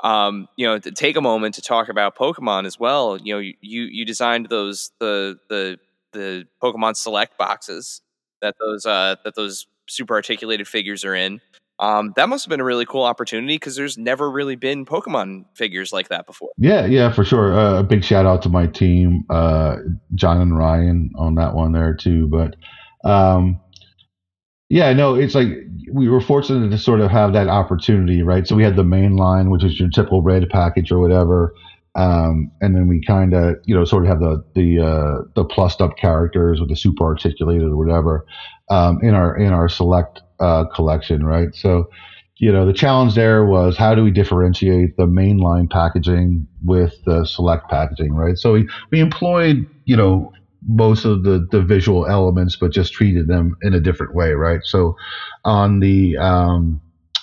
um, 0.00 0.48
you 0.56 0.66
know, 0.66 0.78
to 0.78 0.90
take 0.90 1.16
a 1.16 1.20
moment 1.20 1.54
to 1.56 1.62
talk 1.62 1.88
about 1.88 2.16
Pokemon 2.16 2.66
as 2.66 2.78
well. 2.78 3.18
You 3.18 3.34
know, 3.34 3.40
you 3.40 3.54
you 3.60 4.04
designed 4.04 4.48
those 4.48 4.90
the 4.98 5.38
the 5.48 5.78
the 6.12 6.46
Pokemon 6.62 6.96
Select 6.96 7.38
boxes 7.38 8.02
that 8.42 8.54
those 8.60 8.86
uh, 8.86 9.16
that 9.24 9.34
those 9.34 9.66
super 9.88 10.14
articulated 10.14 10.68
figures 10.68 11.04
are 11.04 11.14
in. 11.14 11.40
Um, 11.80 12.12
that 12.14 12.28
must 12.28 12.44
have 12.44 12.50
been 12.50 12.60
a 12.60 12.64
really 12.64 12.86
cool 12.86 13.02
opportunity 13.02 13.56
because 13.56 13.74
there's 13.74 13.98
never 13.98 14.30
really 14.30 14.54
been 14.54 14.86
Pokemon 14.86 15.46
figures 15.54 15.92
like 15.92 16.08
that 16.08 16.24
before. 16.24 16.50
Yeah, 16.56 16.86
yeah, 16.86 17.12
for 17.12 17.24
sure. 17.24 17.52
Uh, 17.52 17.80
a 17.80 17.82
big 17.82 18.04
shout 18.04 18.26
out 18.26 18.42
to 18.42 18.48
my 18.48 18.68
team, 18.68 19.24
uh, 19.28 19.78
John 20.14 20.40
and 20.40 20.56
Ryan, 20.56 21.10
on 21.16 21.34
that 21.34 21.54
one 21.54 21.72
there 21.72 21.94
too. 21.94 22.28
But 22.28 22.54
um, 23.08 23.60
yeah, 24.68 24.92
no, 24.92 25.14
it's 25.14 25.34
like 25.34 25.48
we 25.92 26.08
were 26.08 26.20
fortunate 26.20 26.70
to 26.70 26.78
sort 26.78 27.00
of 27.00 27.10
have 27.10 27.32
that 27.34 27.48
opportunity, 27.48 28.22
right? 28.22 28.46
So 28.46 28.56
we 28.56 28.64
had 28.64 28.76
the 28.76 28.84
main 28.84 29.16
line, 29.16 29.50
which 29.50 29.62
is 29.64 29.78
your 29.78 29.90
typical 29.90 30.22
red 30.22 30.48
package 30.48 30.90
or 30.90 30.98
whatever, 30.98 31.54
um, 31.94 32.50
and 32.60 32.74
then 32.74 32.88
we 32.88 33.00
kind 33.06 33.34
of, 33.34 33.56
you 33.66 33.74
know, 33.74 33.84
sort 33.84 34.04
of 34.04 34.08
have 34.08 34.20
the 34.20 34.42
the 34.54 34.80
uh, 34.80 35.22
the 35.36 35.44
plussed 35.44 35.80
up 35.80 35.96
characters 35.96 36.60
with 36.60 36.70
the 36.70 36.76
super 36.76 37.04
articulated 37.04 37.68
or 37.68 37.76
whatever 37.76 38.24
um, 38.70 38.98
in 39.02 39.14
our 39.14 39.36
in 39.36 39.52
our 39.52 39.68
select 39.68 40.22
uh, 40.40 40.64
collection, 40.74 41.24
right? 41.24 41.54
So, 41.54 41.84
you 42.38 42.50
know, 42.50 42.66
the 42.66 42.72
challenge 42.72 43.14
there 43.14 43.44
was 43.44 43.76
how 43.76 43.94
do 43.94 44.02
we 44.02 44.10
differentiate 44.10 44.96
the 44.96 45.06
mainline 45.06 45.70
packaging 45.70 46.48
with 46.64 46.94
the 47.04 47.24
select 47.26 47.68
packaging, 47.68 48.14
right? 48.14 48.36
So 48.36 48.54
we 48.54 48.66
we 48.90 49.00
employed, 49.00 49.66
you 49.84 49.96
know, 49.96 50.32
most 50.66 51.04
of 51.04 51.24
the, 51.24 51.46
the 51.50 51.62
visual 51.62 52.06
elements, 52.06 52.56
but 52.56 52.72
just 52.72 52.92
treated 52.92 53.28
them 53.28 53.56
in 53.62 53.74
a 53.74 53.80
different 53.80 54.14
way, 54.14 54.32
right? 54.32 54.60
So 54.64 54.96
on 55.44 55.80
the 55.80 56.16
um, 56.16 56.80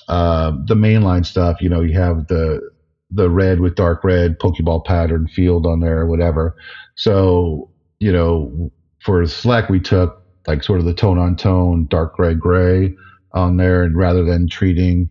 uh, 0.07 0.51
the 0.65 0.75
mainline 0.75 1.25
stuff, 1.25 1.61
you 1.61 1.69
know, 1.69 1.81
you 1.81 1.93
have 1.93 2.27
the 2.27 2.61
the 3.09 3.29
red 3.29 3.59
with 3.59 3.75
dark 3.75 4.03
red 4.03 4.39
Pokeball 4.39 4.85
pattern 4.85 5.27
field 5.27 5.65
on 5.65 5.79
there, 5.79 5.99
or 5.99 6.05
whatever. 6.05 6.55
So 6.95 7.69
you 7.99 8.11
know, 8.11 8.71
for 8.99 9.25
Select, 9.25 9.69
we 9.69 9.79
took 9.79 10.21
like 10.47 10.63
sort 10.63 10.79
of 10.79 10.85
the 10.85 10.93
tone 10.93 11.17
on 11.17 11.35
tone 11.35 11.87
dark 11.89 12.17
red 12.19 12.39
gray 12.39 12.95
on 13.33 13.57
there, 13.57 13.83
and 13.83 13.97
rather 13.97 14.23
than 14.23 14.47
treating 14.47 15.09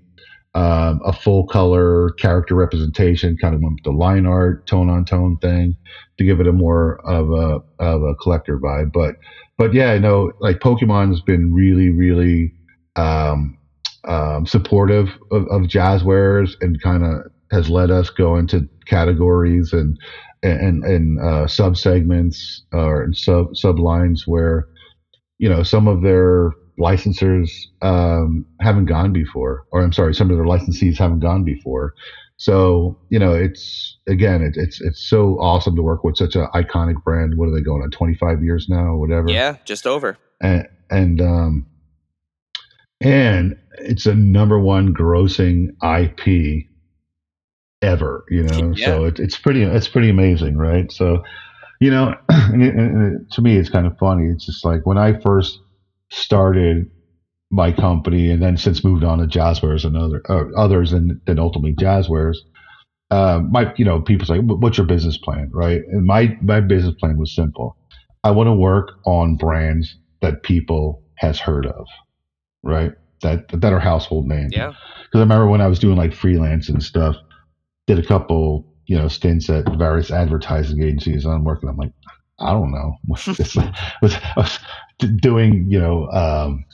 um, 0.54 1.00
a 1.04 1.12
full 1.12 1.46
color 1.46 2.10
character 2.18 2.54
representation, 2.54 3.36
kind 3.40 3.54
of 3.54 3.62
the 3.84 3.92
line 3.92 4.26
art 4.26 4.66
tone 4.66 4.90
on 4.90 5.04
tone 5.04 5.36
thing 5.38 5.76
to 6.18 6.24
give 6.24 6.40
it 6.40 6.48
a 6.48 6.52
more 6.52 7.00
of 7.06 7.30
a 7.30 7.60
of 7.78 8.02
a 8.02 8.14
collector 8.16 8.58
vibe. 8.58 8.92
But 8.92 9.14
but 9.58 9.72
yeah, 9.72 9.92
I 9.92 9.98
know 9.98 10.32
like 10.40 10.58
Pokemon 10.58 11.10
has 11.10 11.20
been 11.20 11.54
really 11.54 11.90
really 11.90 12.52
um, 12.96 13.56
um, 14.08 14.44
supportive 14.46 15.08
of, 15.30 15.44
of 15.44 15.62
Jazwares 15.62 16.52
and 16.60 16.80
kind 16.82 17.04
of 17.04 17.30
has 17.52 17.68
let 17.68 17.90
us 17.90 18.10
go 18.10 18.36
into 18.36 18.68
categories 18.86 19.72
and 19.72 19.98
and 20.42 20.82
and 20.84 21.20
uh, 21.20 21.46
sub 21.46 21.76
segments 21.76 22.64
or 22.72 23.08
sub 23.12 23.56
sub 23.56 23.78
lines 23.78 24.26
where 24.26 24.66
you 25.38 25.48
know 25.48 25.62
some 25.62 25.86
of 25.86 26.02
their 26.02 26.50
licensors 26.80 27.50
um, 27.82 28.44
haven't 28.60 28.86
gone 28.86 29.12
before, 29.12 29.66
or 29.70 29.82
I'm 29.82 29.92
sorry, 29.92 30.14
some 30.14 30.30
of 30.30 30.36
their 30.36 30.46
licensees 30.46 30.98
haven't 30.98 31.20
gone 31.20 31.44
before. 31.44 31.94
So 32.36 32.98
you 33.10 33.18
know, 33.18 33.34
it's 33.34 33.98
again, 34.08 34.42
it, 34.42 34.54
it's 34.56 34.80
it's 34.80 34.98
so 34.98 35.38
awesome 35.40 35.76
to 35.76 35.82
work 35.82 36.04
with 36.04 36.16
such 36.16 36.36
an 36.36 36.46
iconic 36.54 37.02
brand. 37.04 37.36
What 37.36 37.48
are 37.48 37.54
they 37.54 37.60
going 37.60 37.82
on? 37.82 37.90
25 37.90 38.42
years 38.42 38.66
now, 38.68 38.96
whatever. 38.96 39.30
Yeah, 39.30 39.56
just 39.64 39.86
over. 39.86 40.16
And 40.40 40.66
and 40.90 41.20
um, 41.20 41.66
and 43.00 43.58
it's 43.78 44.06
a 44.06 44.14
number 44.14 44.58
one 44.58 44.94
grossing 44.94 45.68
IP 45.84 46.66
ever. 47.82 48.24
You 48.30 48.44
know, 48.44 48.72
yeah. 48.74 48.86
so 48.86 49.04
it, 49.04 49.20
it's 49.20 49.36
pretty 49.36 49.62
it's 49.62 49.88
pretty 49.88 50.08
amazing, 50.08 50.56
right? 50.56 50.90
So 50.90 51.22
you 51.80 51.90
know, 51.90 52.14
and 52.28 52.62
it, 52.62 52.74
and 52.74 53.20
it, 53.20 53.30
to 53.32 53.42
me, 53.42 53.56
it's 53.56 53.68
kind 53.68 53.86
of 53.86 53.98
funny. 53.98 54.28
It's 54.28 54.46
just 54.46 54.64
like 54.64 54.86
when 54.86 54.98
I 54.98 55.18
first 55.20 55.60
started 56.10 56.90
my 57.50 57.72
company 57.72 58.30
and 58.30 58.42
then 58.42 58.56
since 58.56 58.84
moved 58.84 59.04
on 59.04 59.18
to 59.18 59.26
Jazwares 59.26 59.84
and 59.84 59.96
other 59.96 60.22
uh, 60.28 60.44
others 60.56 60.92
and 60.92 61.20
then 61.26 61.38
ultimately 61.38 61.74
Jazwares. 61.74 62.36
Uh, 63.10 63.40
my 63.50 63.72
you 63.76 63.84
know 63.84 64.00
people 64.00 64.26
say 64.26 64.38
what's 64.38 64.78
your 64.78 64.86
business 64.86 65.18
plan? 65.18 65.50
Right? 65.52 65.80
And 65.88 66.06
my 66.06 66.36
my 66.42 66.60
business 66.60 66.94
plan 67.00 67.16
was 67.16 67.34
simple. 67.34 67.76
I 68.22 68.30
want 68.30 68.46
to 68.46 68.54
work 68.54 68.92
on 69.06 69.36
brands 69.36 69.96
that 70.20 70.42
people 70.42 71.02
has 71.16 71.40
heard 71.40 71.66
of. 71.66 71.86
Right? 72.62 72.92
That 73.22 73.48
that 73.60 73.72
are 73.72 73.80
household 73.80 74.26
names. 74.26 74.52
Yeah. 74.54 74.72
Because 75.04 75.18
i 75.18 75.20
remember 75.20 75.48
when 75.48 75.60
i 75.60 75.66
was 75.66 75.80
doing 75.80 75.96
like 75.96 76.14
freelance 76.14 76.68
and 76.68 76.82
stuff 76.82 77.16
did 77.88 77.98
a 77.98 78.06
couple 78.06 78.64
you 78.86 78.96
know 78.96 79.08
stints 79.08 79.50
at 79.50 79.64
various 79.76 80.12
advertising 80.12 80.82
agencies 80.82 81.24
and 81.24 81.34
i'm 81.34 81.44
working 81.44 81.68
i'm 81.68 81.76
like 81.76 81.92
i 82.38 82.52
don't 82.52 82.70
know. 82.72 82.94
Was, 84.02 84.16
was 84.36 84.58
doing 85.00 85.66
you 85.68 85.78
know 85.78 86.08
um, 86.10 86.64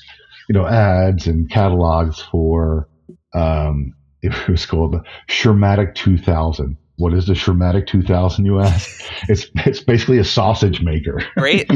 you 0.48 0.54
know 0.54 0.66
ads 0.66 1.26
and 1.26 1.50
catalogs 1.50 2.20
for 2.20 2.88
um, 3.34 3.94
it 4.22 4.48
was 4.48 4.66
called 4.66 4.92
the 4.92 5.02
Shermatic 5.28 5.94
2000. 5.94 6.76
What 6.98 7.12
is 7.12 7.26
the 7.26 7.34
Shermatic 7.34 7.86
2000? 7.86 8.44
You 8.44 8.60
ask. 8.60 9.02
It's 9.28 9.46
it's 9.64 9.80
basically 9.80 10.18
a 10.18 10.24
sausage 10.24 10.82
maker. 10.82 11.22
Right. 11.38 11.64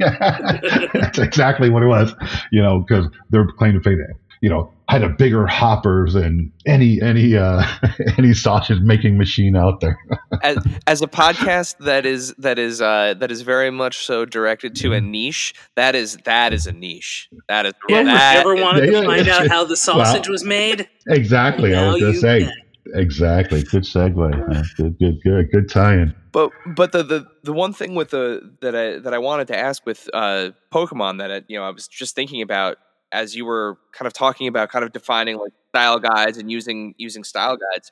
yeah, 0.00 0.58
that's 0.94 1.18
exactly 1.18 1.68
what 1.68 1.82
it 1.82 1.86
was. 1.86 2.14
You 2.50 2.62
know, 2.62 2.80
because 2.80 3.06
they're 3.28 3.46
claiming 3.46 3.82
to 3.82 3.84
fame 3.84 4.02
you 4.40 4.48
know, 4.48 4.72
had 4.88 5.02
a 5.02 5.08
bigger 5.08 5.46
hopper 5.46 6.08
than 6.10 6.50
any 6.66 7.00
any 7.02 7.36
uh, 7.36 7.62
any 8.18 8.32
sausage 8.32 8.80
making 8.80 9.18
machine 9.18 9.54
out 9.54 9.80
there. 9.80 9.98
as, 10.42 10.58
as, 10.86 11.02
a 11.02 11.06
podcast 11.06 11.76
that 11.78 12.06
is 12.06 12.34
that 12.38 12.58
is 12.58 12.80
uh, 12.80 13.14
that 13.18 13.30
is 13.30 13.42
very 13.42 13.70
much 13.70 14.04
so 14.04 14.24
directed 14.24 14.74
to 14.76 14.94
a 14.94 15.00
niche, 15.00 15.54
that 15.76 15.94
is 15.94 16.16
that 16.24 16.52
is 16.52 16.66
a 16.66 16.72
niche. 16.72 17.28
That 17.48 17.66
is. 17.66 17.74
Yeah, 17.88 18.04
that 18.04 18.38
ever 18.38 18.54
wanted 18.54 18.86
to 18.86 19.04
find 19.04 19.28
out 19.28 19.48
how 19.48 19.64
the 19.64 19.76
sausage 19.76 20.28
was 20.28 20.44
made? 20.44 20.88
Exactly. 21.08 21.74
I 21.74 21.88
was 21.88 22.00
going 22.00 22.12
to 22.14 22.18
say. 22.18 22.40
Can. 22.40 22.52
Exactly. 22.94 23.62
Good 23.64 23.82
segue. 23.82 24.76
Good, 24.76 24.98
good, 24.98 25.22
good, 25.22 25.52
good 25.52 25.70
tie-in. 25.70 26.14
But 26.32 26.52
but 26.66 26.92
the, 26.92 27.02
the 27.02 27.26
the 27.42 27.52
one 27.52 27.72
thing 27.72 27.94
with 27.94 28.10
the 28.10 28.50
that 28.60 28.74
I 28.74 28.98
that 28.98 29.12
I 29.12 29.18
wanted 29.18 29.48
to 29.48 29.58
ask 29.58 29.84
with 29.84 30.08
uh, 30.14 30.50
Pokemon 30.72 31.18
that 31.18 31.30
I, 31.30 31.42
you 31.48 31.58
know 31.58 31.64
I 31.64 31.70
was 31.70 31.88
just 31.88 32.14
thinking 32.14 32.42
about 32.42 32.78
as 33.12 33.34
you 33.34 33.44
were 33.44 33.78
kind 33.92 34.06
of 34.06 34.12
talking 34.12 34.46
about 34.48 34.68
kind 34.68 34.84
of 34.84 34.92
defining 34.92 35.38
like 35.38 35.52
style 35.70 35.98
guides 35.98 36.38
and 36.38 36.50
using 36.50 36.94
using 36.98 37.24
style 37.24 37.56
guides 37.56 37.90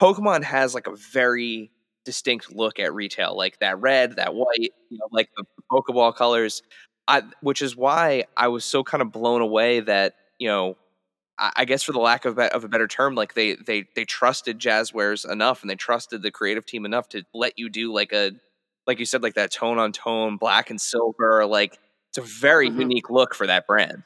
pokemon 0.00 0.42
has 0.42 0.74
like 0.74 0.86
a 0.86 0.96
very 1.12 1.70
distinct 2.04 2.54
look 2.54 2.78
at 2.78 2.94
retail 2.94 3.36
like 3.36 3.58
that 3.58 3.78
red 3.80 4.16
that 4.16 4.34
white 4.34 4.58
you 4.58 4.98
know 4.98 5.08
like 5.10 5.28
the 5.36 5.44
pokeball 5.70 6.14
colors 6.14 6.62
I, 7.08 7.22
which 7.40 7.62
is 7.62 7.76
why 7.76 8.24
i 8.36 8.48
was 8.48 8.64
so 8.64 8.82
kind 8.84 9.02
of 9.02 9.12
blown 9.12 9.40
away 9.40 9.80
that 9.80 10.14
you 10.38 10.48
know 10.48 10.76
I, 11.38 11.52
I 11.56 11.64
guess 11.64 11.82
for 11.82 11.92
the 11.92 11.98
lack 11.98 12.24
of, 12.24 12.38
of 12.38 12.64
a 12.64 12.68
better 12.68 12.88
term 12.88 13.14
like 13.14 13.34
they 13.34 13.54
they 13.54 13.84
they 13.94 14.04
trusted 14.04 14.58
Jazwares 14.58 15.30
enough 15.30 15.62
and 15.62 15.70
they 15.70 15.74
trusted 15.74 16.22
the 16.22 16.30
creative 16.30 16.66
team 16.66 16.84
enough 16.84 17.08
to 17.10 17.24
let 17.34 17.58
you 17.58 17.68
do 17.68 17.92
like 17.92 18.12
a 18.12 18.32
like 18.86 18.98
you 18.98 19.06
said 19.06 19.22
like 19.22 19.34
that 19.34 19.52
tone 19.52 19.78
on 19.78 19.92
tone 19.92 20.36
black 20.36 20.70
and 20.70 20.80
silver 20.80 21.44
like 21.46 21.78
it's 22.10 22.18
a 22.18 22.22
very 22.22 22.70
mm-hmm. 22.70 22.82
unique 22.82 23.10
look 23.10 23.34
for 23.34 23.46
that 23.46 23.66
brand 23.66 24.02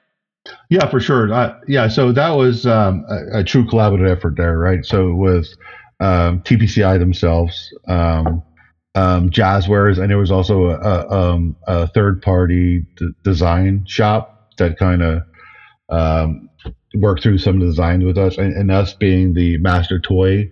yeah, 0.68 0.88
for 0.88 1.00
sure. 1.00 1.28
Yeah, 1.68 1.88
so 1.88 2.12
that 2.12 2.30
was 2.30 2.66
um, 2.66 3.04
a, 3.08 3.40
a, 3.40 3.44
true 3.44 3.64
collaborative 3.66 4.10
effort 4.10 4.34
there, 4.36 4.58
right? 4.58 4.84
So 4.84 5.14
with 5.14 5.48
um, 6.00 6.40
TPCI 6.40 6.98
themselves, 6.98 7.72
um, 7.88 8.42
um, 8.94 9.30
Jazwares, 9.30 9.98
and 9.98 10.10
there 10.10 10.18
was 10.18 10.30
also 10.30 10.70
a, 10.70 10.78
a, 10.78 11.10
um, 11.10 11.56
a 11.66 11.86
third-party 11.88 12.84
d- 12.96 13.08
design 13.22 13.84
shop 13.86 14.52
that 14.58 14.78
kind 14.78 15.02
of 15.02 15.22
um, 15.90 16.48
worked 16.94 17.22
through 17.22 17.38
some 17.38 17.58
designs 17.58 18.04
with 18.04 18.18
us, 18.18 18.38
and, 18.38 18.52
and 18.54 18.70
us 18.70 18.94
being 18.94 19.34
the 19.34 19.58
master 19.58 20.00
toy 20.00 20.50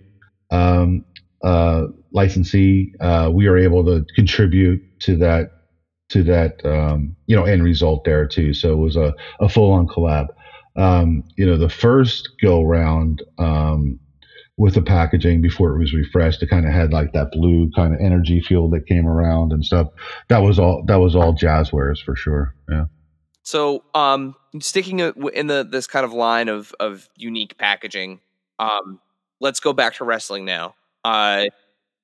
um, 0.51 1.03
uh, 1.43 1.85
licensee, 2.11 2.93
uh, 2.99 3.29
we 3.33 3.47
are 3.47 3.57
able 3.57 3.85
to 3.85 4.05
contribute 4.15 4.81
to 4.99 5.17
that 5.17 5.51
to 6.09 6.23
that 6.23 6.65
um, 6.65 7.15
you 7.27 7.35
know 7.35 7.45
end 7.45 7.63
result 7.63 8.03
there 8.03 8.27
too. 8.27 8.53
So 8.53 8.73
it 8.73 8.77
was 8.77 8.95
a, 8.95 9.13
a 9.39 9.49
full 9.49 9.71
on 9.71 9.87
collab. 9.87 10.27
Um, 10.75 11.23
you 11.35 11.45
know, 11.45 11.57
the 11.57 11.69
first 11.69 12.29
go 12.41 12.63
round 12.63 13.23
um, 13.37 13.99
with 14.57 14.75
the 14.75 14.81
packaging 14.81 15.41
before 15.41 15.75
it 15.75 15.79
was 15.79 15.93
refreshed, 15.93 16.43
it 16.43 16.49
kind 16.49 16.65
of 16.65 16.73
had 16.73 16.91
like 16.91 17.13
that 17.13 17.31
blue 17.31 17.71
kind 17.75 17.93
of 17.93 17.99
energy 18.01 18.41
feel 18.41 18.69
that 18.69 18.87
came 18.87 19.07
around 19.07 19.51
and 19.51 19.65
stuff. 19.65 19.87
That 20.27 20.39
was 20.39 20.59
all. 20.59 20.83
That 20.85 20.97
was 20.97 21.15
all 21.15 21.33
Jazwares 21.33 22.03
for 22.03 22.15
sure. 22.15 22.53
Yeah. 22.69 22.85
So, 23.43 23.83
um, 23.95 24.35
sticking 24.59 24.99
in 24.99 25.47
the 25.47 25.67
this 25.69 25.87
kind 25.87 26.05
of 26.05 26.13
line 26.13 26.49
of 26.49 26.73
of 26.79 27.09
unique 27.15 27.57
packaging, 27.57 28.19
um, 28.59 28.99
let's 29.39 29.59
go 29.59 29.73
back 29.73 29.95
to 29.95 30.03
wrestling 30.03 30.45
now. 30.45 30.75
Uh, 31.03 31.45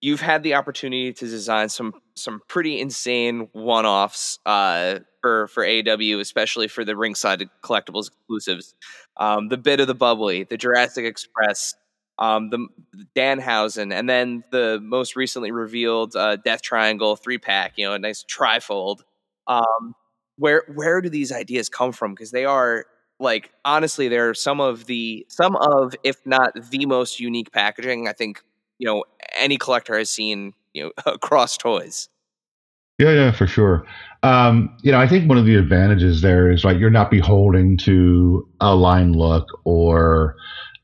you've 0.01 0.21
had 0.21 0.43
the 0.43 0.53
opportunity 0.55 1.13
to 1.13 1.25
design 1.25 1.69
some 1.69 1.93
some 2.15 2.41
pretty 2.47 2.79
insane 2.79 3.49
one 3.53 3.85
offs 3.85 4.39
uh, 4.45 4.99
for 5.21 5.47
for 5.47 5.63
AEW, 5.63 6.19
especially 6.19 6.67
for 6.67 6.85
the 6.85 6.95
ringside 6.95 7.43
collectibles 7.63 8.07
exclusives. 8.07 8.75
Um, 9.17 9.49
the 9.49 9.57
bit 9.57 9.79
of 9.79 9.87
the 9.87 9.95
bubbly, 9.95 10.43
the 10.43 10.57
Jurassic 10.57 11.05
Express, 11.05 11.75
um, 12.19 12.49
the 12.49 12.67
Danhausen, 13.15 13.93
and 13.93 14.09
then 14.09 14.43
the 14.51 14.79
most 14.81 15.15
recently 15.15 15.51
revealed 15.51 16.15
uh, 16.15 16.37
Death 16.37 16.61
Triangle 16.61 17.15
three 17.15 17.37
pack. 17.37 17.73
You 17.77 17.87
know, 17.87 17.93
a 17.93 17.99
nice 17.99 18.23
trifold. 18.23 18.99
Um, 19.47 19.95
where 20.37 20.63
where 20.73 21.01
do 21.01 21.09
these 21.09 21.31
ideas 21.31 21.69
come 21.69 21.91
from? 21.91 22.13
Because 22.13 22.31
they 22.31 22.45
are 22.45 22.85
like 23.19 23.51
honestly, 23.63 24.07
they're 24.07 24.33
some 24.33 24.59
of 24.59 24.85
the 24.85 25.25
some 25.29 25.55
of 25.55 25.95
if 26.03 26.17
not 26.25 26.53
the 26.69 26.85
most 26.85 27.19
unique 27.19 27.51
packaging 27.51 28.07
I 28.07 28.13
think 28.13 28.43
you 28.77 28.87
know 28.87 29.03
any 29.35 29.57
collector 29.57 29.97
has 29.97 30.09
seen 30.09 30.53
you 30.73 30.83
know 30.83 30.91
across 31.05 31.57
toys. 31.57 32.09
Yeah, 32.97 33.11
yeah, 33.11 33.31
for 33.33 33.45
sure. 33.45 33.85
Um, 34.23 34.75
you 34.81 34.91
know, 34.91 34.99
I 34.99 35.07
think 35.07 35.27
one 35.27 35.37
of 35.37 35.45
the 35.45 35.55
advantages 35.55 36.21
there 36.21 36.49
is 36.49 36.63
like 36.63 36.79
you're 36.79 36.89
not 36.89 37.11
beholden 37.11 37.75
to 37.79 38.47
a 38.61 38.73
line 38.73 39.11
look 39.11 39.47
or 39.65 40.37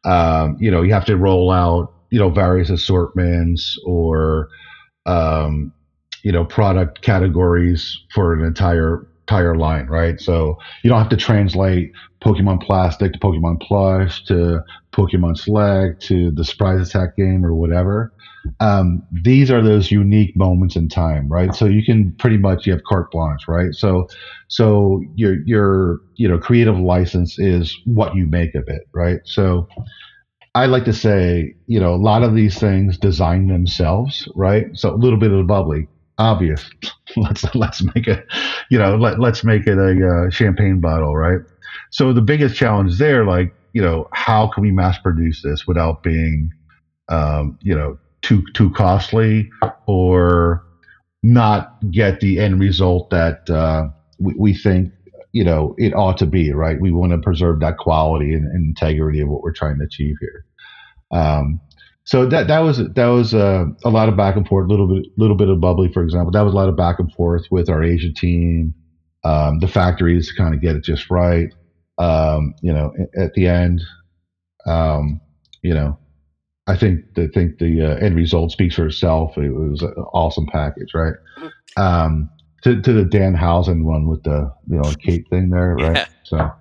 um, 0.04 0.58
you 0.60 0.70
know, 0.72 0.82
you 0.82 0.94
have 0.94 1.06
to 1.06 1.16
roll 1.16 1.52
out, 1.52 1.94
you 2.10 2.20
know, 2.20 2.30
various 2.30 2.70
assortments 2.70 3.78
or 3.86 4.50
um, 5.06 5.72
you 6.24 6.32
know, 6.32 6.46
product 6.46 7.02
categories 7.02 7.98
for 8.14 8.34
an 8.34 8.44
entire 8.44 9.08
entire 9.32 9.55
line, 9.55 9.88
right? 9.88 10.19
So 10.19 10.55
you 10.84 10.89
don't 10.89 10.99
have 10.99 11.09
to 11.09 11.17
translate 11.17 11.89
Pokemon 12.23 12.61
Plastic 12.61 13.13
to 13.13 13.19
Pokemon 13.19 13.61
Plush 13.61 14.23
to 14.25 14.59
Pokemon 14.95 15.38
Select 15.38 16.01
to 16.07 16.32
the 16.32 16.43
Surprise 16.43 16.89
Attack 16.89 17.09
game 17.17 17.45
or 17.45 17.55
whatever. 17.55 18.11
Um, 18.59 19.01
these 19.23 19.51
are 19.51 19.61
those 19.61 19.91
unique 19.91 20.32
moments 20.36 20.75
in 20.75 20.89
time, 20.89 21.27
right? 21.29 21.53
So 21.53 21.65
you 21.65 21.84
can 21.84 22.13
pretty 22.19 22.38
much 22.38 22.65
you 22.65 22.73
have 22.73 22.82
carte 22.88 23.07
blanche, 23.11 23.41
right? 23.47 23.73
So 23.73 24.05
so 24.49 25.01
your 25.15 25.38
your 25.45 25.97
you 26.15 26.27
know 26.27 26.38
creative 26.39 26.77
license 26.77 27.36
is 27.38 27.73
what 27.86 28.15
you 28.15 28.27
make 28.27 28.53
of 28.55 28.63
it, 28.67 28.82
right? 28.93 29.19
So 29.25 29.67
I 30.55 30.65
like 30.65 30.86
to 30.86 30.93
say, 30.93 31.53
you 31.67 31.79
know, 31.79 31.93
a 31.93 31.97
lot 31.97 32.23
of 32.23 32.36
these 32.36 32.59
things 32.59 32.97
design 32.97 33.47
themselves, 33.47 34.27
right? 34.36 34.65
So 34.73 34.93
a 34.93 34.97
little 34.97 35.19
bit 35.19 35.32
of 35.32 35.38
the 35.38 35.43
bubbly, 35.43 35.88
obvious. 36.22 36.69
let's 37.17 37.43
let's 37.55 37.82
make 37.95 38.07
it, 38.07 38.26
you 38.69 38.78
know, 38.78 38.95
let 38.95 39.19
let's 39.19 39.43
make 39.43 39.67
it 39.67 39.78
a 39.78 40.07
uh, 40.07 40.30
champagne 40.30 40.80
bottle, 40.80 41.15
right? 41.15 41.39
So 41.89 42.13
the 42.13 42.22
biggest 42.22 42.55
challenge 42.55 42.97
there, 42.97 43.26
like, 43.26 43.53
you 43.74 43.82
know, 43.82 44.07
how 44.13 44.47
can 44.47 44.63
we 44.63 44.72
mass 44.72 44.97
produce 44.99 45.41
this 45.41 45.65
without 45.67 46.03
being, 46.03 46.51
um, 47.09 47.57
you 47.61 47.76
know, 47.76 47.97
too 48.22 48.43
too 48.53 48.69
costly 48.72 49.49
or 49.88 50.63
not 51.24 51.78
get 51.91 52.19
the 52.19 52.39
end 52.39 52.59
result 52.59 53.09
that 53.09 53.49
uh, 53.49 53.88
we, 54.19 54.34
we 54.38 54.53
think 54.53 54.91
you 55.34 55.43
know 55.43 55.76
it 55.78 55.93
ought 55.93 56.17
to 56.17 56.26
be 56.26 56.51
right 56.51 56.82
we 56.82 56.91
want 56.91 57.11
to 57.11 57.17
preserve 57.17 57.59
that 57.59 57.78
quality 57.78 58.34
and, 58.34 58.45
and, 58.47 58.65
integrity 58.65 59.22
of 59.22 59.30
what 59.30 59.41
we're 59.41 59.53
trying 59.53 59.78
to 59.78 59.86
achieve 59.86 60.15
here 60.19 60.45
um, 61.11 61.59
so 62.12 62.26
that 62.26 62.47
that 62.47 62.59
was 62.59 62.78
that 62.78 63.07
was 63.07 63.34
uh, 63.34 63.64
a 63.86 63.89
lot 63.89 64.09
of 64.09 64.18
back 64.18 64.36
and 64.36 64.45
forth, 64.45 64.68
little 64.68 64.86
bit 64.86 65.05
little 65.16 65.38
bit 65.38 65.47
of 65.47 65.62
bubbly, 65.62 65.89
for 65.93 66.03
example. 66.03 66.30
That 66.30 66.41
was 66.41 66.51
a 66.51 66.57
lot 66.57 66.68
of 66.68 66.76
back 66.76 66.99
and 66.99 67.09
forth 67.14 67.43
with 67.49 67.70
our 67.70 67.82
Asia 67.82 68.12
team, 68.12 68.74
um, 69.24 69.59
the 69.59 69.70
factories 69.70 70.28
to 70.28 70.36
kind 70.36 70.53
of 70.53 70.59
get 70.59 70.76
it 70.76 70.84
just 70.84 71.09
right. 71.09 71.47
Um, 71.99 72.53
you 72.62 72.74
know, 72.74 72.91
at 73.18 73.34
the 73.34 73.47
end, 73.47 73.82
um, 74.66 75.22
you 75.62 75.74
know, 75.74 75.97
I 76.68 76.76
think 76.76 76.99
I 77.16 77.28
think 77.34 77.59
the 77.59 77.82
uh, 77.82 78.05
end 78.05 78.18
result 78.18 78.51
speaks 78.51 78.76
for 78.76 78.88
itself. 78.88 79.38
It 79.38 79.51
was 79.51 79.82
an 79.82 79.93
awesome 80.12 80.47
package, 80.47 80.93
right? 80.93 81.14
Um, 81.78 82.30
to, 82.64 82.82
to 82.82 82.91
the 82.91 83.05
Danhausen 83.05 83.86
one 83.86 84.07
with 84.07 84.24
the 84.24 84.53
you 84.68 84.82
know 84.82 84.93
cape 84.99 85.30
thing 85.30 85.49
there, 85.49 85.76
right? 85.76 85.95
Yeah. 85.95 86.05
So, 86.26 86.51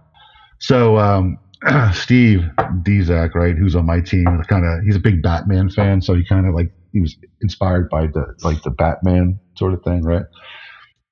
so 0.61 0.99
um, 0.99 1.39
Steve 1.93 2.41
Dezak, 2.83 3.35
right, 3.35 3.57
who's 3.57 3.77
on 3.77 3.87
my 3.87 4.01
team, 4.01 4.25
kind 4.49 4.65
of 4.65 4.85
he's 4.85 4.97
a 4.97 5.01
big 5.01 5.23
Batman 5.23 5.69
fan, 5.69 6.01
so 6.01 6.15
he 6.15 6.25
kind 6.27 6.47
of 6.47 6.55
like 6.55 6.69
he 6.93 7.01
was 7.01 7.17
inspired 7.43 7.89
by 7.91 8.07
the 8.07 8.35
like 8.43 8.63
the 8.63 8.71
Batman 8.71 9.39
sort 9.57 9.75
of 9.75 9.83
thing, 9.83 10.03
right? 10.03 10.25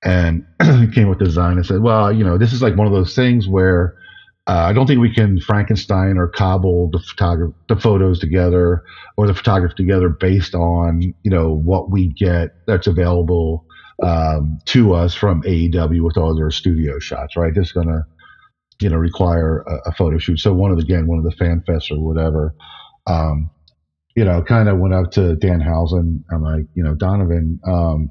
And 0.05 0.44
he 0.62 0.88
came 0.88 1.09
with 1.09 1.18
design 1.18 1.57
and 1.57 1.66
said, 1.66 1.80
well, 1.82 2.12
you 2.12 2.24
know, 2.24 2.38
this 2.38 2.53
is 2.53 2.62
like 2.62 2.76
one 2.76 2.86
of 2.86 2.92
those 2.92 3.14
things 3.14 3.49
where 3.49 3.94
uh, 4.46 4.64
I 4.68 4.72
don't 4.72 4.86
think 4.86 5.01
we 5.01 5.12
can 5.12 5.40
Frankenstein 5.40 6.16
or 6.16 6.28
cobble 6.28 6.88
the 6.90 7.01
photograph 7.01 7.53
the 7.68 7.76
photos 7.76 8.18
together 8.18 8.82
or 9.16 9.26
the 9.26 9.34
photography 9.34 9.74
together 9.76 10.09
based 10.09 10.55
on 10.55 11.03
you 11.03 11.30
know 11.30 11.53
what 11.53 11.90
we 11.90 12.09
get 12.18 12.51
that's 12.66 12.86
available 12.86 13.64
um, 14.03 14.59
to 14.66 14.94
us 14.94 15.14
from 15.14 15.42
AEW 15.42 16.03
with 16.03 16.16
all 16.16 16.34
their 16.34 16.51
studio 16.51 16.99
shots, 16.99 17.36
right? 17.36 17.55
Just 17.55 17.74
gonna 17.74 18.03
you 18.81 18.89
know 18.89 18.97
require 18.97 19.61
a, 19.61 19.91
a, 19.91 19.93
photo 19.93 20.18
shoot. 20.18 20.39
So 20.39 20.53
one 20.53 20.70
of 20.70 20.76
the 20.76 20.85
again 20.85 21.07
one 21.07 21.18
of 21.18 21.24
the 21.24 21.33
fan 21.33 21.62
fests 21.68 21.91
or 21.91 21.99
whatever, 22.01 22.55
um, 23.07 23.51
you 24.14 24.24
know, 24.24 24.43
kind 24.43 24.68
of 24.68 24.79
went 24.79 24.95
up 24.95 25.11
to 25.12 25.37
Danhausen. 25.37 26.22
I'm 26.33 26.43
like, 26.43 26.66
you 26.74 26.83
know, 26.83 26.95
Donovan, 26.95 27.61
um, 27.64 28.11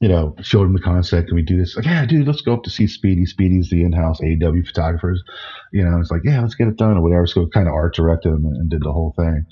you 0.00 0.08
know, 0.08 0.34
showed 0.40 0.64
him 0.64 0.72
the 0.72 0.80
concept. 0.80 1.28
Can 1.28 1.36
we 1.36 1.42
do 1.42 1.56
this? 1.56 1.76
Like, 1.76 1.86
yeah, 1.86 2.04
dude, 2.06 2.26
let's 2.26 2.40
go 2.40 2.54
up 2.54 2.62
to 2.64 2.70
see 2.70 2.86
Speedy. 2.86 3.26
Speedy's 3.26 3.70
the 3.70 3.82
in-house 3.82 4.20
AEW 4.20 4.66
photographers. 4.66 5.22
You 5.72 5.84
know, 5.84 5.98
it's 6.00 6.10
like, 6.10 6.22
yeah, 6.24 6.40
let's 6.40 6.54
get 6.54 6.68
it 6.68 6.76
done 6.76 6.96
or 6.96 7.02
whatever. 7.02 7.26
So 7.26 7.46
kind 7.48 7.68
of 7.68 7.74
art 7.74 7.94
directed 7.94 8.30
him 8.30 8.46
and, 8.46 8.70
did 8.70 8.82
the 8.82 8.92
whole 8.92 9.14
thing. 9.16 9.44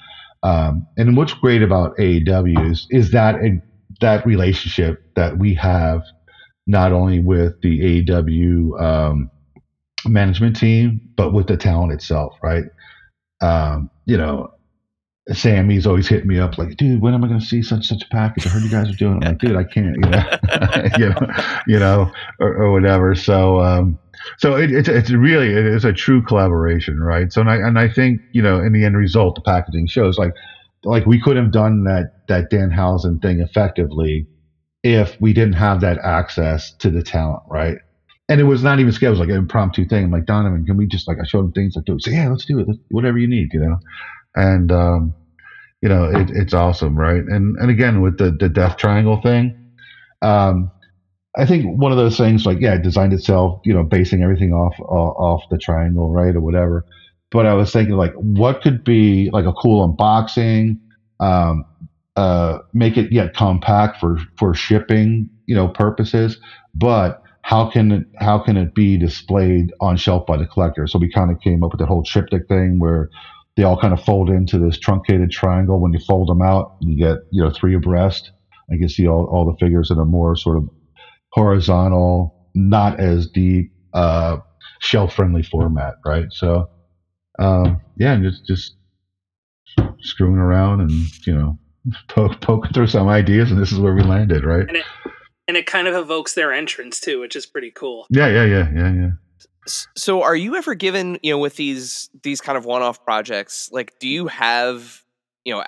Um, 0.42 0.86
and 0.97 1.16
what's 1.16 1.34
great 1.34 1.62
about 1.62 1.97
AEW 1.99 2.70
is, 2.70 2.86
is 2.90 3.11
that 3.12 3.36
that 4.01 4.26
relationship 4.26 5.03
that 5.16 5.38
we 5.38 5.55
have 5.55 6.03
not 6.66 6.92
only 6.92 7.20
with 7.20 7.61
the 7.62 8.03
AEW 8.05 8.80
um, 8.80 9.30
management 10.09 10.57
team, 10.57 11.00
but 11.16 11.32
with 11.32 11.46
the 11.46 11.57
talent 11.57 11.92
itself, 11.92 12.34
right? 12.42 12.64
Um, 13.40 13.90
you 14.07 14.16
know, 14.16 14.52
Sammy's 15.32 15.86
always 15.86 16.07
hitting 16.07 16.28
me 16.28 16.38
up 16.38 16.57
like, 16.57 16.76
dude, 16.76 17.00
when 17.00 17.12
am 17.12 17.24
I 17.24 17.28
going 17.28 17.40
to 17.40 17.46
see 17.46 17.61
such 17.61 17.86
such 17.86 18.02
a 18.02 18.09
package? 18.09 18.46
I 18.46 18.50
heard 18.50 18.62
you 18.62 18.70
guys 18.70 18.88
are 18.88 18.96
doing. 18.96 19.22
it. 19.22 19.24
I'm 19.24 19.32
like, 19.32 19.38
dude, 19.38 19.57
I 19.57 19.64
can't, 19.64 19.96
you 19.96 20.11
know, 20.11 20.88
you 20.98 21.09
know, 21.09 21.34
you 21.66 21.78
know, 21.78 22.12
or, 22.38 22.54
or 22.54 22.72
whatever. 22.72 23.14
So, 23.16 23.61
um, 23.61 23.98
so 24.38 24.54
it, 24.54 24.70
it's 24.70 24.88
it's 24.88 25.11
really 25.11 25.48
it 25.48 25.66
is 25.66 25.84
a 25.84 25.92
true 25.92 26.22
collaboration, 26.22 27.00
right? 27.00 27.32
So, 27.32 27.40
and 27.40 27.50
I 27.50 27.57
and 27.57 27.78
I 27.78 27.88
think 27.88 28.20
you 28.32 28.42
know, 28.42 28.61
in 28.61 28.72
the 28.72 28.84
end 28.84 28.96
result, 28.96 29.34
the 29.34 29.40
packaging 29.40 29.88
shows 29.88 30.16
like 30.16 30.32
like 30.84 31.07
we 31.07 31.20
could 31.20 31.36
have 31.36 31.50
done 31.50 31.84
that 31.84 32.26
that 32.28 32.48
Dan 32.50 32.70
Danhausen 32.70 33.20
thing 33.20 33.40
effectively 33.40 34.26
if 34.84 35.20
we 35.20 35.32
didn't 35.32 35.54
have 35.54 35.80
that 35.80 35.98
access 35.98 36.72
to 36.74 36.90
the 36.90 37.02
talent, 37.02 37.42
right? 37.48 37.78
And 38.28 38.40
it 38.40 38.44
was 38.44 38.62
not 38.62 38.80
even 38.80 38.92
scheduled, 38.92 39.20
like 39.20 39.28
an 39.28 39.36
impromptu 39.36 39.84
thing. 39.86 40.04
I'm 40.04 40.10
like, 40.10 40.26
Donovan, 40.26 40.64
can 40.64 40.76
we 40.76 40.86
just 40.86 41.08
like 41.08 41.18
I 41.22 41.26
showed 41.26 41.44
him 41.46 41.52
things 41.52 41.74
like 41.76 41.84
do 41.84 41.98
So 42.00 42.10
yeah, 42.10 42.28
let's 42.28 42.44
do 42.46 42.58
it. 42.58 42.66
Let's, 42.68 42.80
whatever 42.90 43.18
you 43.18 43.28
need, 43.28 43.48
you 43.52 43.60
know. 43.60 43.78
And 44.36 44.72
um, 44.72 45.14
you 45.82 45.88
know, 45.88 46.04
it, 46.06 46.30
it's 46.32 46.54
awesome, 46.54 46.96
right? 46.98 47.22
And 47.26 47.56
and 47.60 47.70
again 47.70 48.00
with 48.02 48.18
the 48.18 48.36
the 48.38 48.48
death 48.48 48.76
triangle 48.76 49.20
thing, 49.22 49.54
um, 50.22 50.70
I 51.36 51.46
think 51.46 51.66
one 51.80 51.92
of 51.92 51.98
those 51.98 52.16
things 52.16 52.46
like 52.46 52.58
yeah, 52.60 52.74
it 52.74 52.82
designed 52.82 53.12
itself, 53.12 53.60
you 53.64 53.74
know, 53.74 53.84
basing 53.84 54.22
everything 54.22 54.52
off 54.52 54.74
uh, 54.80 54.84
off 55.22 55.42
the 55.50 55.58
triangle, 55.58 56.12
right, 56.12 56.34
or 56.34 56.40
whatever. 56.40 56.84
But 57.30 57.46
I 57.46 57.54
was 57.54 57.72
thinking 57.72 57.96
like, 57.96 58.12
what 58.14 58.62
could 58.62 58.84
be 58.84 59.30
like 59.32 59.46
a 59.46 59.52
cool 59.52 59.86
unboxing? 59.96 60.78
Um, 61.20 61.64
uh, 62.16 62.58
make 62.72 62.96
it 62.96 63.12
yet 63.12 63.34
compact 63.34 63.98
for 64.00 64.18
for 64.38 64.54
shipping, 64.54 65.30
you 65.46 65.54
know, 65.54 65.68
purposes, 65.68 66.38
but 66.74 67.20
how 67.47 67.70
can 67.70 67.92
it 67.92 68.03
how 68.18 68.40
can 68.40 68.57
it 68.57 68.74
be 68.74 68.97
displayed 68.99 69.72
on 69.80 69.97
shelf 69.97 70.24
by 70.26 70.36
the 70.36 70.47
collector? 70.47 70.84
So 70.88 70.99
we 70.99 71.09
kind 71.09 71.30
of 71.30 71.38
came 71.44 71.62
up 71.62 71.70
with 71.70 71.78
the 71.78 71.86
whole 71.86 72.03
triptych 72.03 72.42
thing 72.49 72.80
where 72.80 73.09
they 73.57 73.62
all 73.62 73.78
kind 73.78 73.94
of 73.94 74.03
fold 74.03 74.30
into 74.30 74.59
this 74.59 74.76
truncated 74.76 75.30
triangle. 75.30 75.80
When 75.80 75.92
you 75.92 76.01
fold 76.09 76.28
them 76.28 76.42
out, 76.42 76.66
you 76.80 76.99
get 76.99 77.18
you 77.30 77.44
know 77.44 77.51
three 77.51 77.76
abreast. 77.76 78.32
I 78.72 78.76
can 78.76 78.88
see 78.88 79.07
all, 79.07 79.28
all 79.30 79.44
the 79.44 79.55
figures 79.64 79.92
in 79.92 79.99
a 80.01 80.05
more 80.05 80.34
sort 80.34 80.57
of 80.57 80.64
horizontal, 81.34 82.34
not 82.57 82.99
as 82.99 83.28
deep, 83.32 83.70
uh, 83.94 84.38
shelf 84.80 85.12
friendly 85.12 85.44
format, 85.44 85.94
right? 86.05 86.26
So 86.32 86.64
um, 87.38 87.78
yeah, 87.97 88.16
just 88.16 88.44
just 88.44 88.72
screwing 90.01 90.38
around 90.38 90.80
and 90.80 90.90
you 91.24 91.32
know 91.32 91.59
poke, 92.09 92.40
poking 92.40 92.72
through 92.72 92.88
some 92.88 93.07
ideas, 93.07 93.53
and 93.53 93.61
this 93.61 93.70
is 93.70 93.78
where 93.78 93.94
we 93.94 94.03
landed, 94.03 94.44
right? 94.44 94.66
And 95.49 95.57
it, 95.57 95.66
kind 95.66 95.86
of 95.86 95.94
evokes 95.94 96.34
their 96.34 96.53
entrance 96.53 97.01
too, 97.01 97.20
which 97.20 97.36
is 97.36 97.47
pretty 97.47 97.70
cool. 97.70 98.07
Yeah, 98.11 98.28
yeah, 98.28 98.44
yeah, 98.44 98.70
yeah, 98.74 98.92
yeah. 98.92 99.11
So, 99.97 100.22
are 100.22 100.36
you 100.36 100.57
ever 100.57 100.74
given, 100.74 101.18
you 101.22 101.32
know, 101.32 101.38
with 101.38 101.57
these 101.57 102.09
these 102.22 102.40
kind 102.40 102.57
of 102.57 102.64
one-off 102.64 103.05
projects, 103.05 103.68
like, 103.72 103.99
do 103.99 104.09
you 104.09 104.26
have, 104.28 105.03
you 105.44 105.55
know, 105.55 105.64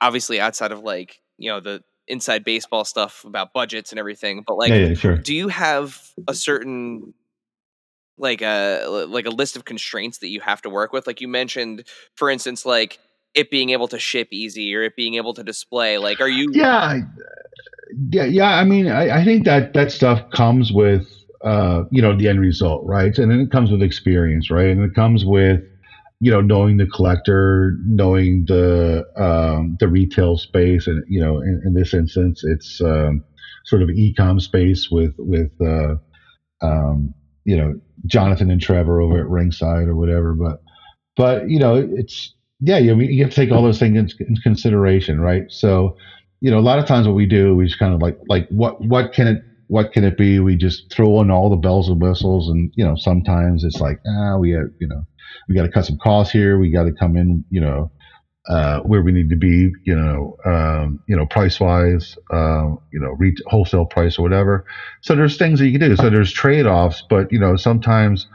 obviously 0.00 0.40
outside 0.40 0.72
of 0.72 0.80
like, 0.80 1.20
you 1.38 1.50
know, 1.50 1.60
the 1.60 1.82
inside 2.08 2.44
baseball 2.44 2.84
stuff 2.84 3.24
about 3.24 3.52
budgets 3.52 3.92
and 3.92 3.98
everything, 3.98 4.42
but 4.46 4.56
like, 4.56 4.70
yeah, 4.70 4.76
yeah, 4.76 4.94
sure. 4.94 5.16
do 5.16 5.34
you 5.34 5.48
have 5.48 6.00
a 6.28 6.34
certain 6.34 7.14
like 8.18 8.42
uh, 8.42 8.80
a 8.84 8.88
like 9.06 9.26
a 9.26 9.30
list 9.30 9.56
of 9.56 9.64
constraints 9.64 10.18
that 10.18 10.28
you 10.28 10.40
have 10.40 10.62
to 10.62 10.70
work 10.70 10.92
with? 10.92 11.06
Like 11.06 11.20
you 11.20 11.28
mentioned, 11.28 11.86
for 12.14 12.30
instance, 12.30 12.64
like 12.64 12.98
it 13.34 13.50
being 13.50 13.70
able 13.70 13.88
to 13.88 13.98
ship 13.98 14.28
easy 14.30 14.74
or 14.74 14.82
it 14.82 14.96
being 14.96 15.14
able 15.14 15.34
to 15.34 15.44
display. 15.44 15.98
Like, 15.98 16.20
are 16.20 16.28
you? 16.28 16.50
Yeah, 16.52 17.00
yeah, 18.10 18.24
yeah. 18.24 18.58
I 18.58 18.64
mean, 18.64 18.88
I, 18.88 19.20
I 19.20 19.24
think 19.24 19.44
that 19.44 19.74
that 19.74 19.92
stuff 19.92 20.22
comes 20.30 20.72
with 20.72 21.06
uh, 21.42 21.84
you 21.90 22.00
know, 22.00 22.16
the 22.16 22.28
end 22.28 22.40
result, 22.40 22.84
right? 22.86 23.16
And 23.18 23.30
then 23.30 23.40
it 23.40 23.50
comes 23.50 23.70
with 23.70 23.82
experience, 23.82 24.50
right? 24.50 24.68
And 24.68 24.82
it 24.82 24.94
comes 24.94 25.24
with, 25.24 25.60
you 26.20 26.30
know, 26.30 26.40
knowing 26.40 26.76
the 26.76 26.86
collector, 26.86 27.76
knowing 27.84 28.44
the 28.46 29.04
um, 29.16 29.76
the 29.80 29.88
retail 29.88 30.38
space, 30.38 30.86
and 30.86 31.02
you 31.08 31.20
know, 31.20 31.40
in, 31.40 31.60
in 31.64 31.74
this 31.74 31.92
instance, 31.92 32.44
it's 32.44 32.80
um, 32.80 33.24
sort 33.64 33.82
of 33.82 33.90
e-com 33.90 34.38
space 34.38 34.88
with 34.88 35.14
with 35.18 35.50
uh, 35.60 35.96
um, 36.64 37.12
you 37.44 37.56
know 37.56 37.74
Jonathan 38.06 38.48
and 38.52 38.60
Trevor 38.60 39.00
over 39.00 39.18
at 39.18 39.28
Ringside 39.28 39.88
or 39.88 39.96
whatever. 39.96 40.34
But 40.34 40.62
but 41.16 41.50
you 41.50 41.58
know, 41.58 41.74
it's 41.74 42.34
yeah, 42.62 42.78
you, 42.78 42.98
you 43.00 43.24
have 43.24 43.32
to 43.32 43.36
take 43.36 43.52
all 43.52 43.62
those 43.62 43.78
things 43.78 43.98
into, 43.98 44.14
into 44.28 44.40
consideration, 44.42 45.20
right? 45.20 45.44
So 45.50 45.96
you 46.42 46.50
know, 46.50 46.58
a 46.58 46.60
lot 46.60 46.80
of 46.80 46.86
times 46.86 47.06
what 47.06 47.14
we 47.16 47.26
do, 47.26 47.54
we 47.56 47.66
just 47.66 47.78
kind 47.78 47.94
of 47.94 48.02
like 48.02 48.16
like 48.28 48.46
what 48.50 48.80
what 48.80 49.12
can 49.12 49.28
it 49.28 49.38
what 49.68 49.92
can 49.92 50.04
it 50.04 50.18
be? 50.18 50.40
We 50.40 50.56
just 50.56 50.84
throw 50.92 51.20
in 51.22 51.30
all 51.30 51.50
the 51.50 51.56
bells 51.56 51.88
and 51.88 52.00
whistles, 52.02 52.48
and 52.48 52.70
you 52.76 52.84
know, 52.84 52.94
sometimes 52.96 53.64
it's 53.64 53.80
like, 53.80 53.98
ah, 54.08 54.36
we 54.38 54.50
have, 54.52 54.66
you 54.80 54.88
know, 54.88 55.02
we 55.48 55.54
got 55.54 55.62
to 55.62 55.70
cut 55.70 55.86
some 55.86 55.98
costs 56.02 56.32
here. 56.32 56.58
We 56.58 56.70
got 56.72 56.84
to 56.84 56.92
come 56.92 57.16
in, 57.16 57.44
you 57.50 57.60
know, 57.60 57.90
uh, 58.48 58.80
where 58.80 59.02
we 59.02 59.12
need 59.12 59.30
to 59.30 59.36
be, 59.36 59.70
you 59.86 59.94
know, 59.96 60.36
um, 60.44 61.00
you 61.08 61.16
know, 61.16 61.26
price 61.26 61.60
wise, 61.60 62.16
uh, 62.32 62.66
you 62.92 63.00
know, 63.00 63.10
re- 63.18 63.34
wholesale 63.46 63.86
price 63.86 64.18
or 64.18 64.22
whatever. 64.22 64.64
So 65.02 65.16
there's 65.16 65.38
things 65.38 65.60
that 65.60 65.66
you 65.68 65.78
can 65.78 65.90
do. 65.90 65.96
So 65.96 66.10
there's 66.10 66.32
trade 66.32 66.66
offs, 66.66 67.02
but 67.08 67.32
you 67.32 67.38
know, 67.38 67.56
sometimes 67.56 68.26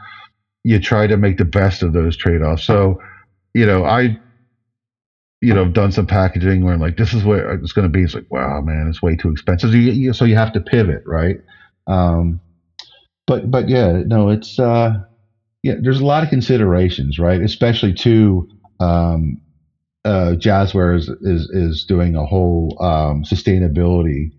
you 0.64 0.78
try 0.80 1.06
to 1.06 1.16
make 1.16 1.38
the 1.38 1.44
best 1.44 1.82
of 1.82 1.92
those 1.92 2.16
trade 2.16 2.42
offs. 2.42 2.64
So, 2.64 2.98
you 3.58 3.66
know, 3.66 3.84
I 3.84 4.16
you 5.40 5.54
know, 5.54 5.68
done 5.68 5.92
some 5.92 6.06
packaging 6.06 6.64
where 6.64 6.74
I'm 6.74 6.80
like 6.80 6.96
this 6.96 7.14
is 7.14 7.24
where 7.24 7.52
it's 7.52 7.72
going 7.72 7.84
to 7.84 7.90
be. 7.90 8.02
It's 8.02 8.14
like, 8.14 8.26
wow, 8.30 8.60
man, 8.62 8.88
it's 8.88 9.02
way 9.02 9.16
too 9.16 9.30
expensive. 9.30 9.70
So 9.70 9.76
you, 9.76 9.92
you, 9.92 10.12
so 10.14 10.26
you 10.26 10.36
have 10.36 10.52
to 10.54 10.60
pivot, 10.60 11.02
right? 11.06 11.36
Um, 11.86 12.40
but 13.26 13.50
but 13.50 13.68
yeah, 13.68 14.02
no, 14.06 14.30
it's 14.30 14.58
uh, 14.58 14.92
yeah. 15.62 15.74
There's 15.82 16.00
a 16.00 16.06
lot 16.06 16.24
of 16.24 16.30
considerations, 16.30 17.18
right? 17.18 17.42
Especially 17.42 17.94
to 17.94 18.48
um, 18.80 19.38
uh, 20.04 20.34
Jazware 20.38 20.96
is, 20.96 21.08
is 21.22 21.48
is 21.52 21.84
doing 21.86 22.16
a 22.16 22.26
whole 22.26 22.76
um, 22.80 23.24
sustainability 23.24 24.30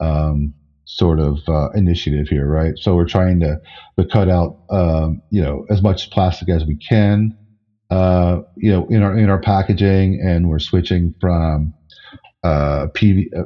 um, 0.00 0.54
sort 0.86 1.20
of 1.20 1.40
uh, 1.48 1.70
initiative 1.74 2.28
here, 2.28 2.46
right? 2.48 2.74
So 2.76 2.94
we're 2.94 3.06
trying 3.06 3.40
to 3.40 3.58
to 3.98 4.06
cut 4.06 4.28
out 4.28 4.56
um, 4.70 5.22
you 5.30 5.42
know 5.42 5.64
as 5.70 5.82
much 5.82 6.10
plastic 6.10 6.50
as 6.50 6.66
we 6.66 6.76
can 6.76 7.32
uh, 7.92 8.40
you 8.56 8.72
know, 8.72 8.86
in 8.86 9.02
our 9.02 9.18
in 9.18 9.28
our 9.28 9.38
packaging, 9.38 10.18
and 10.24 10.48
we're 10.48 10.58
switching 10.58 11.14
from 11.20 11.74
uh, 12.42 12.86
PV, 12.94 13.26
uh, 13.36 13.42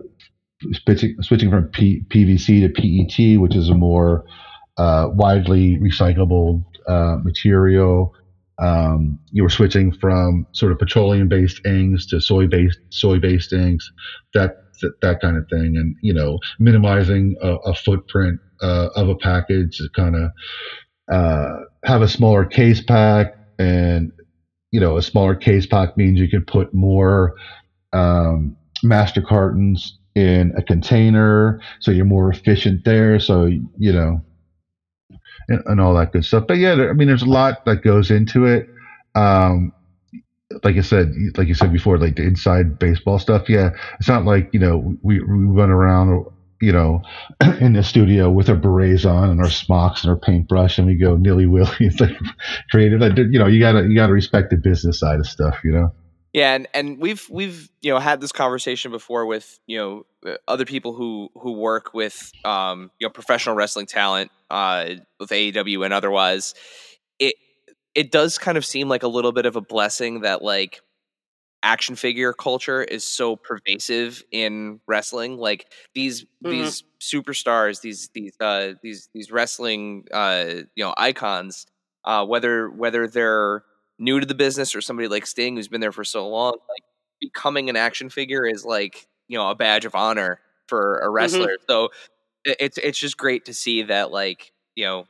switching, 0.85 1.17
switching 1.21 1.51
from 1.51 1.65
P, 1.65 2.05
PVC 2.11 2.61
to 2.61 2.69
PET, 2.69 3.41
which 3.41 3.57
is 3.57 3.71
a 3.71 3.75
more 3.75 4.25
uh, 4.79 5.09
widely 5.13 5.79
recyclable 5.79 6.65
uh, 6.87 7.17
material. 7.25 8.15
Um, 8.63 9.19
you 9.33 9.43
were 9.43 9.51
switching 9.51 9.91
from 9.93 10.47
sort 10.53 10.71
of 10.71 10.79
petroleum-based 10.79 11.67
inks 11.67 12.07
to 12.07 12.21
soy-based 12.21 12.79
soy-based 12.91 13.53
inks, 13.53 13.91
that, 14.33 14.59
that 14.81 14.93
that 15.03 15.21
kind 15.21 15.37
of 15.37 15.45
thing, 15.51 15.77
and 15.77 15.97
you 16.03 16.15
know, 16.15 16.39
minimizing 16.61 17.35
a, 17.43 17.57
a 17.57 17.75
footprint 17.75 18.39
uh, 18.63 18.91
of 18.95 19.09
a 19.09 19.17
package 19.17 19.79
to 19.79 19.89
kind 19.97 20.15
of 20.15 20.31
have 21.85 22.03
a 22.03 22.09
smaller 22.09 22.45
case 22.45 22.81
pack 22.81 23.35
and 23.59 24.13
you 24.73 24.81
know, 24.81 24.97
a 24.97 25.03
smaller 25.03 25.35
case 25.35 25.67
pack 25.67 25.97
means 25.97 26.21
you 26.21 26.29
can 26.29 26.43
put 26.43 26.73
more 26.75 27.33
um, 27.93 28.57
master 28.83 29.23
cartons 29.23 29.99
in 30.15 30.53
a 30.57 30.63
container, 30.63 31.59
so 31.81 31.91
you're 31.91 32.05
more 32.05 32.31
efficient 32.31 32.85
there. 32.85 33.19
So 33.19 33.47
you 33.47 33.93
know, 33.93 34.21
and, 35.49 35.63
and 35.67 35.81
all 35.81 35.95
that 35.95 36.13
good 36.13 36.25
stuff. 36.25 36.45
But 36.49 36.59
yeah, 36.59 36.75
there, 36.75 36.91
I 36.91 36.93
mean, 36.95 37.09
there's 37.09 37.23
a 37.23 37.27
lot 37.27 37.65
that 37.67 37.83
goes 37.83 38.11
into 38.11 38.45
it. 38.45 38.67
Um, 39.15 39.73
like 40.65 40.77
I 40.77 40.81
said, 40.81 41.13
like 41.37 41.49
you 41.49 41.55
said 41.55 41.73
before, 41.73 41.99
like 41.99 42.17
the 42.17 42.23
inside 42.25 42.79
baseball 42.79 43.19
stuff. 43.19 43.49
Yeah, 43.49 43.71
it's 43.99 44.09
not 44.09 44.25
like 44.25 44.49
you 44.53 44.61
know 44.61 44.95
we 45.03 45.21
we 45.21 45.45
run 45.45 45.71
around 45.71 46.25
you 46.61 46.73
know, 46.73 47.03
in 47.61 47.75
the 47.75 47.83
studio 47.83 48.31
with 48.31 48.49
our 48.49 48.57
berets 48.57 49.05
on 49.05 49.31
and 49.31 49.41
our 49.41 49.51
smocks 49.51 50.03
and 50.03 50.11
our 50.11 50.17
paintbrush, 50.17 50.79
and 50.79 50.87
we 50.87 50.97
go 50.97 51.17
nilly 51.17 51.47
willy. 51.47 51.91
Like 52.01 52.17
creative. 52.71 53.01
You 53.33 53.39
know, 53.39 53.47
you 53.47 53.61
gotta 53.61 53.83
you 53.83 53.95
gotta 53.95 54.13
respect 54.13 54.51
the 54.51 54.57
business 54.57 55.01
side 55.01 55.19
of 55.19 55.27
stuff. 55.27 55.59
You 55.65 55.73
know. 55.73 55.93
Yeah, 56.33 56.55
and, 56.55 56.69
and 56.75 57.01
we've 57.01 57.27
we've 57.31 57.71
you 57.81 57.91
know 57.91 57.99
had 57.99 58.21
this 58.21 58.31
conversation 58.31 58.91
before 58.91 59.25
with 59.25 59.59
you 59.67 59.79
know 59.79 60.07
uh, 60.27 60.37
other 60.47 60.67
people 60.67 60.93
who 60.93 61.31
who 61.35 61.53
work 61.53 61.95
with 61.95 62.31
um 62.45 62.91
you 62.99 63.07
know 63.07 63.11
professional 63.11 63.55
wrestling 63.55 63.87
talent 63.87 64.31
uh 64.51 64.91
with 65.19 65.31
AEW 65.31 65.83
and 65.85 65.95
otherwise. 65.95 66.55
It 67.19 67.37
it 67.95 68.11
does 68.11 68.37
kind 68.37 68.59
of 68.59 68.67
seem 68.67 68.89
like 68.91 69.03
a 69.03 69.09
little 69.09 69.33
bit 69.33 69.47
of 69.47 69.57
a 69.57 69.63
blessing 69.63 70.21
that 70.21 70.43
like 70.43 70.83
action 71.67 71.97
figure 71.97 72.33
culture 72.33 72.83
is 72.83 73.05
so 73.05 73.35
pervasive 73.35 74.23
in 74.31 74.81
wrestling. 74.87 75.37
Like 75.37 75.67
these 75.95 76.23
mm-hmm. 76.23 76.51
these 76.51 76.85
superstars, 77.01 77.81
these 77.81 78.09
these 78.15 78.35
uh, 78.41 78.75
these 78.83 79.09
these 79.13 79.33
wrestling 79.33 80.07
uh, 80.13 80.45
you 80.77 80.85
know 80.85 80.95
icons, 80.97 81.67
uh, 82.05 82.25
whether 82.25 82.71
whether 82.71 83.09
they're 83.09 83.65
new 83.99 84.21
to 84.21 84.27
the 84.27 84.35
business 84.35 84.77
or 84.77 84.81
somebody 84.81 85.09
like 85.09 85.27
Sting 85.27 85.57
who's 85.57 85.69
been 85.69 85.81
there 85.81 85.93
for 85.93 86.05
so 86.05 86.29
long, 86.29 86.53
like 86.53 86.85
becoming 87.21 87.69
an 87.69 87.77
action 87.77 88.11
figure 88.11 88.47
is 88.47 88.65
like 88.65 89.09
you 89.27 89.37
know 89.37 89.51
a 89.51 89.57
badge 89.57 89.85
of 89.85 89.95
honor 89.97 90.39
for 90.69 90.99
a 90.99 91.07
mm-hmm. 91.07 91.15
wrestler. 91.15 91.49
Mm-hmm. 91.49 91.65
So 91.69 91.89
it's 92.45 92.79
it's 92.79 92.99
just 92.99 93.17
great 93.17 93.47
to 93.47 93.55
see 93.55 93.83
that 93.83 94.13
like 94.13 94.53
you 94.77 94.85
know 94.85 95.09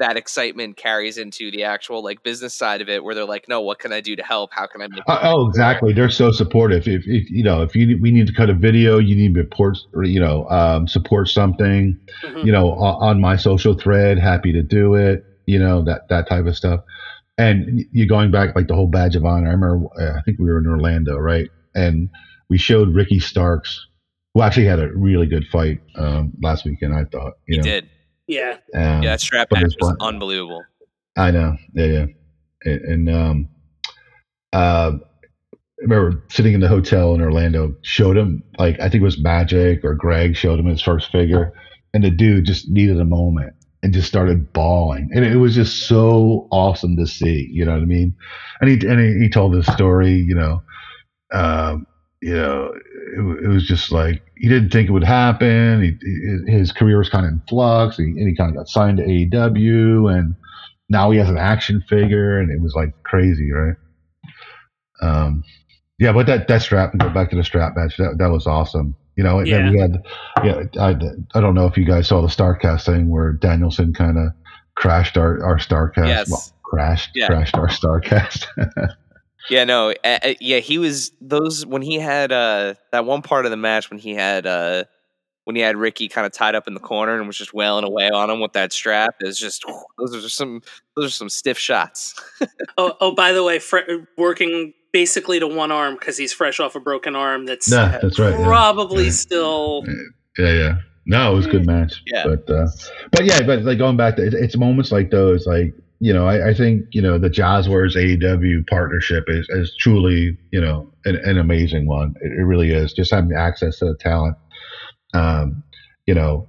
that 0.00 0.16
excitement 0.16 0.76
carries 0.76 1.18
into 1.18 1.50
the 1.50 1.62
actual 1.62 2.02
like 2.02 2.22
business 2.22 2.54
side 2.54 2.80
of 2.80 2.88
it 2.88 3.04
where 3.04 3.14
they're 3.14 3.24
like 3.24 3.46
no 3.48 3.60
what 3.60 3.78
can 3.78 3.92
i 3.92 4.00
do 4.00 4.16
to 4.16 4.22
help? 4.22 4.50
How 4.52 4.66
can 4.66 4.82
i 4.82 4.88
make 4.88 5.02
uh, 5.06 5.20
oh 5.22 5.48
exactly. 5.48 5.92
They're 5.92 6.10
so 6.10 6.32
supportive. 6.32 6.88
If, 6.88 7.04
if 7.06 7.30
you 7.30 7.44
know 7.44 7.62
if 7.62 7.76
you 7.76 7.98
we 8.00 8.10
need 8.10 8.26
to 8.26 8.32
cut 8.32 8.50
a 8.50 8.54
video 8.54 8.98
you 8.98 9.14
need 9.14 9.34
to 9.34 9.40
report 9.40 9.78
or 9.92 10.02
you 10.02 10.18
know 10.18 10.48
um, 10.48 10.88
support 10.88 11.28
something 11.28 11.96
mm-hmm. 12.24 12.46
you 12.46 12.50
know 12.50 12.72
on 12.72 13.20
my 13.20 13.36
social 13.36 13.74
thread 13.74 14.18
happy 14.18 14.52
to 14.52 14.62
do 14.62 14.94
it 14.94 15.24
you 15.46 15.58
know 15.58 15.82
that 15.84 16.08
that 16.08 16.28
type 16.28 16.46
of 16.46 16.56
stuff. 16.56 16.80
And 17.38 17.86
you're 17.92 18.06
going 18.06 18.30
back 18.30 18.54
like 18.54 18.68
the 18.68 18.74
whole 18.74 18.86
badge 18.86 19.16
of 19.16 19.24
honor. 19.24 19.48
I 19.48 19.52
remember 19.52 19.86
uh, 19.98 20.18
i 20.18 20.22
think 20.22 20.38
we 20.38 20.46
were 20.46 20.58
in 20.58 20.66
orlando 20.66 21.16
right? 21.18 21.48
And 21.74 22.08
we 22.48 22.58
showed 22.58 22.94
ricky 22.94 23.20
starks 23.20 23.86
who 24.34 24.42
actually 24.42 24.66
had 24.66 24.80
a 24.80 24.90
really 24.92 25.26
good 25.26 25.46
fight 25.52 25.80
um, 25.96 26.32
last 26.42 26.64
weekend 26.64 26.94
i 26.94 27.04
thought 27.04 27.34
you 27.46 27.54
he 27.54 27.56
know? 27.58 27.62
did 27.62 27.88
yeah. 28.30 28.56
Um, 28.74 29.02
yeah, 29.02 29.10
that 29.10 29.20
strap 29.20 29.48
match 29.52 29.74
was 29.80 29.96
unbelievable. 30.00 30.62
I 31.16 31.30
know. 31.30 31.56
Yeah, 31.74 31.86
yeah. 31.86 32.06
And, 32.64 32.80
and 32.82 33.10
um, 33.10 33.48
uh, 34.52 34.92
I 35.52 35.82
remember 35.82 36.22
sitting 36.30 36.54
in 36.54 36.60
the 36.60 36.68
hotel 36.68 37.14
in 37.14 37.20
Orlando, 37.20 37.74
showed 37.82 38.16
him, 38.16 38.42
like, 38.58 38.78
I 38.78 38.88
think 38.88 39.02
it 39.02 39.04
was 39.04 39.20
Magic 39.20 39.84
or 39.84 39.94
Greg 39.94 40.36
showed 40.36 40.60
him 40.60 40.66
his 40.66 40.82
first 40.82 41.10
figure. 41.10 41.52
And 41.92 42.04
the 42.04 42.10
dude 42.10 42.44
just 42.44 42.68
needed 42.68 43.00
a 43.00 43.04
moment 43.04 43.54
and 43.82 43.92
just 43.92 44.06
started 44.06 44.52
bawling. 44.52 45.10
And 45.12 45.24
it 45.24 45.36
was 45.36 45.54
just 45.54 45.88
so 45.88 46.46
awesome 46.52 46.96
to 46.98 47.06
see, 47.06 47.48
you 47.50 47.64
know 47.64 47.72
what 47.72 47.82
I 47.82 47.86
mean? 47.86 48.14
And 48.60 48.70
he, 48.70 48.86
and 48.86 49.00
he, 49.00 49.24
he 49.24 49.28
told 49.28 49.54
his 49.54 49.66
story, 49.66 50.12
you 50.12 50.34
know, 50.34 50.62
um, 51.32 51.86
you 52.22 52.34
know, 52.34 52.72
it, 53.16 53.44
it, 53.44 53.48
was 53.48 53.66
just 53.66 53.92
like 53.92 54.22
he 54.36 54.48
didn't 54.48 54.70
think 54.70 54.88
it 54.88 54.92
would 54.92 55.04
happen. 55.04 55.82
He, 55.82 56.50
his 56.52 56.72
career 56.72 56.98
was 56.98 57.08
kind 57.08 57.26
of 57.26 57.32
in 57.32 57.42
flux, 57.48 57.98
and 57.98 58.18
he, 58.18 58.24
he 58.24 58.36
kind 58.36 58.50
of 58.50 58.56
got 58.56 58.68
signed 58.68 58.98
to 58.98 59.04
AEW, 59.04 60.12
and 60.12 60.34
now 60.88 61.10
he 61.10 61.18
has 61.18 61.28
an 61.28 61.38
action 61.38 61.82
figure, 61.88 62.38
and 62.38 62.50
it 62.50 62.60
was 62.60 62.74
like 62.74 62.90
crazy, 63.02 63.50
right? 63.52 63.76
Um, 65.02 65.44
yeah, 65.98 66.12
but 66.12 66.26
that 66.26 66.48
that 66.48 66.62
strap, 66.62 66.96
go 66.96 67.10
back 67.10 67.30
to 67.30 67.36
the 67.36 67.44
strap 67.44 67.74
match, 67.76 67.96
that 67.98 68.16
that 68.18 68.30
was 68.30 68.46
awesome. 68.46 68.94
You 69.16 69.24
know, 69.24 69.40
yeah. 69.40 69.70
we 69.70 69.78
had, 69.78 70.02
yeah, 70.42 70.62
I, 70.80 70.96
I 71.34 71.40
don't 71.40 71.54
know 71.54 71.66
if 71.66 71.76
you 71.76 71.84
guys 71.84 72.08
saw 72.08 72.22
the 72.22 72.28
Starcast 72.28 72.86
thing 72.86 73.10
where 73.10 73.32
Danielson 73.32 73.92
kind 73.92 74.16
of 74.16 74.32
crashed 74.76 75.18
our 75.18 75.44
our 75.44 75.58
Starcast. 75.58 76.06
Yes. 76.06 76.30
Well, 76.30 76.42
crashed, 76.64 77.10
yeah. 77.14 77.26
crashed 77.26 77.56
our 77.56 77.68
Starcast. 77.68 78.46
Yeah, 79.50 79.64
no, 79.64 79.90
uh, 79.90 80.18
uh, 80.22 80.34
yeah, 80.40 80.58
he 80.58 80.78
was 80.78 81.12
those 81.20 81.66
when 81.66 81.82
he 81.82 81.98
had 81.98 82.32
uh 82.32 82.74
that 82.92 83.04
one 83.04 83.22
part 83.22 83.44
of 83.44 83.50
the 83.50 83.56
match 83.56 83.90
when 83.90 83.98
he 83.98 84.14
had 84.14 84.46
uh 84.46 84.84
when 85.44 85.56
he 85.56 85.62
had 85.62 85.76
Ricky 85.76 86.06
kind 86.08 86.26
of 86.26 86.32
tied 86.32 86.54
up 86.54 86.68
in 86.68 86.74
the 86.74 86.80
corner 86.80 87.16
and 87.18 87.26
was 87.26 87.36
just 87.36 87.52
wailing 87.52 87.84
away 87.84 88.08
on 88.08 88.30
him 88.30 88.40
with 88.40 88.52
that 88.52 88.72
strap 88.72 89.16
is 89.20 89.38
just 89.38 89.64
those 89.98 90.14
are 90.14 90.20
just 90.20 90.36
some 90.36 90.62
those 90.96 91.06
are 91.06 91.10
some 91.10 91.28
stiff 91.28 91.58
shots. 91.58 92.14
oh, 92.78 92.94
oh, 93.00 93.14
by 93.14 93.32
the 93.32 93.42
way, 93.42 93.58
fr- 93.58 93.78
working 94.16 94.72
basically 94.92 95.38
to 95.40 95.46
one 95.46 95.70
arm 95.72 95.94
because 95.94 96.16
he's 96.16 96.32
fresh 96.32 96.60
off 96.60 96.74
a 96.76 96.80
broken 96.80 97.16
arm. 97.16 97.46
That's 97.46 97.70
Yeah, 97.70 97.98
that's 98.02 98.18
right. 98.18 98.34
probably 98.44 99.06
Yeah. 99.06 99.10
still. 99.10 99.84
Yeah, 100.38 100.52
yeah. 100.52 100.74
No, 101.06 101.32
it 101.32 101.36
was 101.36 101.46
a 101.46 101.50
good 101.50 101.66
match. 101.66 102.02
Yeah. 102.06 102.24
But 102.26 102.48
uh, 102.50 102.68
but 103.10 103.24
yeah, 103.24 103.42
but 103.42 103.62
like 103.62 103.78
going 103.78 103.96
back 103.96 104.16
to 104.16 104.26
it, 104.26 104.34
it's 104.34 104.56
moments 104.56 104.92
like 104.92 105.10
those, 105.10 105.46
like 105.46 105.74
you 106.00 106.14
know, 106.14 106.26
I, 106.26 106.48
I 106.48 106.54
think 106.54 106.86
you 106.92 107.02
know 107.02 107.18
the 107.18 107.28
Jazwares 107.28 107.94
AEW 107.94 108.66
partnership 108.66 109.24
is 109.28 109.46
is 109.50 109.74
truly 109.78 110.36
you 110.50 110.60
know 110.60 110.90
an, 111.04 111.16
an 111.16 111.38
amazing 111.38 111.86
one. 111.86 112.14
It, 112.22 112.32
it 112.32 112.44
really 112.44 112.72
is. 112.72 112.92
Just 112.92 113.12
having 113.12 113.32
access 113.36 113.78
to 113.78 113.86
the 113.86 113.96
talent. 113.96 114.36
Um, 115.12 115.62
you 116.06 116.14
know, 116.14 116.48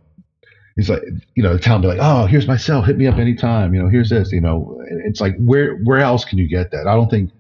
he's 0.76 0.90
like, 0.90 1.02
you 1.36 1.44
know, 1.44 1.54
the 1.54 1.60
talent 1.60 1.84
be 1.84 1.90
like, 1.90 2.00
oh, 2.02 2.26
here's 2.28 2.48
my 2.48 2.58
cell, 2.58 2.82
hit 2.82 2.98
me 2.98 3.08
up 3.08 3.18
anytime. 3.18 3.74
You 3.74 3.84
know, 3.84 3.90
here's 3.90 4.10
this. 4.10 4.32
You 4.32 4.42
know, 4.42 4.82
it's 5.06 5.20
like 5.20 5.36
where 5.38 5.76
where 5.80 6.00
else 6.00 6.24
can 6.24 6.38
you 6.38 6.48
get 6.48 6.72
that? 6.72 6.88
I 6.88 6.94
don't 6.94 7.10
think 7.10 7.32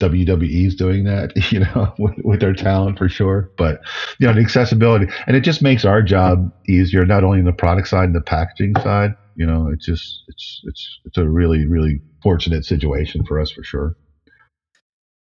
WWE 0.00 0.66
is 0.66 0.76
doing 0.76 1.04
that, 1.04 1.32
you 1.52 1.60
know, 1.60 1.92
with, 1.98 2.14
with 2.24 2.40
their 2.40 2.54
talent 2.54 2.98
for 2.98 3.08
sure. 3.08 3.50
But 3.56 3.80
you 4.20 4.26
know, 4.26 4.32
the 4.32 4.40
accessibility, 4.40 5.06
and 5.26 5.36
it 5.36 5.40
just 5.40 5.60
makes 5.60 5.84
our 5.84 6.02
job 6.02 6.52
easier, 6.68 7.04
not 7.04 7.24
only 7.24 7.40
in 7.40 7.44
the 7.44 7.52
product 7.52 7.88
side 7.88 8.04
and 8.04 8.14
the 8.14 8.20
packaging 8.20 8.74
side. 8.76 9.14
You 9.36 9.46
know, 9.46 9.68
it's 9.72 9.86
just 9.86 10.22
it's 10.28 10.60
it's 10.64 11.00
it's 11.04 11.18
a 11.18 11.28
really 11.28 11.66
really 11.66 12.00
fortunate 12.22 12.64
situation 12.64 13.24
for 13.24 13.40
us 13.40 13.50
for 13.50 13.64
sure. 13.64 13.96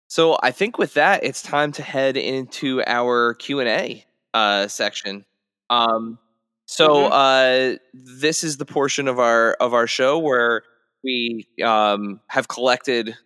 So 0.09 0.37
I 0.43 0.51
think 0.51 0.77
with 0.77 0.95
that, 0.95 1.23
it's 1.23 1.41
time 1.41 1.71
to 1.73 1.83
head 1.83 2.17
into 2.17 2.83
our 2.87 3.35
Q 3.35 3.61
and 3.61 3.69
A 3.69 4.05
uh, 4.35 4.67
section. 4.69 5.25
Um, 5.71 6.19
so 6.67 7.07
uh, 7.07 7.77
this 7.95 8.43
is 8.45 8.57
the 8.57 8.65
portion 8.67 9.09
of 9.09 9.19
our 9.19 9.53
of 9.55 9.75
our 9.75 9.87
show 9.87 10.19
where 10.19 10.63
we 11.05 11.47
um, 11.65 12.21
have 12.29 12.49
collected 12.49 13.17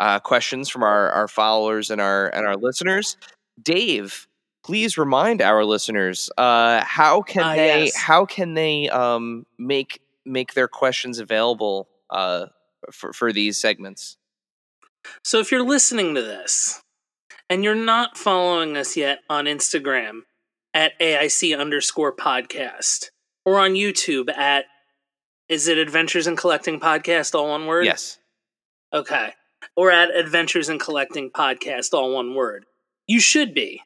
uh, 0.00 0.20
questions 0.20 0.68
from 0.68 0.82
our, 0.82 1.10
our 1.10 1.28
followers 1.28 1.90
and 1.90 2.00
our 2.00 2.28
and 2.28 2.46
our 2.46 2.56
listeners. 2.56 3.16
Dave, 3.60 4.28
please 4.64 4.96
remind 4.96 5.42
our 5.42 5.64
listeners 5.64 6.30
uh, 6.38 6.82
how 6.84 7.22
can 7.22 7.42
Ah, 7.42 7.54
they 7.54 7.84
yes. 7.84 7.96
how 7.96 8.24
can 8.24 8.54
they 8.54 8.88
um, 8.90 9.44
make 9.58 10.00
make 10.28 10.54
their 10.54 10.68
questions 10.68 11.18
available 11.18 11.88
uh, 12.10 12.46
for 12.92 13.12
for 13.12 13.32
these 13.32 13.60
segments. 13.60 14.16
So 15.22 15.40
if 15.40 15.50
you're 15.50 15.66
listening 15.66 16.14
to 16.14 16.22
this 16.22 16.82
and 17.48 17.64
you're 17.64 17.74
not 17.74 18.16
following 18.16 18.76
us 18.76 18.96
yet 18.96 19.20
on 19.30 19.46
Instagram 19.46 20.20
at 20.74 20.98
AIC 21.00 21.58
underscore 21.58 22.14
podcast 22.14 23.06
or 23.44 23.58
on 23.58 23.72
YouTube 23.72 24.30
at 24.36 24.66
is 25.48 25.66
it 25.66 25.78
Adventures 25.78 26.26
in 26.26 26.36
Collecting 26.36 26.78
Podcast, 26.78 27.34
all 27.34 27.48
one 27.48 27.66
word? 27.66 27.86
Yes. 27.86 28.18
Okay. 28.92 29.32
Or 29.76 29.90
at 29.90 30.14
Adventures 30.14 30.68
in 30.68 30.78
Collecting 30.78 31.30
Podcast, 31.30 31.94
all 31.94 32.12
one 32.12 32.34
word. 32.34 32.66
You 33.06 33.18
should 33.18 33.54
be. 33.54 33.80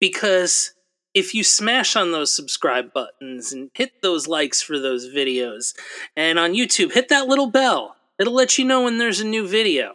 Because 0.00 0.74
if 1.14 1.34
you 1.34 1.44
smash 1.44 1.96
on 1.96 2.12
those 2.12 2.34
subscribe 2.34 2.92
buttons 2.92 3.52
and 3.52 3.70
hit 3.74 4.02
those 4.02 4.26
likes 4.28 4.62
for 4.62 4.78
those 4.78 5.08
videos, 5.08 5.74
and 6.16 6.38
on 6.38 6.52
YouTube, 6.52 6.92
hit 6.92 7.08
that 7.10 7.26
little 7.28 7.50
bell. 7.50 7.96
It'll 8.18 8.34
let 8.34 8.58
you 8.58 8.64
know 8.64 8.84
when 8.84 8.98
there's 8.98 9.20
a 9.20 9.26
new 9.26 9.46
video. 9.46 9.94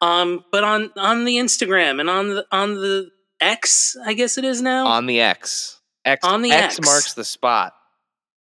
Um, 0.00 0.44
but 0.50 0.64
on 0.64 0.90
on 0.96 1.24
the 1.24 1.36
Instagram 1.36 2.00
and 2.00 2.10
on 2.10 2.28
the 2.28 2.46
on 2.50 2.74
the 2.74 3.10
X, 3.40 3.96
I 4.04 4.14
guess 4.14 4.36
it 4.38 4.44
is 4.44 4.60
now. 4.60 4.86
on 4.86 5.06
the 5.06 5.20
X. 5.20 5.80
X 6.04 6.24
On 6.26 6.42
the 6.42 6.50
X, 6.50 6.78
X. 6.78 6.86
marks 6.86 7.14
the 7.14 7.24
spot. 7.24 7.74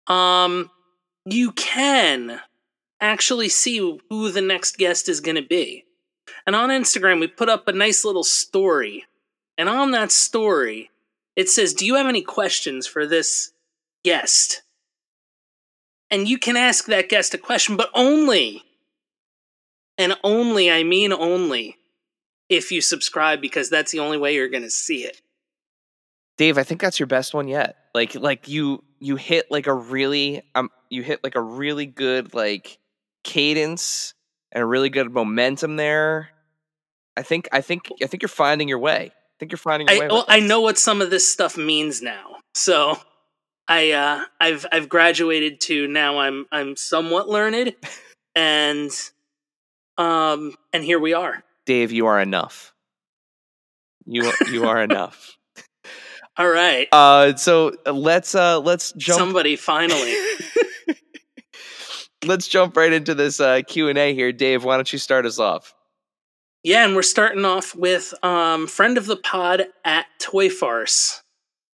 um, 0.07 0.70
you 1.24 1.51
can 1.53 2.41
actually 3.01 3.49
see 3.49 3.78
who 4.09 4.30
the 4.30 4.41
next 4.41 4.78
guest 4.78 5.09
is 5.09 5.20
going 5.20 5.35
to 5.35 5.43
be. 5.43 5.85
And 6.47 6.55
on 6.55 6.68
Instagram, 6.68 7.18
we 7.18 7.26
put 7.26 7.49
up 7.49 7.66
a 7.66 7.72
nice 7.72 8.05
little 8.05 8.22
story. 8.22 9.05
And 9.59 9.68
on 9.68 9.91
that 9.91 10.12
story, 10.12 10.91
it 11.37 11.49
says, 11.49 11.74
Do 11.74 11.87
you 11.87 11.97
have 11.97 12.07
any 12.07 12.22
questions 12.22 12.87
for 12.87 13.07
this 13.07 13.53
guest? 14.05 14.62
And 16.11 16.28
you 16.28 16.39
can 16.39 16.57
ask 16.57 16.87
that 16.87 17.09
guest 17.09 17.33
a 17.33 17.39
question, 17.39 17.76
but 17.76 17.91
only, 17.95 18.62
and 19.97 20.14
only, 20.22 20.70
I 20.70 20.83
mean 20.83 21.12
only, 21.12 21.78
if 22.51 22.70
you 22.70 22.83
subscribe, 22.83 23.41
because 23.41 23.70
that's 23.70 23.93
the 23.93 24.01
only 24.01 24.18
way 24.18 24.35
you're 24.35 24.49
going 24.49 24.62
to 24.62 24.70
see 24.70 25.05
it. 25.05 25.22
Dave, 26.37 26.59
I 26.59 26.64
think 26.64 26.80
that's 26.80 27.01
your 27.01 27.07
best 27.07 27.35
one 27.35 27.49
yet. 27.49 27.76
Like 27.95 28.14
like 28.14 28.49
you 28.49 28.83
you 28.99 29.16
hit 29.16 29.51
like 29.51 29.66
a 29.66 29.74
really 29.74 30.43
um 30.55 30.70
you 30.91 31.03
hit 31.03 31.22
like 31.22 31.35
a 31.35 31.41
really 31.41 31.87
good 31.87 32.35
like 32.35 32.78
cadence 33.22 34.14
and 34.51 34.62
a 34.62 34.66
really 34.66 34.91
good 34.91 35.12
momentum 35.12 35.76
there. 35.76 36.30
I 37.16 37.22
think 37.22 37.49
I 37.53 37.61
think 37.61 37.89
I 38.03 38.07
think 38.07 38.22
you're 38.22 38.28
finding 38.28 38.68
your 38.68 38.78
way. 38.78 39.12
I 39.43 39.45
think 39.45 39.51
you're 39.51 39.59
finding 39.59 39.90
I 39.90 40.07
well, 40.07 40.24
I 40.28 40.38
know 40.38 40.61
what 40.61 40.78
some 40.78 41.03
of 41.03 41.11
this 41.11 41.28
stuff 41.28 41.57
means 41.57 42.01
now. 42.01 42.36
So 42.55 42.97
I 43.66 43.90
uh 43.90 44.24
I've 44.40 44.64
I've 44.70 44.88
graduated 44.88 45.61
to 45.62 45.88
now 45.88 46.20
I'm 46.20 46.47
I'm 46.53 46.76
somewhat 46.76 47.28
learned 47.28 47.74
and 48.36 48.90
um 49.99 50.55
and 50.72 50.84
here 50.84 51.01
we 51.01 51.12
are. 51.12 51.43
Dave, 51.66 51.90
you 51.90 52.07
are 52.07 52.20
enough. 52.20 52.72
You 54.07 54.32
you 54.49 54.64
are 54.68 54.80
enough. 54.84 55.36
All 56.36 56.49
right. 56.49 56.86
Uh 56.93 57.34
so 57.34 57.72
let's 57.84 58.36
uh 58.36 58.61
let's 58.61 58.93
jump 58.93 59.18
Somebody 59.18 59.57
finally. 59.57 60.14
let's 62.24 62.47
jump 62.47 62.76
right 62.76 62.93
into 62.93 63.12
this 63.12 63.40
uh 63.40 63.62
Q&A 63.66 64.14
here. 64.14 64.30
Dave, 64.30 64.62
why 64.62 64.76
don't 64.76 64.93
you 64.93 65.01
start 65.01 65.26
us 65.26 65.40
off? 65.40 65.74
Yeah, 66.63 66.85
and 66.85 66.95
we're 66.95 67.03
starting 67.03 67.45
off 67.45 67.75
with 67.75 68.15
um 68.23 68.67
friend 68.67 68.99
of 68.99 69.07
the 69.07 69.17
pod 69.17 69.67
at 69.85 70.07
Toy 70.19 70.49
Farce. 70.49 71.23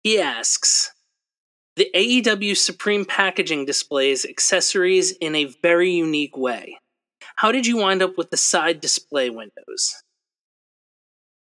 He 0.03 0.19
asks 0.19 0.91
The 1.75 1.89
AEW 1.93 2.55
Supreme 2.55 3.05
packaging 3.05 3.65
displays 3.65 4.25
accessories 4.25 5.11
in 5.11 5.35
a 5.35 5.53
very 5.61 5.91
unique 5.91 6.37
way. 6.37 6.77
How 7.35 7.51
did 7.51 7.67
you 7.67 7.77
wind 7.77 8.01
up 8.01 8.17
with 8.17 8.31
the 8.31 8.37
side 8.37 8.79
display 8.81 9.29
windows? 9.29 9.95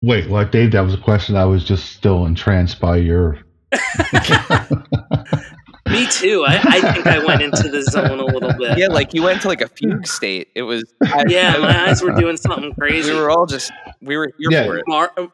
Wait, 0.02 0.30
what, 0.30 0.52
Dave? 0.52 0.72
That 0.72 0.82
was 0.82 0.94
a 0.94 0.98
question. 0.98 1.36
I 1.36 1.46
was 1.46 1.64
just 1.64 1.94
still 1.94 2.26
entranced 2.26 2.80
by 2.80 2.98
your. 2.98 3.40
Me 5.92 6.08
too. 6.08 6.46
I, 6.48 6.60
I 6.64 6.94
think 6.94 7.08
I 7.08 7.24
went 7.24 7.42
into 7.42 7.70
the 7.70 7.82
zone 7.84 8.20
a 8.20 8.26
little 8.26 8.54
bit. 8.54 8.78
Yeah, 8.78 8.88
like 8.88 9.14
you 9.14 9.24
went 9.24 9.42
to 9.42 9.48
like 9.48 9.62
a 9.62 9.68
fugue 9.68 10.06
state. 10.08 10.50
It 10.56 10.64
was 10.64 10.84
I- 11.04 11.26
Yeah, 11.30 11.58
my 11.58 11.88
eyes 11.90 12.02
were 12.02 12.12
doing 12.14 12.38
something 12.38 12.74
crazy. 12.76 13.12
we 13.12 13.20
were 13.20 13.30
all 13.30 13.46
just 13.46 13.72
we 14.02 14.18
were 14.18 14.32
here 14.38 14.50
Yeah. 14.52 14.66
for 14.66 14.78
it. 14.78 14.84
Mar- 14.88 15.12
um, 15.18 15.30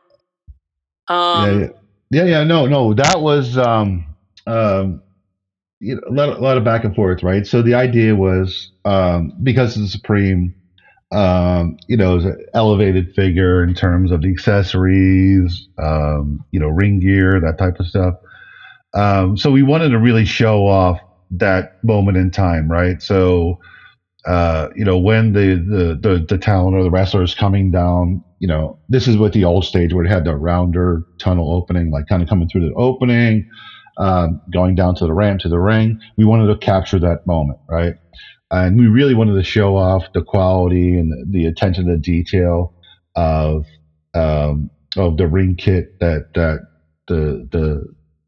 yeah, 1.08 1.60
yeah, 1.60 1.68
yeah, 2.12 2.24
yeah. 2.26 2.44
No, 2.44 2.66
no, 2.66 2.94
that 2.94 3.22
was 3.22 3.58
um, 3.58 4.06
um, 4.48 5.02
you 5.80 5.96
know, 5.96 6.02
a 6.10 6.12
lot, 6.14 6.30
a 6.38 6.42
lot 6.42 6.58
of 6.58 6.64
back 6.64 6.84
and 6.84 6.96
forth, 6.96 7.22
right? 7.24 7.46
So 7.46 7.62
the 7.62 7.74
idea 7.76 8.16
was 8.16 8.72
um, 8.86 9.34
because 9.44 9.76
of 9.76 9.84
the 9.84 9.88
Supreme, 9.88 10.56
um, 11.12 11.78
you 11.88 11.98
know, 11.98 12.18
is 12.18 12.26
an 12.26 12.44
elevated 12.54 13.14
figure 13.14 13.64
in 13.64 13.74
terms 13.76 14.12
of 14.12 14.22
the 14.22 14.32
accessories, 14.32 15.68
um, 15.78 16.44
you 16.52 16.60
know, 16.60 16.70
ring 16.70 17.00
gear, 17.00 17.40
that 17.42 17.58
type 17.58 17.80
of 17.80 17.88
stuff. 17.88 18.16
Um, 18.96 19.38
so 19.38 19.52
we 19.52 19.64
wanted 19.64 19.90
to 19.90 20.00
really 20.00 20.26
show 20.26 20.68
off 20.68 21.00
that 21.32 21.74
moment 21.84 22.18
in 22.18 22.32
time, 22.32 22.72
right? 22.72 23.02
So, 23.02 23.60
uh, 24.26 24.70
you 24.76 24.86
know, 24.86 24.98
when 24.98 25.34
the, 25.34 25.56
the, 25.70 26.10
the, 26.10 26.26
the 26.28 26.38
talent 26.38 26.76
or 26.76 26.84
the 26.84 26.92
wrestler 26.92 27.24
is 27.24 27.36
coming 27.36 27.72
down, 27.72 28.24
you 28.40 28.48
know, 28.48 28.80
this 28.90 29.08
is 29.08 29.18
with 29.18 29.34
the 29.34 29.46
old 29.46 29.66
stage 29.66 29.94
where 29.94 30.06
it 30.06 30.10
had 30.10 30.26
the 30.26 30.36
rounder 30.36 31.04
tunnel 31.20 31.54
opening, 31.54 31.92
like 31.92 32.08
kind 32.08 32.24
of 32.24 32.30
coming 32.30 32.48
through 32.50 32.68
the 32.68 32.74
opening, 32.76 33.44
um, 33.98 34.42
going 34.54 34.76
down 34.76 34.96
to 34.96 35.06
the 35.06 35.14
ramp 35.14 35.42
to 35.42 35.50
the 35.50 35.60
ring. 35.60 35.98
We 36.18 36.26
wanted 36.26 36.48
to 36.48 36.56
capture 36.58 37.00
that 37.00 37.20
moment, 37.28 37.60
right? 37.70 37.94
And 38.52 38.80
we 38.80 38.88
really 38.88 39.14
wanted 39.14 39.36
to 39.36 39.44
show 39.44 39.76
off 39.78 40.06
the 40.14 40.22
quality 40.22 40.98
and 40.98 41.12
the, 41.12 41.26
the 41.40 41.46
attention 41.48 41.88
to 41.88 41.98
detail 41.98 42.72
of 43.16 43.66
um, 44.14 44.70
of 44.98 45.18
the 45.18 45.28
ring 45.28 45.56
kit 45.58 45.86
that 46.00 46.24
that 46.36 46.60
the 47.08 47.48
the 47.52 47.84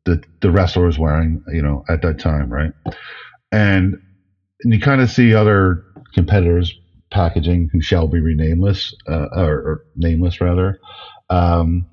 the 0.08 0.24
the 0.42 0.52
wrestler 0.52 0.86
was 0.86 0.98
wearing, 0.98 1.44
you 1.54 1.62
know, 1.62 1.84
at 1.90 2.02
that 2.02 2.20
time, 2.20 2.52
right? 2.52 2.72
And, 3.52 3.96
and 4.64 4.74
you 4.74 4.80
kind 4.80 5.02
of 5.02 5.10
see 5.10 5.34
other 5.36 5.84
competitors 6.14 6.74
packaging 7.12 7.70
who 7.72 7.82
shall 7.82 8.08
be 8.08 8.20
renameless 8.20 8.94
uh, 9.08 9.28
or, 9.34 9.54
or 9.54 9.86
nameless 9.96 10.42
rather. 10.42 10.80
Um, 11.30 11.86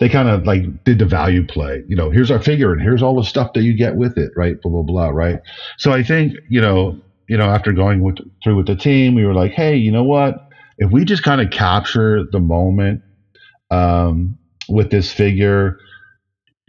they 0.00 0.08
kind 0.08 0.28
of 0.28 0.44
like 0.44 0.84
did 0.84 0.98
the 0.98 1.06
value 1.06 1.46
play. 1.46 1.82
You 1.88 1.96
know, 1.96 2.10
here's 2.10 2.30
our 2.30 2.40
figure 2.40 2.72
and 2.72 2.82
here's 2.82 3.02
all 3.02 3.16
the 3.16 3.24
stuff 3.24 3.52
that 3.54 3.62
you 3.62 3.76
get 3.76 3.96
with 3.96 4.18
it, 4.18 4.32
right? 4.36 4.60
Blah 4.60 4.72
blah 4.72 4.82
blah, 4.82 5.08
right? 5.10 5.40
So 5.78 5.92
I 5.92 6.02
think 6.02 6.34
you 6.48 6.60
know, 6.60 7.00
you 7.28 7.36
know, 7.36 7.46
after 7.46 7.72
going 7.72 8.02
with, 8.02 8.18
through 8.42 8.56
with 8.56 8.66
the 8.66 8.76
team, 8.76 9.14
we 9.14 9.24
were 9.24 9.34
like, 9.34 9.52
hey, 9.52 9.76
you 9.76 9.92
know 9.92 10.04
what? 10.04 10.48
if 10.78 10.90
we 10.90 11.04
just 11.04 11.22
kind 11.22 11.40
of 11.40 11.50
capture 11.50 12.24
the 12.30 12.40
moment 12.40 13.02
um, 13.70 14.38
with 14.68 14.90
this 14.90 15.12
figure, 15.12 15.78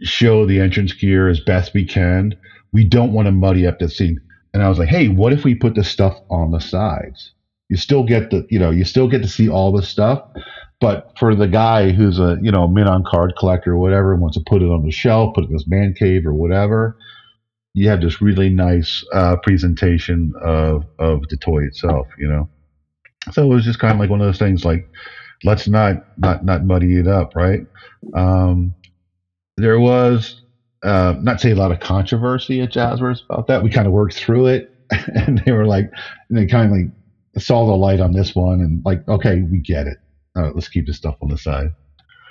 show 0.02 0.46
the 0.46 0.60
entrance 0.60 0.92
gear 0.92 1.28
as 1.28 1.40
best 1.40 1.74
we 1.74 1.84
can, 1.84 2.34
we 2.72 2.84
don't 2.84 3.12
want 3.12 3.26
to 3.26 3.32
muddy 3.32 3.66
up 3.66 3.78
the 3.78 3.88
scene. 3.88 4.20
And 4.52 4.62
I 4.62 4.68
was 4.68 4.78
like, 4.78 4.88
hey, 4.88 5.08
what 5.08 5.32
if 5.32 5.44
we 5.44 5.54
put 5.54 5.74
the 5.74 5.84
stuff 5.84 6.18
on 6.30 6.50
the 6.50 6.60
sides? 6.60 7.32
You 7.68 7.76
still 7.76 8.04
get 8.04 8.30
the, 8.30 8.46
you 8.50 8.58
know, 8.58 8.70
you 8.70 8.84
still 8.84 9.08
get 9.08 9.22
to 9.22 9.28
see 9.28 9.48
all 9.48 9.72
the 9.72 9.82
stuff, 9.82 10.22
but 10.80 11.12
for 11.18 11.34
the 11.34 11.46
guy 11.46 11.92
who's 11.92 12.18
a, 12.18 12.38
you 12.42 12.50
know, 12.50 12.66
min 12.66 12.88
on 12.88 13.04
card 13.04 13.34
collector 13.38 13.72
or 13.74 13.78
whatever, 13.78 14.16
wants 14.16 14.36
to 14.36 14.44
put 14.44 14.62
it 14.62 14.66
on 14.66 14.84
the 14.84 14.90
shelf, 14.90 15.34
put 15.34 15.44
it 15.44 15.48
in 15.48 15.52
his 15.52 15.68
man 15.68 15.94
cave 15.96 16.26
or 16.26 16.34
whatever, 16.34 16.96
you 17.74 17.88
have 17.88 18.00
this 18.00 18.20
really 18.20 18.48
nice 18.48 19.04
uh, 19.12 19.36
presentation 19.42 20.32
of 20.42 20.84
of 20.98 21.28
the 21.28 21.36
toy 21.36 21.62
itself, 21.64 22.08
you 22.18 22.28
know. 22.28 22.48
So 23.32 23.44
it 23.44 23.54
was 23.54 23.64
just 23.64 23.78
kind 23.78 23.94
of 23.94 24.00
like 24.00 24.10
one 24.10 24.20
of 24.20 24.26
those 24.26 24.38
things, 24.38 24.64
like 24.64 24.88
let's 25.44 25.68
not 25.68 26.18
not 26.18 26.44
not 26.44 26.64
muddy 26.64 26.98
it 26.98 27.06
up, 27.06 27.36
right? 27.36 27.60
Um, 28.14 28.74
there 29.56 29.78
was 29.78 30.42
uh, 30.82 31.14
not 31.20 31.40
say 31.40 31.50
a 31.50 31.56
lot 31.56 31.72
of 31.72 31.80
controversy 31.80 32.60
at 32.60 32.72
Jazwares 32.72 33.20
about 33.28 33.46
that. 33.48 33.62
We 33.62 33.70
kind 33.70 33.86
of 33.86 33.92
worked 33.92 34.14
through 34.14 34.46
it, 34.46 34.74
and 34.90 35.42
they 35.44 35.52
were 35.52 35.66
like, 35.66 35.90
and 36.28 36.38
they 36.38 36.46
kind 36.46 36.66
of 36.66 36.78
like 36.78 37.42
saw 37.42 37.66
the 37.66 37.76
light 37.76 38.00
on 38.00 38.12
this 38.12 38.34
one, 38.34 38.60
and 38.60 38.82
like, 38.84 39.06
okay, 39.08 39.42
we 39.42 39.58
get 39.58 39.86
it. 39.86 39.98
let's 40.34 40.68
keep 40.68 40.86
this 40.86 40.96
stuff 40.96 41.16
on 41.22 41.28
the 41.28 41.38
side. 41.38 41.68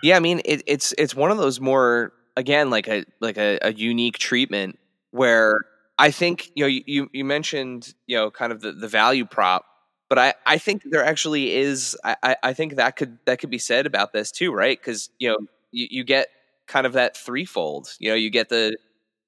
Yeah, 0.02 0.16
I 0.16 0.20
mean, 0.20 0.42
it, 0.46 0.64
it's 0.66 0.94
it's 0.98 1.16
one 1.16 1.32
of 1.32 1.38
those 1.38 1.60
more 1.60 2.14
again 2.38 2.70
like 2.70 2.88
a 2.88 3.06
like 3.20 3.38
a, 3.38 3.60
a 3.62 3.74
unique 3.74 4.18
treatment 4.18 4.80
where 5.12 5.62
I 5.98 6.12
think 6.12 6.52
you 6.56 6.64
know 6.64 6.68
you 6.68 7.10
you 7.12 7.26
mentioned 7.26 7.94
you 8.08 8.16
know 8.16 8.32
kind 8.32 8.52
of 8.52 8.62
the, 8.62 8.72
the 8.72 8.88
value 8.88 9.26
prop, 9.26 9.66
but 10.08 10.18
I 10.18 10.34
I 10.46 10.58
think 10.58 10.84
there 10.86 11.04
actually 11.04 11.56
is 11.56 11.98
I 12.04 12.36
I 12.42 12.54
think 12.54 12.76
that 12.76 12.96
could 12.96 13.20
that 13.26 13.40
could 13.40 13.50
be 13.50 13.60
said 13.60 13.86
about 13.86 14.14
this 14.14 14.32
too, 14.32 14.52
right? 14.54 14.80
Because 14.80 15.10
you 15.20 15.30
know 15.30 15.38
you, 15.72 15.88
you 15.92 16.04
get 16.04 16.30
kind 16.70 16.86
of 16.86 16.94
that 16.94 17.18
threefold. 17.18 17.94
You 18.00 18.10
know, 18.10 18.16
you 18.16 18.30
get 18.30 18.48
the 18.48 18.78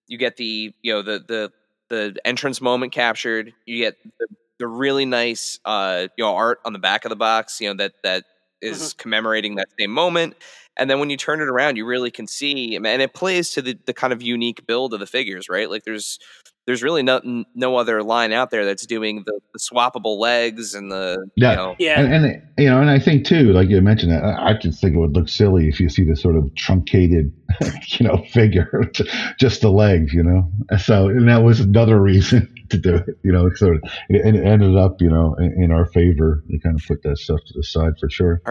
you 0.08 0.18
get 0.18 0.38
the 0.38 0.74
you 0.82 0.94
know 0.94 1.02
the 1.02 1.20
the 1.28 1.52
the 1.90 2.16
entrance 2.24 2.62
moment 2.62 2.94
captured. 2.94 3.52
You 3.66 3.84
get 3.84 3.98
the, 4.04 4.28
the 4.60 4.68
really 4.68 5.06
nice 5.06 5.60
uh 5.66 6.08
you 6.16 6.24
know 6.24 6.36
art 6.36 6.60
on 6.64 6.72
the 6.72 6.80
back 6.80 7.04
of 7.04 7.10
the 7.10 7.18
box. 7.18 7.60
You 7.60 7.70
know 7.70 7.76
that 7.76 7.94
that 8.04 8.24
is 8.62 8.80
mm-hmm. 8.80 9.02
commemorating 9.02 9.56
that 9.56 9.68
same 9.78 9.92
moment. 9.92 10.36
And 10.78 10.90
then 10.90 11.00
when 11.00 11.10
you 11.10 11.18
turn 11.18 11.42
it 11.42 11.50
around, 11.50 11.76
you 11.76 11.86
really 11.86 12.12
can 12.12 12.28
see, 12.28 12.76
and 12.78 12.86
it 12.86 13.14
plays 13.14 13.52
to 13.52 13.62
the, 13.62 13.78
the 13.86 13.94
kind 13.94 14.14
of 14.14 14.22
unique 14.22 14.66
build 14.66 14.94
of 14.94 15.02
the 15.02 15.06
figures, 15.06 15.50
right? 15.50 15.70
Like 15.70 15.84
there's 15.84 16.18
there's 16.66 16.84
really 16.84 17.04
no 17.04 17.22
no 17.56 17.76
other 17.76 18.04
line 18.04 18.32
out 18.32 18.52
there 18.52 18.66
that's 18.66 18.86
doing 18.86 19.24
the, 19.26 19.40
the 19.54 19.60
swappable 19.60 20.20
legs 20.20 20.74
and 20.74 20.92
the 20.92 21.18
yeah 21.36 21.52
you 21.52 21.56
know. 21.58 21.76
yeah 21.80 22.00
and, 22.00 22.26
and, 22.26 22.42
you 22.58 22.70
know 22.70 22.80
and 22.80 22.90
I 22.90 23.00
think 23.00 23.26
too 23.26 23.52
like 23.52 23.70
you 23.70 23.82
mentioned 23.82 24.12
that 24.12 24.24
I 24.24 24.54
just 24.54 24.82
think 24.82 24.96
it 24.96 25.00
would 25.00 25.16
look 25.16 25.30
silly 25.30 25.68
if 25.68 25.80
you 25.80 25.90
see 25.90 26.04
this 26.04 26.22
sort 26.22 26.36
of 26.36 26.54
truncated 26.56 27.34
you 27.88 28.08
know 28.08 28.24
figure 28.30 28.84
just 29.40 29.62
the 29.62 29.72
legs 29.72 30.14
you 30.14 30.24
know 30.24 30.50
so 30.78 31.08
and 31.08 31.28
that 31.28 31.44
was 31.44 31.60
another 31.60 32.00
reason 32.00 32.54
to 32.70 32.78
do 32.78 32.96
it 32.96 33.18
you 33.24 33.32
know 33.32 33.50
sort 33.56 33.76
of 33.76 33.84
it, 34.10 34.36
it 34.36 34.46
ended 34.46 34.78
up 34.78 35.02
you 35.02 35.10
know 35.10 35.36
in, 35.40 35.64
in 35.64 35.72
our 35.72 35.86
favor 35.88 36.44
to 36.50 36.60
kind 36.60 36.80
of 36.80 36.86
put 36.88 37.02
that 37.04 37.18
stuff 37.18 37.40
to 37.48 37.54
the 37.56 37.64
side 37.64 37.94
for 38.00 38.10
sure. 38.10 38.42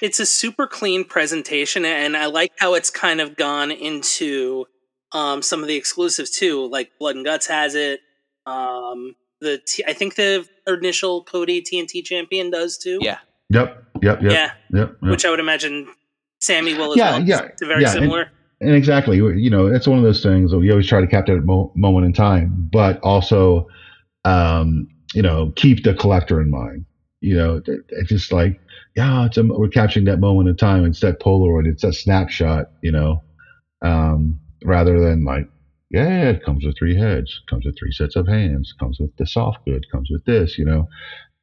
It's 0.00 0.18
a 0.18 0.26
super 0.26 0.66
clean 0.66 1.04
presentation, 1.04 1.84
and 1.84 2.16
I 2.16 2.26
like 2.26 2.50
how 2.58 2.74
it's 2.74 2.90
kind 2.90 3.20
of 3.20 3.36
gone 3.36 3.70
into 3.70 4.66
um, 5.14 5.40
some 5.40 5.62
of 5.62 5.68
the 5.68 5.76
exclusives 5.76 6.30
too. 6.30 6.68
Like 6.68 6.90
Blood 6.98 7.16
and 7.16 7.24
Guts 7.24 7.46
has 7.46 7.74
it. 7.74 8.00
Um, 8.46 9.14
the 9.40 9.62
T- 9.66 9.84
I 9.86 9.92
think 9.92 10.16
the 10.16 10.46
initial 10.66 11.24
Cody 11.24 11.62
TNT 11.62 12.04
champion 12.04 12.50
does 12.50 12.76
too. 12.76 12.98
Yeah. 13.00 13.18
Yep. 13.50 13.84
Yep. 14.02 14.22
Yep. 14.22 14.32
Yeah. 14.32 14.32
Yep. 14.32 14.52
yep. 14.72 14.96
Which 15.00 15.24
I 15.24 15.30
would 15.30 15.40
imagine 15.40 15.88
Sammy 16.40 16.74
will 16.74 16.92
as 16.92 16.98
yeah, 16.98 17.10
well. 17.12 17.22
Yeah. 17.22 17.42
It's 17.44 17.62
very 17.62 17.82
yeah. 17.82 17.92
similar. 17.92 18.22
And, 18.60 18.68
and, 18.68 18.74
exactly, 18.74 19.16
you 19.16 19.50
know, 19.50 19.66
it's 19.66 19.86
one 19.86 19.98
of 19.98 20.04
those 20.04 20.22
things 20.22 20.50
that 20.50 20.58
we 20.58 20.70
always 20.70 20.86
try 20.86 21.00
to 21.00 21.06
capture 21.06 21.36
that 21.36 21.44
mo- 21.44 21.72
moment 21.74 22.06
in 22.06 22.12
time, 22.12 22.68
but 22.72 23.00
also, 23.00 23.68
um, 24.24 24.88
you 25.14 25.22
know, 25.22 25.52
keep 25.56 25.84
the 25.84 25.94
collector 25.94 26.40
in 26.40 26.50
mind. 26.50 26.84
You 27.20 27.36
know, 27.36 27.62
it's 27.66 28.08
just 28.08 28.32
like 28.32 28.60
yeah, 28.96 29.26
it's 29.26 29.36
a, 29.36 29.44
we're 29.44 29.68
capturing 29.68 30.04
that 30.06 30.20
moment 30.20 30.48
in 30.48 30.56
time. 30.56 30.84
It's 30.84 31.00
that 31.00 31.20
Polaroid. 31.20 31.66
It's 31.66 31.82
that 31.82 31.94
snapshot, 31.94 32.70
you 32.82 32.92
know, 32.92 33.22
um, 33.82 34.38
rather 34.64 34.98
than 35.00 35.24
like, 35.24 35.48
yeah, 35.90 36.30
it 36.30 36.44
comes 36.44 36.64
with 36.64 36.76
three 36.76 36.96
heads, 36.96 37.40
comes 37.48 37.64
with 37.64 37.78
three 37.78 37.92
sets 37.92 38.16
of 38.16 38.26
hands, 38.26 38.74
comes 38.80 38.98
with 38.98 39.14
the 39.16 39.26
soft 39.26 39.64
good, 39.64 39.84
comes 39.92 40.08
with 40.10 40.24
this, 40.24 40.58
you 40.58 40.64
know. 40.64 40.88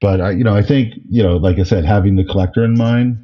But 0.02 0.20
I, 0.20 0.32
you 0.32 0.44
know, 0.44 0.56
I 0.56 0.64
think, 0.64 0.96
you 1.10 1.24
know, 1.24 1.38
like 1.38 1.60
I 1.60 1.64
said, 1.64 1.86
having 1.86 2.16
the 2.16 2.26
collector 2.26 2.66
in 2.66 2.74
mind, 2.74 3.24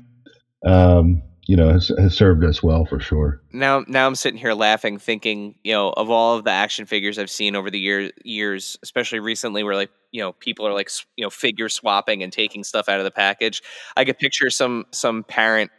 um, 0.66 1.24
you 1.48 1.56
know, 1.56 1.72
has, 1.72 1.92
has 1.98 2.14
served 2.14 2.46
us 2.46 2.62
well 2.62 2.86
for 2.86 3.00
sure. 3.00 3.42
Now, 3.52 3.84
now 3.88 4.06
I'm 4.06 4.16
sitting 4.16 4.40
here 4.40 4.54
laughing, 4.54 5.00
thinking, 5.00 5.56
you 5.64 5.74
know, 5.74 5.90
of 5.90 6.10
all 6.10 6.38
of 6.38 6.44
the 6.44 6.52
action 6.52 6.86
figures 6.86 7.18
I've 7.18 7.30
seen 7.30 7.56
over 7.56 7.72
the 7.72 7.80
year, 7.80 8.12
years, 8.24 8.78
especially 8.84 9.20
recently, 9.20 9.64
where 9.64 9.76
like, 9.76 9.90
you 10.12 10.22
know, 10.22 10.34
people 10.34 10.68
are 10.68 10.74
like, 10.74 10.92
you 11.16 11.26
know, 11.26 11.30
figure 11.30 11.70
swapping 11.70 12.22
and 12.22 12.32
taking 12.32 12.64
stuff 12.64 12.88
out 12.88 13.00
of 13.00 13.06
the 13.06 13.12
package. 13.12 13.64
I 13.96 14.06
could 14.06 14.20
picture 14.20 14.50
some 14.50 14.86
some 14.92 15.24
parent 15.24 15.72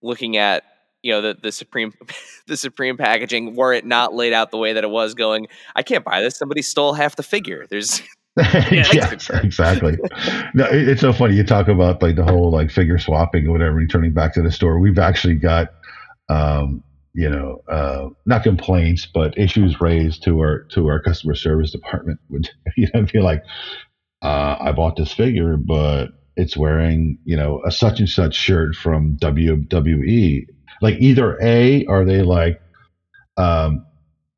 looking 0.00 0.36
at, 0.36 0.62
you 1.06 1.12
know, 1.12 1.22
the 1.22 1.38
the 1.40 1.52
supreme 1.52 1.92
the 2.46 2.56
supreme 2.56 2.96
packaging, 2.96 3.54
were 3.54 3.72
it 3.72 3.86
not 3.86 4.12
laid 4.12 4.32
out 4.32 4.50
the 4.50 4.58
way 4.58 4.72
that 4.72 4.82
it 4.82 4.90
was, 4.90 5.14
going, 5.14 5.46
I 5.76 5.82
can't 5.82 6.04
buy 6.04 6.20
this. 6.20 6.36
Somebody 6.36 6.62
stole 6.62 6.94
half 6.94 7.14
the 7.14 7.22
figure. 7.22 7.66
There's 7.70 8.02
yeah, 8.36 9.12
exactly. 9.42 9.96
No, 10.52 10.66
it's 10.70 11.00
so 11.00 11.12
funny. 11.12 11.36
You 11.36 11.44
talk 11.44 11.68
about 11.68 12.02
like 12.02 12.16
the 12.16 12.24
whole 12.24 12.50
like 12.50 12.70
figure 12.70 12.98
swapping 12.98 13.46
or 13.46 13.52
whatever, 13.52 13.76
returning 13.76 14.12
back 14.12 14.34
to 14.34 14.42
the 14.42 14.50
store. 14.50 14.78
We've 14.78 14.98
actually 14.98 15.36
got, 15.36 15.68
um, 16.28 16.82
you 17.14 17.30
know, 17.30 17.62
uh, 17.70 18.08
not 18.26 18.42
complaints, 18.42 19.06
but 19.06 19.38
issues 19.38 19.80
raised 19.80 20.24
to 20.24 20.38
our 20.40 20.64
to 20.72 20.88
our 20.88 21.00
customer 21.00 21.34
service 21.34 21.70
department. 21.70 22.18
Would 22.30 22.50
you 22.76 22.88
know 22.92 23.06
be 23.10 23.20
like, 23.20 23.42
uh, 24.22 24.56
I 24.60 24.72
bought 24.72 24.96
this 24.96 25.12
figure, 25.12 25.56
but 25.56 26.08
it's 26.36 26.56
wearing 26.56 27.18
you 27.24 27.36
know 27.36 27.62
a 27.64 27.70
such 27.70 28.00
and 28.00 28.08
such 28.08 28.34
shirt 28.34 28.74
from 28.74 29.16
WWE. 29.18 30.46
Like 30.80 30.96
either 31.00 31.38
a 31.42 31.84
are 31.86 32.04
they 32.04 32.22
like 32.22 32.60
um, 33.36 33.84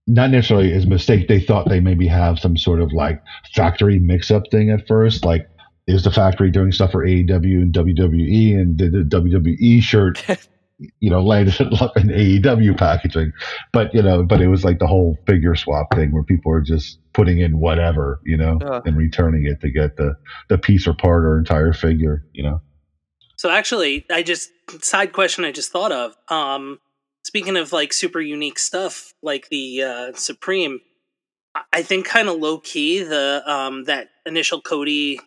not 0.08 0.30
necessarily 0.30 0.72
as 0.72 0.84
a 0.84 0.88
mistake. 0.88 1.28
They 1.28 1.38
thought 1.38 1.68
they 1.68 1.80
maybe 1.80 2.06
have 2.08 2.38
some 2.38 2.56
sort 2.56 2.80
of 2.80 2.92
like 2.92 3.22
factory 3.54 3.98
mix 3.98 4.30
up 4.30 4.44
thing 4.50 4.70
at 4.70 4.86
first. 4.88 5.24
Like, 5.24 5.48
is 5.86 6.04
the 6.04 6.10
factory 6.10 6.50
doing 6.50 6.72
stuff 6.72 6.92
for 6.92 7.04
AEW 7.04 7.62
and 7.62 7.72
WWE 7.72 8.54
and 8.54 8.76
did 8.76 8.92
the 8.92 9.04
WWE 9.04 9.82
shirt, 9.82 10.24
you 11.00 11.10
know, 11.10 11.22
landed 11.22 11.60
up 11.80 11.96
in 11.96 12.08
AEW 12.08 12.76
packaging? 12.76 13.32
But, 13.72 13.94
you 13.94 14.02
know, 14.02 14.22
but 14.22 14.40
it 14.40 14.48
was 14.48 14.64
like 14.64 14.78
the 14.78 14.86
whole 14.86 15.18
figure 15.26 15.54
swap 15.54 15.94
thing 15.94 16.10
where 16.12 16.24
people 16.24 16.52
are 16.52 16.60
just 16.62 16.98
putting 17.12 17.38
in 17.38 17.60
whatever, 17.60 18.20
you 18.24 18.36
know, 18.36 18.58
uh. 18.64 18.80
and 18.84 18.96
returning 18.96 19.44
it 19.44 19.60
to 19.60 19.70
get 19.70 19.96
the, 19.96 20.14
the 20.48 20.58
piece 20.58 20.86
or 20.86 20.94
part 20.94 21.24
or 21.24 21.38
entire 21.38 21.72
figure, 21.72 22.24
you 22.32 22.42
know. 22.42 22.60
So 23.38 23.50
actually, 23.50 24.04
I 24.10 24.22
just 24.22 24.50
side 24.82 25.12
question 25.12 25.44
I 25.44 25.52
just 25.52 25.70
thought 25.70 25.92
of. 25.92 26.16
Um, 26.28 26.80
speaking 27.22 27.56
of 27.56 27.72
like 27.72 27.92
super 27.92 28.20
unique 28.20 28.58
stuff 28.58 29.14
like 29.22 29.48
the 29.48 29.82
uh, 29.82 30.12
Supreme, 30.14 30.80
I 31.72 31.82
think 31.82 32.04
kind 32.04 32.28
of 32.28 32.36
low 32.38 32.58
key 32.58 33.02
the 33.02 33.42
um, 33.46 33.84
that 33.84 34.08
initial 34.26 34.60
Cody 34.60 35.20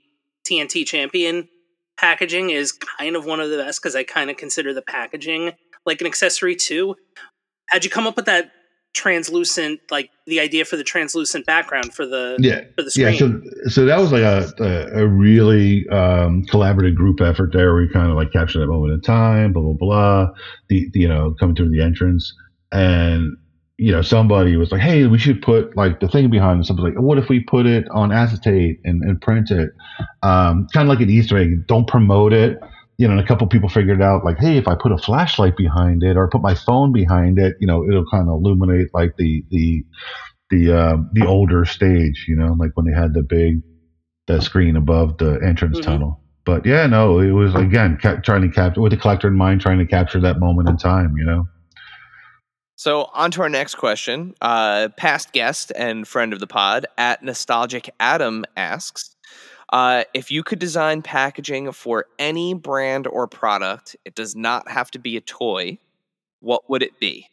TNT 0.45 0.86
champion 0.86 1.47
packaging 1.97 2.49
is 2.49 2.74
kind 2.74 3.16
of 3.16 3.26
one 3.26 3.39
of 3.39 3.49
the 3.49 3.57
best 3.57 3.82
because 3.82 3.95
I 3.95 4.03
kind 4.03 4.30
of 4.30 4.36
consider 4.36 4.74
the 4.74 4.82
packaging 4.82 5.53
like 5.86 6.01
an 6.01 6.07
accessory 6.07 6.55
too. 6.55 6.95
How'd 7.70 7.86
you 7.86 7.89
come 7.89 8.07
up 8.07 8.18
with 8.18 8.26
that 8.26 8.51
translucent 8.93 9.79
like 9.89 10.09
the 10.27 10.39
idea 10.39 10.65
for 10.65 10.75
the 10.75 10.83
translucent 10.83 11.45
background 11.45 11.93
for 11.93 12.05
the 12.05 12.35
yeah 12.39 12.61
for 12.75 12.83
the 12.83 12.91
screen. 12.91 13.13
Yeah, 13.13 13.19
so 13.19 13.41
so 13.69 13.85
that 13.85 13.99
was 13.99 14.11
like 14.11 14.23
a 14.23 14.51
a, 14.59 15.03
a 15.03 15.07
really 15.07 15.87
um, 15.89 16.43
collaborative 16.45 16.95
group 16.95 17.21
effort 17.21 17.53
there. 17.53 17.73
We 17.75 17.89
kind 17.89 18.09
of 18.09 18.17
like 18.17 18.31
captured 18.31 18.59
that 18.59 18.67
moment 18.67 18.93
in 18.93 19.01
time, 19.01 19.53
blah 19.53 19.63
blah 19.63 19.73
blah. 19.73 20.27
The, 20.69 20.89
the 20.93 20.99
you 20.99 21.07
know 21.07 21.35
coming 21.39 21.55
through 21.55 21.69
the 21.69 21.81
entrance, 21.81 22.33
and 22.71 23.37
you 23.77 23.91
know 23.91 24.01
somebody 24.01 24.57
was 24.57 24.71
like, 24.71 24.81
hey, 24.81 25.07
we 25.07 25.17
should 25.17 25.41
put 25.41 25.75
like 25.77 25.99
the 26.01 26.07
thing 26.07 26.29
behind 26.29 26.61
it. 26.61 26.65
Something 26.65 26.85
like, 26.85 26.99
what 26.99 27.17
if 27.17 27.29
we 27.29 27.39
put 27.39 27.65
it 27.65 27.87
on 27.91 28.11
acetate 28.11 28.79
and, 28.83 29.01
and 29.03 29.21
print 29.21 29.51
it, 29.51 29.71
um, 30.21 30.67
kind 30.73 30.87
of 30.87 30.89
like 30.89 31.01
an 31.01 31.09
Easter 31.09 31.37
egg. 31.37 31.65
Don't 31.67 31.87
promote 31.87 32.33
it 32.33 32.59
you 33.01 33.07
know, 33.07 33.13
and 33.13 33.19
a 33.19 33.25
couple 33.25 33.47
people 33.47 33.67
figured 33.67 33.99
out 33.99 34.23
like, 34.23 34.37
hey, 34.37 34.57
if 34.57 34.67
I 34.67 34.75
put 34.75 34.91
a 34.91 34.97
flashlight 34.97 35.57
behind 35.57 36.03
it 36.03 36.17
or 36.17 36.29
put 36.29 36.43
my 36.43 36.53
phone 36.53 36.93
behind 36.93 37.39
it, 37.39 37.55
you 37.59 37.65
know, 37.65 37.83
it'll 37.83 38.05
kind 38.05 38.29
of 38.29 38.35
illuminate 38.35 38.89
like 38.93 39.17
the 39.17 39.43
the 39.49 39.83
the 40.51 40.71
uh, 40.71 40.97
the 41.11 41.25
older 41.25 41.65
stage, 41.65 42.25
you 42.27 42.35
know, 42.35 42.55
like 42.59 42.69
when 42.75 42.85
they 42.85 42.93
had 42.93 43.15
the 43.15 43.23
big 43.23 43.63
the 44.27 44.39
screen 44.39 44.75
above 44.75 45.17
the 45.17 45.39
entrance 45.43 45.79
mm-hmm. 45.79 45.89
tunnel. 45.89 46.21
But 46.45 46.63
yeah, 46.63 46.85
no, 46.85 47.17
it 47.17 47.31
was 47.31 47.55
again 47.55 47.97
ca- 47.99 48.21
trying 48.23 48.43
to 48.43 48.49
capture 48.49 48.81
with 48.81 48.91
the 48.91 48.97
collector 48.97 49.29
in 49.29 49.35
mind, 49.35 49.61
trying 49.61 49.79
to 49.79 49.87
capture 49.87 50.19
that 50.19 50.39
moment 50.39 50.69
in 50.69 50.77
time, 50.77 51.15
you 51.17 51.25
know. 51.25 51.47
So 52.75 53.09
on 53.13 53.31
to 53.31 53.41
our 53.41 53.49
next 53.49 53.75
question. 53.75 54.35
Uh, 54.41 54.89
past 54.95 55.33
guest 55.33 55.71
and 55.75 56.07
friend 56.07 56.33
of 56.33 56.39
the 56.39 56.45
pod 56.45 56.85
at 56.99 57.23
Nostalgic 57.23 57.89
Adam 57.99 58.45
asks, 58.55 59.11
Uh, 59.72 60.03
if 60.13 60.30
you 60.30 60.43
could 60.43 60.59
design 60.59 61.01
packaging 61.01 61.72
for 61.72 62.05
any 62.19 62.53
brand 62.53 63.07
or 63.07 63.28
product, 63.28 63.95
it 64.03 64.15
does 64.15 64.36
not 64.36 64.69
have 64.69 64.91
to 64.91 64.99
be 64.99 65.15
a 65.15 65.22
toy. 65.22 65.78
What 66.41 66.69
would 66.69 66.84
it 66.84 66.99
be? 66.99 67.28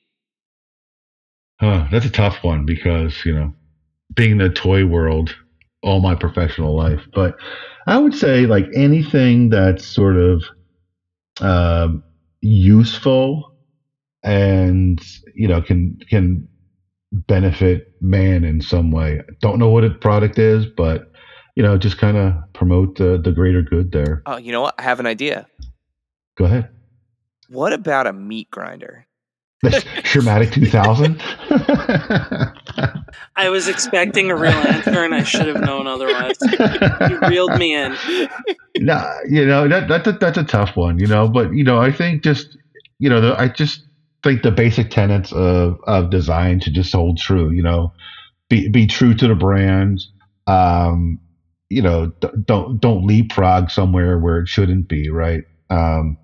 Huh, 1.61 1.89
that's 1.91 2.07
a 2.07 2.11
tough 2.11 2.45
one 2.45 2.65
because 2.65 3.25
you 3.25 3.33
know, 3.33 3.53
being 4.15 4.33
in 4.33 4.39
the 4.39 4.51
toy 4.51 4.87
world 4.87 5.35
all 5.83 6.01
my 6.01 6.15
professional 6.15 6.77
life, 6.77 7.01
but 7.15 7.37
I 7.87 7.99
would 7.99 8.15
say 8.15 8.47
like 8.47 8.67
anything 8.75 9.49
that's 9.49 9.85
sort 9.85 10.17
of 10.17 10.45
um, 11.41 12.03
useful 12.41 13.55
and 14.23 15.01
you 15.35 15.49
know 15.49 15.63
can 15.63 15.99
can 16.09 16.49
benefit 17.13 17.95
man 18.01 18.45
in 18.45 18.61
some 18.61 18.91
way. 18.91 19.23
Don't 19.41 19.59
know 19.59 19.69
what 19.69 19.85
a 19.85 19.91
product 19.91 20.39
is, 20.39 20.67
but 20.67 21.13
you 21.59 21.65
know, 21.65 21.77
just 21.77 21.99
kind 21.99 22.17
of 22.17 22.35
promote 22.53 22.99
the, 22.99 23.21
the 23.23 23.33
greater 23.33 23.63
good 23.63 23.91
there. 23.91 24.23
Oh, 24.27 24.37
you 24.37 24.53
know 24.53 24.61
what? 24.61 24.77
I 24.79 24.83
have 24.83 25.01
an 25.01 25.07
idea. 25.07 25.49
Go 26.37 26.45
ahead. 26.45 26.69
What 27.49 27.73
about 27.73 28.07
a 28.07 28.13
meat 28.13 28.49
grinder? 28.49 29.09
Shermatic 30.05 30.53
2000. 30.53 31.21
I 33.35 33.49
was 33.49 33.67
expecting 33.67 34.31
a 34.31 34.37
real 34.37 34.53
answer, 34.53 35.03
and 35.03 35.13
I 35.13 35.25
should 35.25 35.49
have 35.49 35.61
known 35.61 35.89
otherwise. 35.89 36.37
You 37.11 37.19
reeled 37.29 37.59
me 37.59 37.75
in. 37.75 37.97
nah, 38.77 39.13
you 39.29 39.45
know 39.45 39.67
that 39.67 39.89
that's 39.89 40.07
a, 40.07 40.13
that's 40.13 40.39
a 40.39 40.45
tough 40.45 40.77
one, 40.77 41.01
you 41.01 41.09
know. 41.09 41.27
But 41.27 41.53
you 41.55 41.65
know, 41.65 41.81
I 41.81 41.91
think 41.91 42.23
just 42.23 42.57
you 43.01 43.11
know, 43.11 43.21
the, 43.21 43.35
I 43.37 43.49
just 43.49 43.85
think 44.23 44.43
the 44.43 44.53
basic 44.53 44.91
tenets 44.91 45.33
of 45.33 45.81
of 45.89 46.11
design 46.11 46.61
to 46.61 46.71
just 46.71 46.93
hold 46.93 47.19
true. 47.19 47.51
You 47.51 47.65
know, 47.65 47.93
be 48.49 48.69
be 48.69 48.87
true 48.87 49.13
to 49.15 49.27
the 49.27 49.35
brand. 49.35 50.05
Um, 50.47 51.19
you 51.71 51.83
know, 51.83 52.13
don't 52.47 52.81
don't 52.81 53.07
leapfrog 53.07 53.71
somewhere 53.71 54.19
where 54.19 54.39
it 54.39 54.49
shouldn't 54.49 54.89
be, 54.89 55.11
right? 55.11 55.43
Um, 55.71 56.17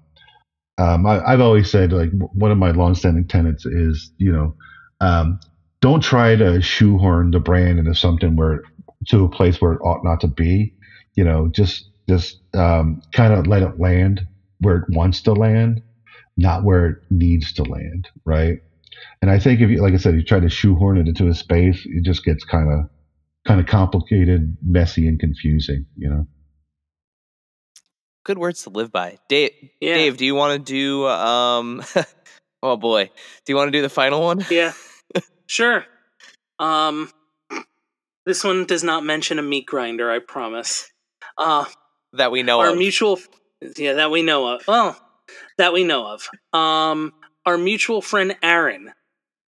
um, 0.79 1.07
I, 1.07 1.31
have 1.31 1.41
always 1.41 1.71
said 1.71 1.93
like 1.93 2.11
one 2.33 2.51
of 2.51 2.59
my 2.59 2.73
longstanding 2.73 3.27
tenets 3.27 3.67
is 3.67 4.11
you 4.19 4.33
know, 4.33 4.55
um, 5.01 5.39
don't 5.81 6.03
try 6.03 6.37
to 6.37 6.61
shoehorn 6.63 7.31
the 7.31 7.41
brand 7.41 7.79
into 7.79 7.95
something 7.95 8.37
where 8.37 8.63
to 9.09 9.25
a 9.25 9.29
place 9.31 9.61
where 9.61 9.75
it 9.75 9.81
ought 9.85 10.05
not 10.05 10.21
to 10.21 10.29
be. 10.29 10.73
You 11.15 11.25
know, 11.25 11.49
just 11.49 11.89
just 12.09 12.39
um, 12.55 13.01
kind 13.13 13.33
of 13.33 13.47
let 13.47 13.63
it 13.63 13.79
land 13.79 14.23
where 14.61 14.79
it 14.79 14.85
wants 14.91 15.23
to 15.23 15.33
land, 15.33 15.81
not 16.37 16.65
where 16.65 16.87
it 16.87 16.97
needs 17.11 17.53
to 17.55 17.63
land, 17.65 18.09
right? 18.25 18.59
And 19.23 19.31
I 19.31 19.39
think 19.39 19.61
if 19.61 19.71
you, 19.71 19.81
like 19.83 19.95
I 19.95 19.99
said, 19.99 20.15
you 20.15 20.23
try 20.23 20.41
to 20.41 20.49
shoehorn 20.49 20.99
it 20.99 21.09
into 21.09 21.29
a 21.29 21.35
space, 21.35 21.83
it 21.87 22.05
just 22.05 22.25
gets 22.25 22.45
kind 22.45 22.73
of 22.73 22.87
kind 23.47 23.61
of 23.61 23.67
complicated, 23.67 24.57
messy, 24.65 25.07
and 25.07 25.19
confusing. 25.19 25.87
You 25.97 26.11
know. 26.11 26.27
Good 28.25 28.39
words 28.39 28.63
to 28.63 28.71
live 28.71 28.91
by, 28.91 29.19
Dave. 29.29 29.51
Yeah. 29.81 29.95
Dave, 29.95 30.17
do 30.17 30.25
you 30.25 30.35
want 30.35 30.65
to 30.67 30.73
do? 30.73 31.07
Um, 31.07 31.83
oh 32.63 32.77
boy, 32.77 33.11
do 33.45 33.53
you 33.53 33.57
want 33.57 33.69
to 33.69 33.73
do 33.73 33.83
the 33.83 33.91
final 33.91 34.23
one? 34.23 34.45
Yeah, 34.51 34.73
sure. 35.47 35.85
Um, 36.59 37.11
this 38.25 38.43
one 38.43 38.65
does 38.65 38.83
not 38.83 39.05
mention 39.05 39.39
a 39.39 39.43
meat 39.43 39.67
grinder. 39.67 40.11
I 40.11 40.21
promise. 40.21 40.91
Uh, 41.37 41.65
that 42.15 42.31
we 42.31 42.43
know 42.43 42.61
our 42.61 42.71
of. 42.71 42.79
mutual, 42.79 43.19
yeah, 43.77 43.95
that 43.95 44.11
we 44.11 44.23
know 44.23 44.55
of. 44.55 44.67
Well, 44.67 44.97
that 45.59 45.73
we 45.73 45.85
know 45.85 46.07
of. 46.07 46.29
Um, 46.59 47.13
our 47.45 47.59
mutual 47.59 48.01
friend 48.01 48.37
Aaron, 48.43 48.93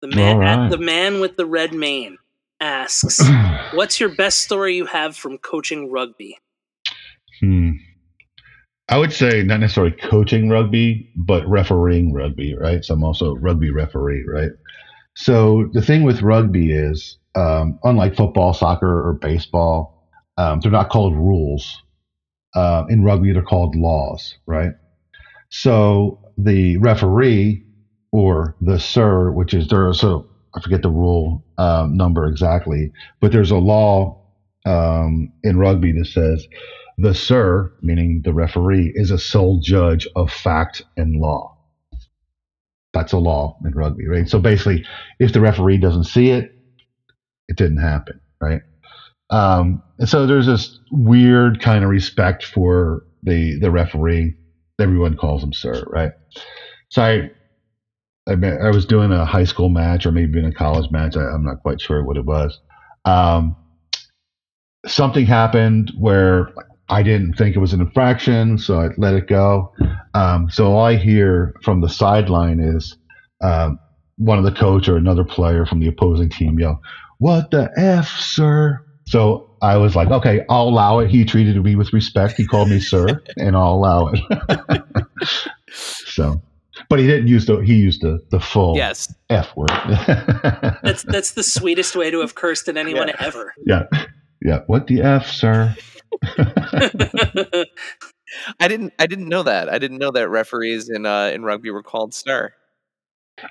the 0.02 0.08
man, 0.08 0.36
All 0.36 0.42
right. 0.42 0.70
the 0.70 0.78
man 0.78 1.20
with 1.20 1.38
the 1.38 1.46
red 1.46 1.74
mane, 1.74 2.18
asks, 2.60 3.20
"What's 3.74 4.00
your 4.00 4.10
best 4.10 4.40
story 4.40 4.76
you 4.76 4.86
have 4.86 5.16
from 5.16 5.38
coaching 5.38 5.92
rugby?" 5.92 6.38
Hmm. 7.40 7.72
I 8.90 8.98
would 8.98 9.14
say 9.14 9.44
not 9.44 9.60
necessarily 9.60 9.92
coaching 9.92 10.50
rugby, 10.50 11.12
but 11.16 11.48
refereeing 11.48 12.12
rugby, 12.12 12.56
right? 12.56 12.84
So 12.84 12.96
I'm 12.96 13.04
also 13.04 13.36
a 13.36 13.40
rugby 13.40 13.70
referee, 13.70 14.26
right? 14.28 14.52
So 15.16 15.70
the 15.74 15.82
thing 15.82 16.04
with 16.04 16.24
rugby 16.24 16.72
is, 16.72 17.18
um, 17.36 17.78
unlike 17.84 18.16
football, 18.16 18.54
soccer, 18.54 19.08
or 19.08 19.14
baseball, 19.14 20.08
um, 20.38 20.60
they're 20.60 20.72
not 20.72 20.90
called 20.90 21.16
rules. 21.16 21.84
Uh, 22.56 22.86
in 22.90 23.04
rugby, 23.04 23.32
they're 23.32 23.44
called 23.44 23.76
laws, 23.76 24.36
right? 24.48 24.72
So 25.50 26.20
the 26.38 26.78
referee 26.78 27.64
or 28.12 28.56
the 28.62 28.80
sir, 28.80 29.32
which 29.32 29.54
is 29.54 29.68
there, 29.68 29.94
so 29.94 30.29
I 30.56 30.62
forget 30.62 30.82
the 30.82 30.90
rule 30.90 31.44
um, 31.58 31.96
number 31.96 32.26
exactly, 32.26 32.92
but 33.20 33.32
there's 33.32 33.52
a 33.52 33.58
law 33.58 34.20
um, 34.66 35.32
in 35.44 35.58
rugby 35.58 35.92
that 35.94 36.06
says 36.06 36.48
the 36.98 37.14
sir, 37.14 37.72
meaning 37.82 38.22
the 38.24 38.34
referee, 38.34 38.92
is 38.96 39.12
a 39.12 39.18
sole 39.18 39.60
judge 39.62 40.08
of 40.16 40.32
fact 40.32 40.82
and 40.98 41.20
law. 41.20 41.56
That's 42.94 43.14
a 43.14 43.18
law 43.18 43.58
in 43.64 43.72
rugby, 43.72 44.08
right? 44.08 44.28
So 44.28 44.40
basically, 44.40 44.84
if 45.20 45.32
the 45.32 45.40
referee 45.40 45.78
doesn't 45.78 46.06
see 46.06 46.32
it, 46.32 46.52
it 47.48 47.56
didn't 47.56 47.78
happen, 47.78 48.20
right? 48.42 48.62
Um, 49.30 49.82
and 50.00 50.10
so 50.10 50.26
there's 50.26 50.48
this 50.48 50.80
weird 50.92 51.62
kind 51.62 51.84
of 51.84 51.90
respect 51.90 52.44
for 52.44 53.04
the 53.24 53.58
the 53.60 53.72
referee. 53.72 54.36
Everyone 54.80 55.16
calls 55.16 55.44
him 55.44 55.54
sir, 55.54 55.84
right? 55.88 56.12
So 56.90 57.02
I, 57.04 57.32
I, 58.30 58.36
me- 58.36 58.48
I 58.50 58.70
was 58.70 58.86
doing 58.86 59.12
a 59.12 59.26
high 59.26 59.44
school 59.44 59.70
match 59.70 60.06
or 60.06 60.12
maybe 60.12 60.40
in 60.40 60.46
a 60.46 60.54
college 60.54 60.90
match. 60.92 61.18
I, 61.18 61.22
I'm 61.22 61.44
not 61.44 61.62
quite 61.62 61.82
sure 61.82 62.04
what 62.04 62.18
it 62.18 62.26
was. 62.26 62.60
Um, 63.06 63.56
something 64.86 65.26
happened 65.26 65.92
where 65.98 66.54
I 66.90 67.04
didn't 67.04 67.34
think 67.34 67.56
it 67.56 67.60
was 67.60 67.74
an 67.74 67.82
infraction, 67.82 68.58
so 68.58 68.80
I 68.80 68.90
let 68.98 69.14
it 69.14 69.28
go. 69.28 69.74
Um, 70.14 70.50
so 70.50 70.74
all 70.74 70.86
I 70.86 70.96
hear 70.96 71.54
from 71.64 71.82
the 71.82 71.90
sideline 71.90 72.60
is 72.60 72.98
um, 73.42 73.80
one 74.18 74.38
of 74.38 74.44
the 74.44 74.52
coach 74.52 74.88
or 74.90 74.98
another 74.98 75.24
player 75.24 75.66
from 75.66 75.80
the 75.80 75.88
opposing 75.88 76.30
team 76.30 76.60
yell, 76.60 76.82
"What 77.20 77.52
the 77.52 77.70
f, 77.78 78.08
sir?" 78.08 78.80
So 79.08 79.50
I 79.62 79.78
was 79.78 79.96
like, 79.96 80.10
"Okay, 80.10 80.44
I'll 80.50 80.68
allow 80.68 81.00
it." 81.00 81.12
He 81.12 81.26
treated 81.26 81.64
me 81.64 81.76
with 81.76 81.94
respect. 81.94 82.38
He 82.38 82.46
called 82.48 82.70
me 82.70 82.80
sir, 82.80 83.22
and 83.38 83.56
I'll 83.56 83.74
allow 83.74 84.08
it. 84.08 84.82
so, 85.72 86.42
but 86.90 87.00
he 87.00 87.08
didn't 87.08 87.28
use 87.28 87.46
the 87.46 87.58
he 87.58 87.76
used 87.76 88.02
the 88.02 88.20
the 88.32 88.40
full 88.40 88.76
yes. 88.76 89.14
f 89.30 89.56
word. 89.56 89.70
That's 90.84 91.04
that's 91.04 91.32
the 91.32 91.44
sweetest 91.44 91.96
way 91.96 92.12
to 92.12 92.20
have 92.22 92.36
cursed 92.36 92.68
at 92.68 92.78
anyone 92.78 93.12
ever. 93.20 93.54
yeah, 93.66 93.84
yeah. 94.42 94.62
What 94.68 94.88
the 94.88 95.02
f, 95.02 95.28
sir? 95.28 95.76
I 98.60 98.68
didn't. 98.68 98.94
I 99.00 99.08
didn't 99.08 99.30
know 99.30 99.44
that. 99.44 99.70
I 99.70 99.78
didn't 99.78 100.00
know 100.00 100.12
that 100.12 100.30
referees 100.30 100.90
in 100.90 101.06
uh, 101.06 101.32
in 101.34 101.44
rugby 101.44 101.70
were 101.72 101.84
called 101.84 102.14
star. 102.14 102.54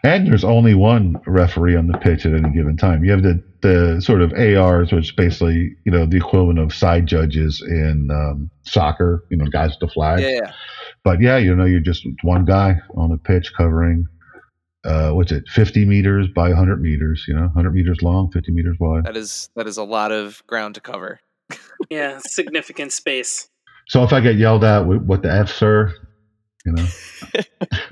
And 0.02 0.26
there's 0.26 0.44
only 0.44 0.74
one 0.74 1.18
referee 1.26 1.76
on 1.76 1.86
the 1.86 1.96
pitch 1.98 2.26
at 2.26 2.34
any 2.34 2.50
given 2.50 2.76
time. 2.76 3.04
You 3.04 3.10
have 3.12 3.22
the, 3.22 3.42
the 3.62 4.00
sort 4.02 4.20
of 4.20 4.32
ARs, 4.34 4.92
which 4.92 5.16
basically, 5.16 5.74
you 5.84 5.92
know, 5.92 6.04
the 6.04 6.18
equivalent 6.18 6.58
of 6.58 6.74
side 6.74 7.06
judges 7.06 7.62
in 7.66 8.10
um, 8.10 8.50
soccer, 8.62 9.24
you 9.30 9.36
know, 9.36 9.46
guys 9.46 9.70
with 9.70 9.88
the 9.88 9.88
flag. 9.88 10.20
Yeah, 10.20 10.28
yeah. 10.28 10.52
But 11.08 11.22
yeah, 11.22 11.38
you 11.38 11.56
know, 11.56 11.64
you're 11.64 11.80
just 11.80 12.06
one 12.20 12.44
guy 12.44 12.76
on 12.94 13.08
the 13.08 13.16
pitch 13.16 13.54
covering, 13.56 14.04
uh, 14.84 15.12
what's 15.12 15.32
it, 15.32 15.48
50 15.48 15.86
meters 15.86 16.26
by 16.36 16.48
100 16.48 16.82
meters, 16.82 17.24
you 17.26 17.32
know, 17.32 17.44
100 17.44 17.72
meters 17.72 18.02
long, 18.02 18.30
50 18.30 18.52
meters 18.52 18.76
wide. 18.78 19.06
That 19.06 19.16
is 19.16 19.48
that 19.56 19.66
is 19.66 19.78
a 19.78 19.84
lot 19.84 20.12
of 20.12 20.46
ground 20.46 20.74
to 20.74 20.82
cover. 20.82 21.20
yeah, 21.88 22.18
significant 22.26 22.92
space. 22.92 23.48
So 23.86 24.04
if 24.04 24.12
I 24.12 24.20
get 24.20 24.36
yelled 24.36 24.64
at, 24.64 24.82
"Wh- 24.82 25.08
what 25.08 25.22
the 25.22 25.32
F, 25.32 25.50
sir? 25.50 25.94
You 26.66 26.72
know, 26.72 26.86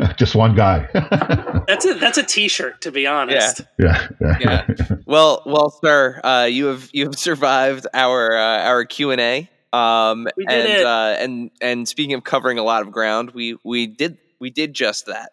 just 0.19 0.35
one 0.35 0.55
guy. 0.55 0.87
That's 1.67 1.87
a 1.87 1.95
that's 1.95 2.19
a 2.19 2.23
T-shirt, 2.23 2.83
to 2.83 2.93
be 2.93 3.07
honest. 3.07 3.63
yeah. 3.79 4.09
Yeah. 4.21 4.37
Yeah. 4.41 4.67
Well, 5.07 5.43
well, 5.47 5.71
sir, 5.83 6.21
uh, 6.23 6.49
you 6.51 6.67
have 6.67 6.91
you 6.93 7.07
have 7.07 7.19
survived 7.19 7.87
our 7.95 8.37
uh, 8.37 8.65
our 8.65 8.85
Q 8.85 9.11
and 9.13 9.21
A. 9.23 9.49
Um, 9.77 10.27
We 10.37 10.47
did 10.47 10.55
and 10.55 10.69
it. 10.69 10.87
Uh, 10.87 11.17
and 11.19 11.51
and 11.61 11.89
speaking 11.89 12.15
of 12.15 12.25
covering 12.25 12.59
a 12.59 12.63
lot 12.63 12.83
of 12.83 12.91
ground, 12.91 13.31
we 13.33 13.57
we 13.65 13.87
did 13.87 14.19
we 14.41 14.51
did 14.51 14.75
just 14.75 15.07
that. 15.07 15.33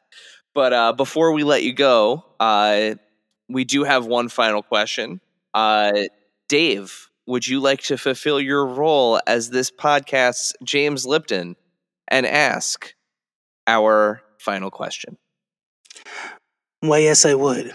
But 0.54 0.74
uh, 0.74 0.94
before 0.94 1.32
we 1.32 1.44
let 1.44 1.64
you 1.64 1.74
go, 1.74 2.24
uh, 2.40 2.96
we 3.50 3.64
do 3.64 3.84
have 3.84 4.06
one 4.06 4.30
final 4.30 4.62
question. 4.62 5.20
Uh, 5.54 6.04
Dave, 6.48 7.10
would 7.26 7.48
you 7.48 7.60
like 7.60 7.82
to 7.84 7.98
fulfill 7.98 8.40
your 8.40 8.66
role 8.66 9.20
as 9.26 9.50
this 9.50 9.72
podcast's 9.72 10.54
James 10.64 11.06
Lipton 11.06 11.56
and 12.08 12.26
ask 12.26 12.94
our 13.66 14.22
final 14.40 14.70
question? 14.70 15.18
Why, 16.82 17.00
yes, 17.00 17.26
I 17.26 17.34
would. 17.34 17.72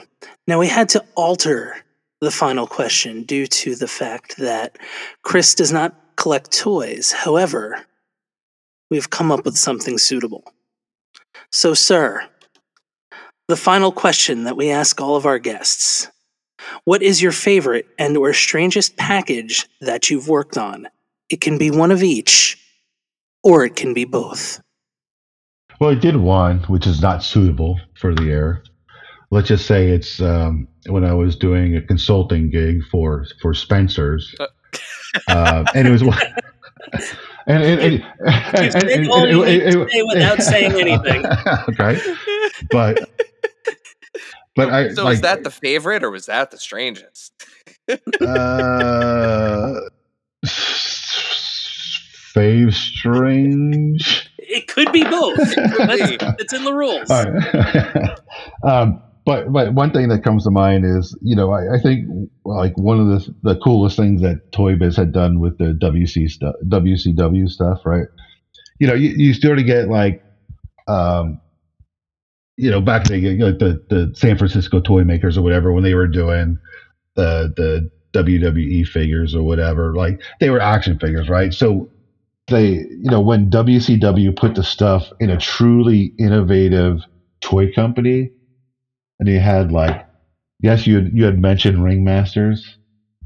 Now, 0.46 0.58
we 0.58 0.68
had 0.68 0.90
to 0.90 1.04
alter 1.16 1.76
the 2.20 2.30
final 2.30 2.66
question 2.66 3.22
due 3.22 3.46
to 3.46 3.74
the 3.74 3.88
fact 3.88 4.36
that 4.38 4.78
Chris 5.22 5.54
does 5.54 5.72
not 5.72 5.94
collect 6.18 6.52
toys. 6.52 7.12
However, 7.12 7.80
we've 8.90 9.08
come 9.08 9.32
up 9.32 9.46
with 9.46 9.56
something 9.56 9.96
suitable. 9.96 10.44
So, 11.50 11.72
sir, 11.72 12.28
the 13.46 13.56
final 13.56 13.92
question 13.92 14.44
that 14.44 14.56
we 14.56 14.70
ask 14.70 15.00
all 15.00 15.16
of 15.16 15.24
our 15.24 15.38
guests 15.38 16.10
What 16.84 17.02
is 17.02 17.22
your 17.22 17.32
favorite 17.32 17.86
and 17.98 18.16
or 18.16 18.34
strangest 18.34 18.96
package 18.96 19.66
that 19.80 20.10
you've 20.10 20.28
worked 20.28 20.58
on? 20.58 20.88
it 21.28 21.40
can 21.40 21.58
be 21.58 21.70
one 21.70 21.90
of 21.90 22.02
each, 22.02 22.58
or 23.42 23.64
it 23.64 23.76
can 23.76 23.94
be 23.94 24.04
both. 24.04 24.60
Well, 25.80 25.90
I 25.90 25.94
did 25.94 26.16
one, 26.16 26.60
which 26.64 26.86
is 26.86 27.00
not 27.00 27.22
suitable 27.22 27.78
for 27.94 28.14
the 28.14 28.30
air. 28.30 28.62
Let's 29.30 29.48
just 29.48 29.66
say 29.66 29.90
it's 29.90 30.20
um, 30.20 30.66
when 30.86 31.04
I 31.04 31.12
was 31.12 31.36
doing 31.36 31.76
a 31.76 31.82
consulting 31.82 32.50
gig 32.50 32.82
for 32.90 33.26
for 33.42 33.52
Spencer's, 33.52 34.34
uh, 34.40 34.46
and 35.28 35.88
it 35.88 35.90
was 35.90 36.04
one. 36.04 36.18
And, 37.50 37.62
and, 37.62 37.80
and, 37.80 37.92
You 37.94 38.02
and- 38.26 38.72
say 38.72 38.78
and- 38.94 39.06
and- 39.10 39.48
it- 39.48 39.74
it- 39.74 39.90
say 39.90 40.02
without 40.02 40.42
saying 40.42 40.72
anything. 40.72 41.24
okay, 41.70 41.98
but 42.70 43.08
but 44.56 44.68
I 44.70 44.90
so 44.92 45.04
like 45.04 45.12
was 45.12 45.20
that 45.22 45.44
the 45.44 45.50
favorite 45.50 46.04
or 46.04 46.10
was 46.10 46.26
that 46.26 46.50
the 46.50 46.58
strangest? 46.58 47.32
uh, 47.88 47.96
fave 52.34 52.74
strange. 52.74 54.30
It 54.38 54.68
could 54.68 54.92
be 54.92 55.04
both. 55.04 55.38
That's, 55.38 56.10
be. 56.10 56.18
it's 56.38 56.52
in 56.52 56.64
the 56.64 56.72
rules. 56.74 57.10
All 57.10 57.24
right. 57.24 58.18
um, 58.62 59.02
but 59.28 59.52
but 59.52 59.74
one 59.74 59.90
thing 59.90 60.08
that 60.08 60.24
comes 60.24 60.44
to 60.44 60.50
mind 60.50 60.86
is 60.86 61.14
you 61.20 61.36
know 61.36 61.52
I, 61.52 61.74
I 61.74 61.78
think 61.78 62.08
like 62.46 62.72
one 62.78 62.98
of 62.98 63.08
the 63.08 63.34
the 63.42 63.60
coolest 63.60 63.94
things 63.94 64.22
that 64.22 64.52
Toy 64.52 64.74
Biz 64.74 64.96
had 64.96 65.12
done 65.12 65.38
with 65.38 65.58
the 65.58 65.78
WC 65.78 66.30
WCW 66.66 67.48
stuff 67.50 67.82
right? 67.84 68.06
You 68.80 68.86
know 68.86 68.94
you, 68.94 69.10
you 69.10 69.34
sort 69.34 69.58
of 69.58 69.66
get 69.66 69.88
like 69.88 70.24
um 70.86 71.42
you 72.56 72.70
know 72.70 72.80
back 72.80 73.06
then 73.08 73.20
you 73.20 73.36
know, 73.36 73.52
the 73.52 73.84
the 73.90 74.14
San 74.16 74.38
Francisco 74.38 74.80
toy 74.80 75.04
makers 75.04 75.36
or 75.36 75.42
whatever 75.42 75.74
when 75.74 75.84
they 75.84 75.94
were 75.94 76.08
doing 76.08 76.56
the 77.14 77.52
the 77.54 77.90
WWE 78.18 78.86
figures 78.86 79.34
or 79.34 79.42
whatever 79.42 79.94
like 79.94 80.22
they 80.40 80.48
were 80.48 80.60
action 80.60 80.98
figures 80.98 81.28
right? 81.28 81.52
So 81.52 81.90
they 82.46 82.70
you 82.70 83.10
know 83.10 83.20
when 83.20 83.50
WCW 83.50 84.34
put 84.34 84.54
the 84.54 84.64
stuff 84.64 85.12
in 85.20 85.28
a 85.28 85.36
truly 85.36 86.14
innovative 86.18 87.02
toy 87.42 87.70
company 87.74 88.30
and 89.18 89.28
you 89.28 89.38
had 89.40 89.72
like 89.72 90.06
yes 90.60 90.86
you 90.86 90.96
had, 90.96 91.10
you 91.12 91.24
had 91.24 91.38
mentioned 91.38 91.78
ringmasters 91.78 92.60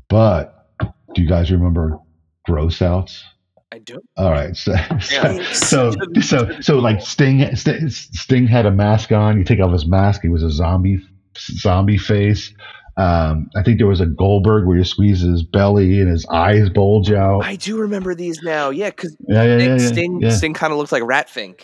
but 0.09 0.67
do 1.15 1.23
you 1.23 1.29
guys 1.29 1.51
remember 1.51 1.99
gross 2.47 2.83
outs 2.83 3.25
I 3.73 3.79
do. 3.79 4.01
all 4.17 4.31
right 4.31 4.57
so 4.57 4.73
Yeah. 5.11 5.53
so 5.53 5.93
so 6.21 6.61
so 6.61 6.79
like 6.79 7.01
sting 7.01 7.55
Sting 7.57 7.89
Sting 7.89 8.47
had 8.47 8.67
a 8.67 8.71
mask 8.71 9.13
on 9.13 9.39
you 9.39 9.45
take 9.45 9.61
off 9.61 9.73
his 9.73 9.87
mask 9.87 10.23
he 10.23 10.29
was 10.29 10.43
a 10.43 10.51
zombie 10.51 11.01
zombie 11.37 11.99
face 11.99 12.53
um, 12.97 13.49
I 13.57 13.63
think 13.63 13.79
there 13.79 13.87
was 13.87 14.01
a 14.03 14.07
Goldberg 14.07 14.67
where 14.67 14.77
you 14.77 14.85
squeeze 14.85 15.21
his 15.23 15.43
belly 15.43 16.01
and 16.01 16.11
his 16.11 16.27
eyes 16.27 16.69
bulge 16.69 17.11
out. 17.11 17.43
I 17.43 17.57
do 17.57 17.79
remember 17.79 18.15
these 18.15 18.43
now. 18.43 18.69
Yeah, 18.69 18.91
because 18.91 19.17
Yeah, 19.29 19.45
yeah, 19.45 19.57
yeah. 19.57 19.79
Sting, 19.79 20.21
yeah. 20.21 20.31
Sting 20.31 20.53
kind 20.53 20.73
of 20.75 20.79
looks 20.79 20.93
like 20.93 21.03
Ratfink. 21.03 21.63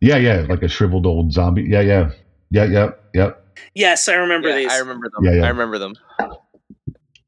Yeah, 0.00 0.16
yeah, 0.16 0.46
like 0.48 0.62
a 0.62 0.68
shriveled 0.68 1.04
old 1.04 1.32
zombie. 1.32 1.64
Yeah, 1.68 1.80
yeah, 1.82 2.10
yeah, 2.54 2.64
yeah, 2.64 2.90
yep. 3.14 3.44
Yes, 3.74 4.08
I 4.08 4.14
remember 4.14 4.48
Yeah, 4.48 4.56
these. 4.56 4.72
I 4.72 4.78
remember 4.78 5.08
them. 5.10 5.24
Yeah, 5.24 5.32
yeah. 5.34 5.44
I 5.44 5.48
remember 5.48 5.78
them. 5.78 5.94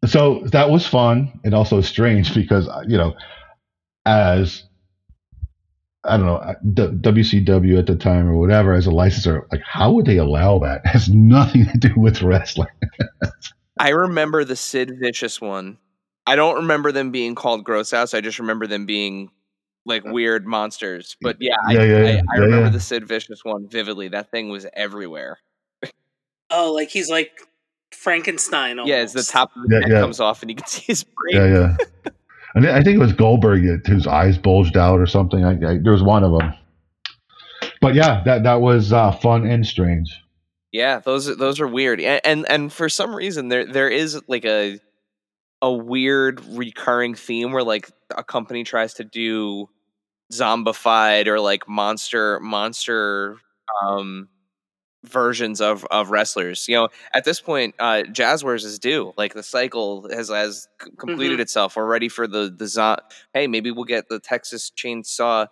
So 0.07 0.41
that 0.53 0.71
was 0.71 0.87
fun 0.87 1.41
and 1.45 1.55
also 1.55 1.81
strange 1.81 2.35
because 2.35 2.69
uh, 2.69 2.83
you 2.87 2.97
know, 2.97 3.15
as 4.07 4.65
I 6.05 6.17
don't 6.17 6.27
know 6.27 6.37
uh, 6.37 6.55
WCW 6.63 7.79
at 7.79 7.87
the 7.87 7.97
time 7.97 8.29
or 8.29 8.37
whatever, 8.37 8.73
as 8.75 8.87
a 8.87 8.91
licensor, 8.91 9.47
like 9.51 9.63
how 9.65 9.93
would 9.93 10.07
they 10.07 10.19
allow 10.19 10.59
that? 10.61 10.83
It 10.85 10.89
has 10.89 11.09
nothing 11.09 11.67
to 11.67 11.79
do 11.79 11.93
with 11.97 12.23
wrestling. 12.23 12.69
I 13.79 13.91
remember 13.91 14.45
the 14.45 14.57
Sid 14.57 14.99
Vicious 14.99 15.41
one. 15.41 15.79
I 16.27 16.37
don't 16.37 16.57
remember 16.57 16.93
them 16.93 17.11
being 17.11 17.35
called 17.35 17.65
gross 17.65 17.93
outs. 17.93 18.15
I 18.15 18.21
just 18.21 18.39
remember 18.39 18.67
them 18.67 18.87
being 18.87 19.31
like 19.87 20.05
weird 20.05 20.47
monsters. 20.47 21.17
But 21.23 21.37
yeah, 21.41 21.55
I, 21.67 21.73
Yeah, 21.73 21.83
yeah, 21.85 22.23
I, 22.31 22.37
I 22.37 22.39
remember 22.41 22.67
yeah. 22.67 22.71
the 22.71 22.81
Sid 22.81 23.07
Vicious 23.09 23.45
one 23.45 23.69
vividly. 23.69 24.09
That 24.09 24.31
thing 24.31 24.49
was 24.51 24.67
everywhere. 24.75 25.39
oh, 26.51 26.73
like 26.73 26.89
he's 26.91 27.09
like 27.09 27.31
Frankenstein. 27.93 28.79
Almost. 28.79 28.89
Yeah, 28.91 29.03
it's 29.03 29.13
the 29.13 29.23
top 29.23 29.51
of 29.57 29.63
the 29.63 29.75
Yeah, 29.75 29.79
neck 29.81 29.89
yeah. 29.91 30.01
comes 30.01 30.21
off 30.21 30.43
and 30.43 30.51
you 30.51 30.57
can 30.57 30.67
see 30.67 30.83
his 30.87 31.05
brain. 31.05 31.35
Yeah, 31.35 31.47
yeah. 31.47 32.11
And 32.55 32.67
I 32.67 32.83
think 32.83 32.97
it 32.97 33.01
was 33.01 33.13
Goldberg 33.13 33.87
whose 33.87 34.07
eyes 34.07 34.39
bulged 34.39 34.77
out 34.77 34.99
or 34.99 35.07
something. 35.07 35.45
I, 35.45 35.53
I, 35.53 35.79
there 35.83 35.93
was 35.93 36.03
one 36.03 36.25
of 36.25 36.33
them. 36.39 36.55
But 37.81 37.95
yeah, 37.95 38.23
that 38.25 38.43
that 38.45 38.61
was 38.61 38.93
uh, 38.93 39.13
fun 39.13 39.47
and 39.47 39.67
strange. 39.67 40.09
Yeah, 40.73 40.99
those 41.01 41.29
are- 41.29 41.35
those 41.37 41.61
are 41.61 41.69
weird, 41.69 42.01
and, 42.01 42.21
and 42.25 42.51
and 42.51 42.73
for 42.73 42.89
some 42.89 43.15
reason 43.15 43.49
there 43.49 43.67
there 43.67 43.89
is 43.91 44.21
like 44.29 44.45
a 44.45 44.79
a 45.63 45.73
weird 45.73 46.43
recurring 46.51 47.15
theme 47.15 47.53
where 47.53 47.63
like 47.63 47.91
a 48.17 48.23
company 48.25 48.65
tries 48.65 48.95
to 48.95 49.05
do 49.05 49.69
zombified 50.33 51.27
or 51.27 51.41
like 51.41 51.69
monster 51.69 52.41
monster 52.41 53.37
um 53.83 54.29
versions 55.05 55.61
of 55.61 55.85
of 55.91 56.11
wrestlers. 56.11 56.67
You 56.69 56.77
know, 56.77 56.89
at 57.15 57.25
this 57.25 57.41
point, 57.41 57.75
uh 57.79 58.03
Jazwares 58.09 58.65
is 58.65 58.79
due. 58.79 59.13
Like 59.17 59.35
the 59.35 59.43
cycle 59.43 60.09
has 60.11 60.29
has 60.29 60.69
c- 60.83 60.91
completed 60.99 61.39
itself. 61.41 61.77
We're 61.77 61.87
ready 61.87 62.09
for 62.09 62.27
the 62.27 62.53
the 62.57 62.67
zo- 62.67 62.97
Hey, 63.33 63.47
maybe 63.47 63.71
we'll 63.71 63.85
get 63.85 64.09
the 64.09 64.19
Texas 64.19 64.71
Chainsaw. 64.77 65.49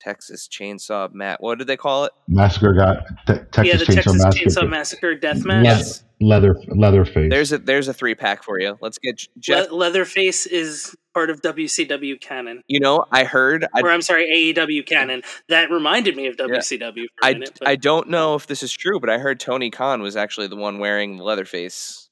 Texas 0.00 0.48
Chainsaw 0.48 1.12
Matt. 1.12 1.40
What 1.40 1.58
did 1.58 1.68
they 1.68 1.76
call 1.76 2.04
it? 2.06 2.12
Massacre 2.26 2.72
got 2.72 3.06
te- 3.26 3.34
Texas 3.52 3.64
yeah, 3.66 3.76
the 3.76 3.84
Chainsaw 3.84 3.94
Texas 3.94 4.14
Massacre. 4.24 4.44
Chainsaw 4.50 4.68
Massacre 4.68 5.16
Deathmatch. 5.16 5.64
Yes. 5.64 6.04
Leather 6.20 6.56
Leatherface. 6.68 7.30
There's 7.30 7.52
a 7.52 7.58
there's 7.58 7.86
a 7.86 7.94
three 7.94 8.16
pack 8.16 8.42
for 8.42 8.58
you. 8.58 8.76
Let's 8.80 8.98
get 8.98 9.16
J- 9.18 9.28
Jeff. 9.38 9.70
Le- 9.70 9.76
Leatherface 9.76 10.46
is 10.46 10.96
part 11.14 11.30
of 11.30 11.42
WCW 11.42 12.20
canon, 12.20 12.62
You 12.68 12.80
know, 12.80 13.04
I 13.10 13.24
heard. 13.24 13.66
I, 13.74 13.80
or 13.80 13.90
I'm 13.90 14.02
sorry, 14.02 14.54
AEW 14.54 14.86
canon. 14.86 15.22
That 15.48 15.70
reminded 15.70 16.16
me 16.16 16.26
of 16.26 16.36
WCW 16.36 17.04
for 17.18 17.22
a 17.22 17.26
I, 17.26 17.32
minute. 17.34 17.56
But 17.58 17.68
I 17.68 17.76
don't 17.76 18.08
know 18.08 18.34
if 18.34 18.46
this 18.46 18.62
is 18.62 18.72
true, 18.72 18.98
but 19.00 19.10
I 19.10 19.18
heard 19.18 19.38
Tony 19.40 19.70
Khan 19.70 20.02
was 20.02 20.16
actually 20.16 20.48
the 20.48 20.56
one 20.56 20.78
wearing 20.78 21.16
the 21.16 21.24
Leatherface 21.24 22.08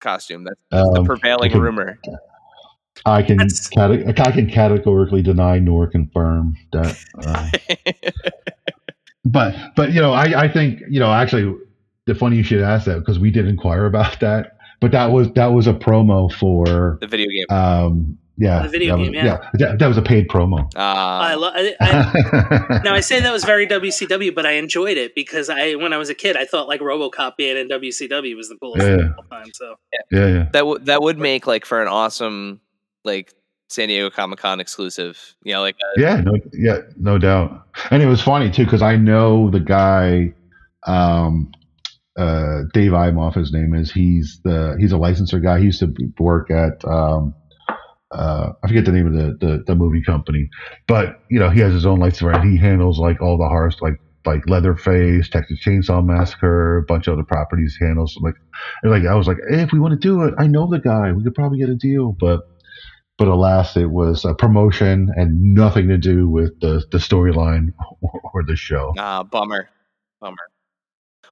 costume. 0.00 0.44
That's, 0.44 0.60
that's 0.70 0.88
the 0.92 1.00
Um, 1.00 1.06
prevailing 1.06 1.50
okay. 1.50 1.58
rumor. 1.58 1.98
I 3.06 3.22
can 3.22 3.38
cate- 3.38 4.20
I 4.20 4.30
can 4.30 4.48
categorically 4.48 5.20
deny 5.22 5.58
nor 5.58 5.86
confirm 5.88 6.56
that. 6.72 6.96
Uh, 7.26 7.50
but 9.24 9.54
but 9.74 9.92
you 9.92 10.00
know 10.00 10.12
I 10.12 10.44
I 10.44 10.48
think 10.52 10.80
you 10.88 11.00
know 11.00 11.12
actually 11.12 11.56
the 12.06 12.14
funny 12.14 12.36
you 12.36 12.42
should 12.42 12.60
ask 12.60 12.84
that 12.86 13.00
because 13.00 13.18
we 13.18 13.30
did 13.30 13.46
inquire 13.48 13.86
about 13.86 14.20
that. 14.20 14.52
But 14.80 14.92
that 14.92 15.06
was 15.06 15.32
that 15.32 15.46
was 15.46 15.66
a 15.66 15.72
promo 15.72 16.32
for 16.32 16.98
the 17.00 17.06
video 17.06 17.28
game. 17.28 17.46
um 17.56 18.18
yeah 18.36 18.62
The 18.62 18.68
video 18.68 18.94
that 18.96 19.00
was- 19.00 19.08
game, 19.10 19.14
yeah. 19.26 19.50
that, 19.54 19.78
that 19.78 19.86
was 19.86 19.96
a 19.96 20.02
paid 20.02 20.28
promo. 20.28 20.68
I, 20.76 21.34
Uh, 21.34 21.38
lo- 21.38 21.52
I, 21.54 21.74
I 21.80 22.80
now 22.84 22.94
I 22.94 23.00
say 23.00 23.20
that 23.20 23.32
was 23.32 23.44
very 23.44 23.66
WCW, 23.66 24.34
but 24.34 24.44
I 24.46 24.52
enjoyed 24.52 24.96
it 24.96 25.14
because 25.14 25.48
I 25.50 25.74
when 25.76 25.92
I 25.92 25.98
was 25.98 26.08
a 26.10 26.14
kid 26.14 26.36
I 26.36 26.44
thought 26.44 26.66
like 26.68 26.80
RoboCop 26.80 27.36
being 27.36 27.56
in 27.56 27.68
WCW 27.68 28.36
was 28.36 28.48
the 28.48 28.56
coolest 28.56 28.82
thing 28.86 28.98
Yeah. 28.98 29.06
of 29.06 29.12
all 29.18 29.24
time. 29.38 29.50
So 29.54 29.74
yeah 30.10 30.26
yeah 30.26 30.48
that 30.52 30.66
would 30.66 30.86
that 30.86 31.02
would 31.02 31.18
make 31.18 31.46
like 31.46 31.64
for 31.64 31.80
an 31.82 31.88
awesome 31.88 32.60
like 33.04 33.32
San 33.70 33.88
Diego 33.88 34.10
Comic 34.10 34.38
Con 34.38 34.60
exclusive. 34.60 35.34
You 35.42 35.54
know, 35.54 35.60
like 35.62 35.76
uh, 35.76 36.00
Yeah, 36.00 36.20
no, 36.20 36.36
yeah, 36.52 36.78
no 36.98 37.18
doubt. 37.18 37.66
And 37.90 38.02
it 38.02 38.06
was 38.06 38.20
funny 38.20 38.50
too 38.50 38.64
because 38.64 38.82
I 38.82 38.96
know 38.96 39.50
the 39.50 39.58
guy, 39.60 40.32
um, 40.86 41.50
uh, 42.16 42.62
Dave 42.72 42.92
Imoff. 42.92 43.34
His 43.34 43.52
name 43.52 43.74
is. 43.74 43.90
He's 43.90 44.40
the 44.44 44.76
he's 44.78 44.92
a 44.92 44.96
licensor 44.98 45.40
guy. 45.40 45.58
He 45.58 45.64
used 45.66 45.80
to 45.80 45.92
work 46.18 46.50
at 46.50 46.84
um, 46.84 47.34
uh, 48.14 48.52
I 48.62 48.68
forget 48.68 48.84
the 48.84 48.92
name 48.92 49.06
of 49.06 49.12
the, 49.12 49.46
the 49.46 49.64
the 49.66 49.74
movie 49.74 50.02
company, 50.02 50.48
but 50.86 51.20
you 51.30 51.38
know 51.38 51.50
he 51.50 51.60
has 51.60 51.72
his 51.72 51.86
own 51.86 51.98
licensor 51.98 52.30
and 52.30 52.50
he 52.50 52.56
handles 52.56 52.98
like 52.98 53.20
all 53.20 53.36
the 53.36 53.48
horror 53.48 53.72
like 53.80 53.98
like 54.26 54.48
Leatherface, 54.48 55.28
Texas 55.28 55.60
Chainsaw 55.64 56.04
Massacre, 56.04 56.78
a 56.78 56.82
bunch 56.84 57.06
of 57.06 57.14
other 57.14 57.24
properties 57.24 57.76
handles. 57.78 58.16
Like, 58.22 58.34
and 58.82 58.90
like 58.90 59.04
I 59.04 59.14
was 59.14 59.26
like, 59.26 59.36
hey, 59.50 59.60
if 59.60 59.72
we 59.72 59.78
want 59.78 59.92
to 59.92 59.98
do 59.98 60.22
it, 60.22 60.34
I 60.38 60.46
know 60.46 60.68
the 60.68 60.78
guy. 60.78 61.12
We 61.12 61.22
could 61.22 61.34
probably 61.34 61.58
get 61.58 61.68
a 61.68 61.74
deal, 61.74 62.16
but 62.18 62.40
but 63.16 63.28
alas, 63.28 63.76
it 63.76 63.90
was 63.90 64.24
a 64.24 64.34
promotion 64.34 65.08
and 65.16 65.54
nothing 65.54 65.88
to 65.88 65.96
do 65.96 66.28
with 66.28 66.58
the, 66.60 66.84
the 66.90 66.98
storyline 66.98 67.68
or, 68.00 68.20
or 68.34 68.44
the 68.44 68.56
show. 68.56 68.92
Ah, 68.98 69.22
bummer, 69.22 69.68
bummer. 70.20 70.36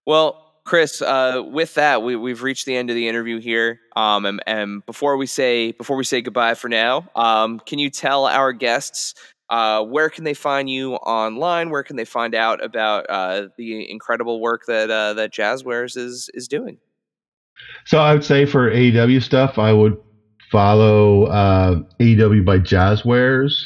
Well, 0.07 0.52
Chris, 0.65 1.03
uh, 1.03 1.43
with 1.45 1.75
that, 1.75 2.03
we, 2.03 2.15
we've 2.15 2.43
reached 2.43 2.67
the 2.67 2.77
end 2.77 2.89
of 2.89 2.95
the 2.95 3.09
interview 3.09 3.41
here. 3.41 3.81
Um, 3.97 4.25
and, 4.25 4.43
and 4.47 4.87
before 4.87 5.17
we 5.17 5.27
say 5.27 5.73
before 5.73 5.97
we 5.97 6.05
say 6.05 6.23
goodbye 6.23 6.55
for 6.55 6.69
now, 6.69 7.09
um, 7.17 7.61
can 7.61 7.79
you 7.79 7.91
tell 7.91 8.27
our 8.27 8.53
guests 8.53 9.15
uh, 9.51 9.85
where 9.85 10.09
can 10.09 10.25
they 10.25 10.35
find 10.35 10.71
you 10.71 10.95
online? 10.95 11.71
Where 11.71 11.83
can 11.83 11.97
they 11.97 12.05
find 12.05 12.35
out 12.35 12.65
about 12.65 13.07
uh, 13.11 13.49
the 13.59 13.91
incredible 13.91 14.41
work 14.41 14.63
that 14.67 14.91
uh, 14.91 15.15
that 15.15 15.33
Jazwares 15.33 15.97
is 15.97 16.31
is 16.33 16.49
doing? 16.49 16.79
So 17.85 17.99
I 17.99 18.15
would 18.15 18.25
say 18.25 18.47
for 18.47 18.71
AEW 18.71 19.23
stuff, 19.23 19.59
I 19.59 19.73
would 19.73 19.97
follow 20.51 21.25
uh, 21.25 21.81
AEW 22.01 22.45
by 22.45 22.59
Jazwares 22.59 23.65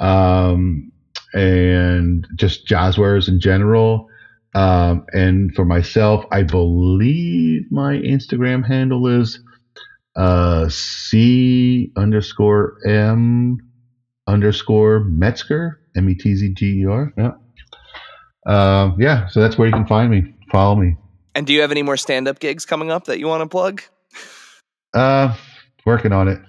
um, 0.00 0.90
and 1.32 2.26
just 2.36 2.66
Jazwares 2.66 3.28
in 3.28 3.40
general. 3.40 4.08
Um, 4.54 5.04
and 5.12 5.54
for 5.54 5.64
myself, 5.64 6.24
I 6.30 6.42
believe 6.42 7.62
my 7.70 7.94
Instagram 7.94 8.66
handle 8.66 9.06
is 9.08 9.40
uh, 10.16 10.68
C 10.68 11.90
underscore 11.96 12.78
M 12.86 13.58
underscore 14.26 15.00
Metzger, 15.00 15.80
M 15.96 16.08
E 16.08 16.14
T 16.14 16.36
Z 16.36 16.54
G 16.54 16.82
E 16.82 16.86
R. 16.86 17.12
Yeah. 17.18 17.32
Uh, 18.46 18.92
yeah, 18.98 19.26
so 19.28 19.40
that's 19.40 19.56
where 19.56 19.66
you 19.66 19.72
can 19.72 19.86
find 19.86 20.10
me. 20.10 20.34
Follow 20.52 20.76
me. 20.76 20.96
And 21.34 21.46
do 21.46 21.52
you 21.52 21.62
have 21.62 21.70
any 21.70 21.82
more 21.82 21.96
stand 21.96 22.28
up 22.28 22.38
gigs 22.38 22.64
coming 22.64 22.90
up 22.90 23.06
that 23.06 23.18
you 23.18 23.26
want 23.26 23.42
to 23.42 23.48
plug? 23.48 23.82
Uh, 24.92 25.34
working 25.84 26.12
on 26.12 26.28
it. 26.28 26.40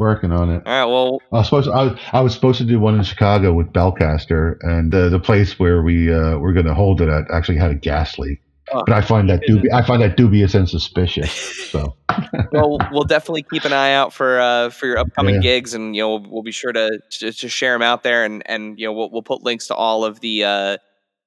Working 0.00 0.32
on 0.32 0.48
it. 0.50 0.62
All 0.64 0.72
right. 0.72 0.84
Well, 0.90 1.20
I 1.30 1.36
was 1.40 1.46
supposed 1.46 1.66
to, 1.68 1.72
I, 1.74 1.82
was, 1.84 1.98
I 2.14 2.20
was 2.22 2.32
supposed 2.32 2.56
to 2.56 2.64
do 2.64 2.80
one 2.80 2.94
in 2.94 3.02
Chicago 3.02 3.52
with 3.52 3.66
Belcaster, 3.74 4.56
and 4.62 4.94
uh, 4.94 5.10
the 5.10 5.20
place 5.20 5.58
where 5.58 5.82
we 5.82 6.10
uh, 6.10 6.38
were 6.38 6.54
going 6.54 6.64
to 6.64 6.72
hold 6.72 7.02
it 7.02 7.10
at 7.10 7.24
actually 7.30 7.58
had 7.58 7.70
a 7.70 7.74
gas 7.74 8.18
leak. 8.18 8.40
Oh, 8.72 8.82
but 8.86 8.94
I 8.94 9.02
find 9.02 9.28
that 9.28 9.42
dubi- 9.46 9.70
I 9.74 9.82
find 9.82 10.00
that 10.00 10.16
dubious 10.16 10.54
and 10.54 10.66
suspicious. 10.66 11.30
So, 11.70 11.96
well, 12.52 12.78
we'll 12.90 13.04
definitely 13.04 13.42
keep 13.42 13.66
an 13.66 13.74
eye 13.74 13.92
out 13.92 14.14
for 14.14 14.40
uh, 14.40 14.70
for 14.70 14.86
your 14.86 14.96
upcoming 14.96 15.34
Yeah. 15.34 15.40
gigs, 15.42 15.74
and 15.74 15.94
you 15.94 16.00
know 16.00 16.16
we'll, 16.16 16.30
we'll 16.30 16.42
be 16.44 16.50
sure 16.52 16.72
to, 16.72 16.98
to 17.18 17.32
to 17.32 17.48
share 17.50 17.74
them 17.74 17.82
out 17.82 18.02
there, 18.02 18.24
and 18.24 18.42
and 18.46 18.78
you 18.78 18.86
know 18.86 18.94
we'll 18.94 19.10
we'll 19.10 19.22
put 19.22 19.42
links 19.42 19.66
to 19.66 19.74
all 19.74 20.02
of 20.06 20.20
the 20.20 20.44
uh, 20.44 20.76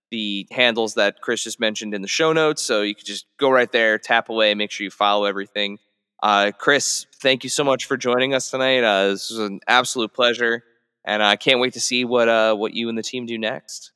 the 0.09 0.47
handles 0.49 0.95
that 0.95 1.21
Chris 1.21 1.43
just 1.43 1.59
mentioned 1.59 1.93
in 1.93 2.01
the 2.01 2.07
show 2.07 2.33
notes, 2.33 2.63
so 2.63 2.81
you 2.81 2.95
can 2.95 3.05
just 3.05 3.27
go 3.37 3.51
right 3.51 3.71
there, 3.71 3.99
tap 3.99 4.29
away, 4.29 4.55
make 4.55 4.71
sure 4.71 4.83
you 4.83 4.89
follow 4.89 5.25
everything. 5.25 5.77
Uh, 6.23 6.51
Chris, 6.57 7.05
thank 7.21 7.43
you 7.43 7.49
so 7.49 7.65
much 7.65 7.83
for 7.83 7.97
joining 7.97 8.33
us 8.33 8.49
tonight. 8.49 8.81
Uh, 8.81 9.09
this 9.09 9.29
was 9.29 9.39
an 9.39 9.59
absolute 9.67 10.13
pleasure, 10.13 10.63
and 11.03 11.21
I 11.21 11.35
can't 11.35 11.59
wait 11.59 11.73
to 11.73 11.81
see 11.81 12.05
what 12.05 12.29
uh, 12.29 12.55
what 12.55 12.73
you 12.73 12.87
and 12.87 12.97
the 12.97 13.03
team 13.03 13.25
do 13.25 13.37
next. 13.37 13.91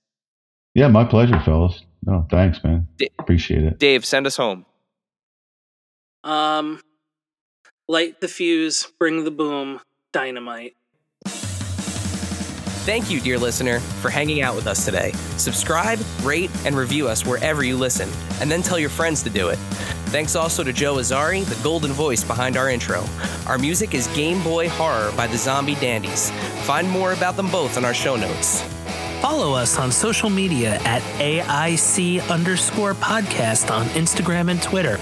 yeah, 0.75 0.89
my 0.89 1.05
pleasure, 1.05 1.39
fellas. 1.45 1.81
No, 2.05 2.27
thanks, 2.29 2.61
man. 2.65 2.85
Da- 2.97 3.09
Appreciate 3.17 3.63
it. 3.63 3.79
Dave, 3.79 4.05
send 4.05 4.27
us 4.27 4.35
home. 4.35 4.65
Um, 6.25 6.81
light 7.87 8.19
the 8.19 8.27
fuse, 8.27 8.87
bring 8.99 9.23
the 9.23 9.31
boom, 9.31 9.79
dynamite. 10.11 10.75
Thank 12.85 13.09
you, 13.09 13.21
dear 13.21 13.37
listener, 13.37 13.79
for 13.79 14.09
hanging 14.09 14.41
out 14.41 14.53
with 14.55 14.67
us 14.67 14.83
today. 14.83 15.11
Subscribe, 15.37 15.99
rate, 16.23 16.51
and 16.65 16.75
review 16.75 17.07
us 17.07 17.25
wherever 17.25 17.63
you 17.63 17.77
listen, 17.77 18.09
and 18.41 18.51
then 18.51 18.61
tell 18.61 18.77
your 18.79 18.89
friends 18.89 19.23
to 19.23 19.29
do 19.29 19.47
it. 19.47 19.59
Thanks 20.07 20.37
also 20.37 20.63
to 20.63 20.71
Joe 20.71 20.95
Azzari, 20.95 21.43
the 21.43 21.61
golden 21.61 21.91
voice 21.91 22.23
behind 22.23 22.55
our 22.55 22.69
intro. 22.69 23.03
Our 23.45 23.57
music 23.57 23.93
is 23.93 24.07
Game 24.07 24.41
Boy 24.41 24.69
Horror 24.69 25.11
by 25.17 25.27
the 25.27 25.37
Zombie 25.37 25.75
Dandies. 25.75 26.31
Find 26.65 26.89
more 26.89 27.11
about 27.11 27.35
them 27.35 27.51
both 27.51 27.77
in 27.77 27.83
our 27.83 27.93
show 27.93 28.15
notes. 28.15 28.61
Follow 29.21 29.53
us 29.53 29.77
on 29.77 29.91
social 29.91 30.29
media 30.29 30.75
at 30.85 31.01
AIC 31.19 32.29
underscore 32.29 32.93
podcast 32.93 33.69
on 33.69 33.85
Instagram 33.87 34.49
and 34.49 34.63
Twitter. 34.63 34.97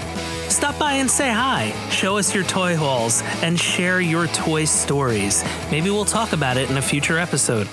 Stop 0.48 0.76
by 0.76 0.94
and 0.94 1.08
say 1.08 1.30
hi, 1.30 1.72
show 1.90 2.18
us 2.18 2.34
your 2.34 2.44
toy 2.44 2.74
hauls, 2.76 3.22
and 3.42 3.58
share 3.58 4.00
your 4.00 4.26
toy 4.28 4.64
stories. 4.64 5.44
Maybe 5.70 5.90
we'll 5.90 6.04
talk 6.04 6.32
about 6.32 6.56
it 6.56 6.68
in 6.68 6.78
a 6.78 6.82
future 6.82 7.18
episode. 7.18 7.68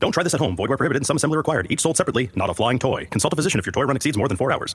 Don't 0.00 0.12
try 0.12 0.22
this 0.22 0.34
at 0.34 0.40
home. 0.40 0.56
Void 0.56 0.70
where 0.70 0.78
prohibited 0.78 1.00
and 1.00 1.06
some 1.06 1.16
assembly 1.16 1.36
required. 1.36 1.66
Each 1.68 1.82
sold 1.82 1.98
separately, 1.98 2.30
not 2.34 2.48
a 2.48 2.54
flying 2.54 2.78
toy. 2.78 3.04
Consult 3.06 3.34
a 3.34 3.36
physician 3.36 3.60
if 3.60 3.66
your 3.66 3.72
toy 3.72 3.82
run 3.82 3.96
exceeds 3.96 4.16
more 4.16 4.28
than 4.28 4.38
four 4.38 4.50
hours. 4.50 4.74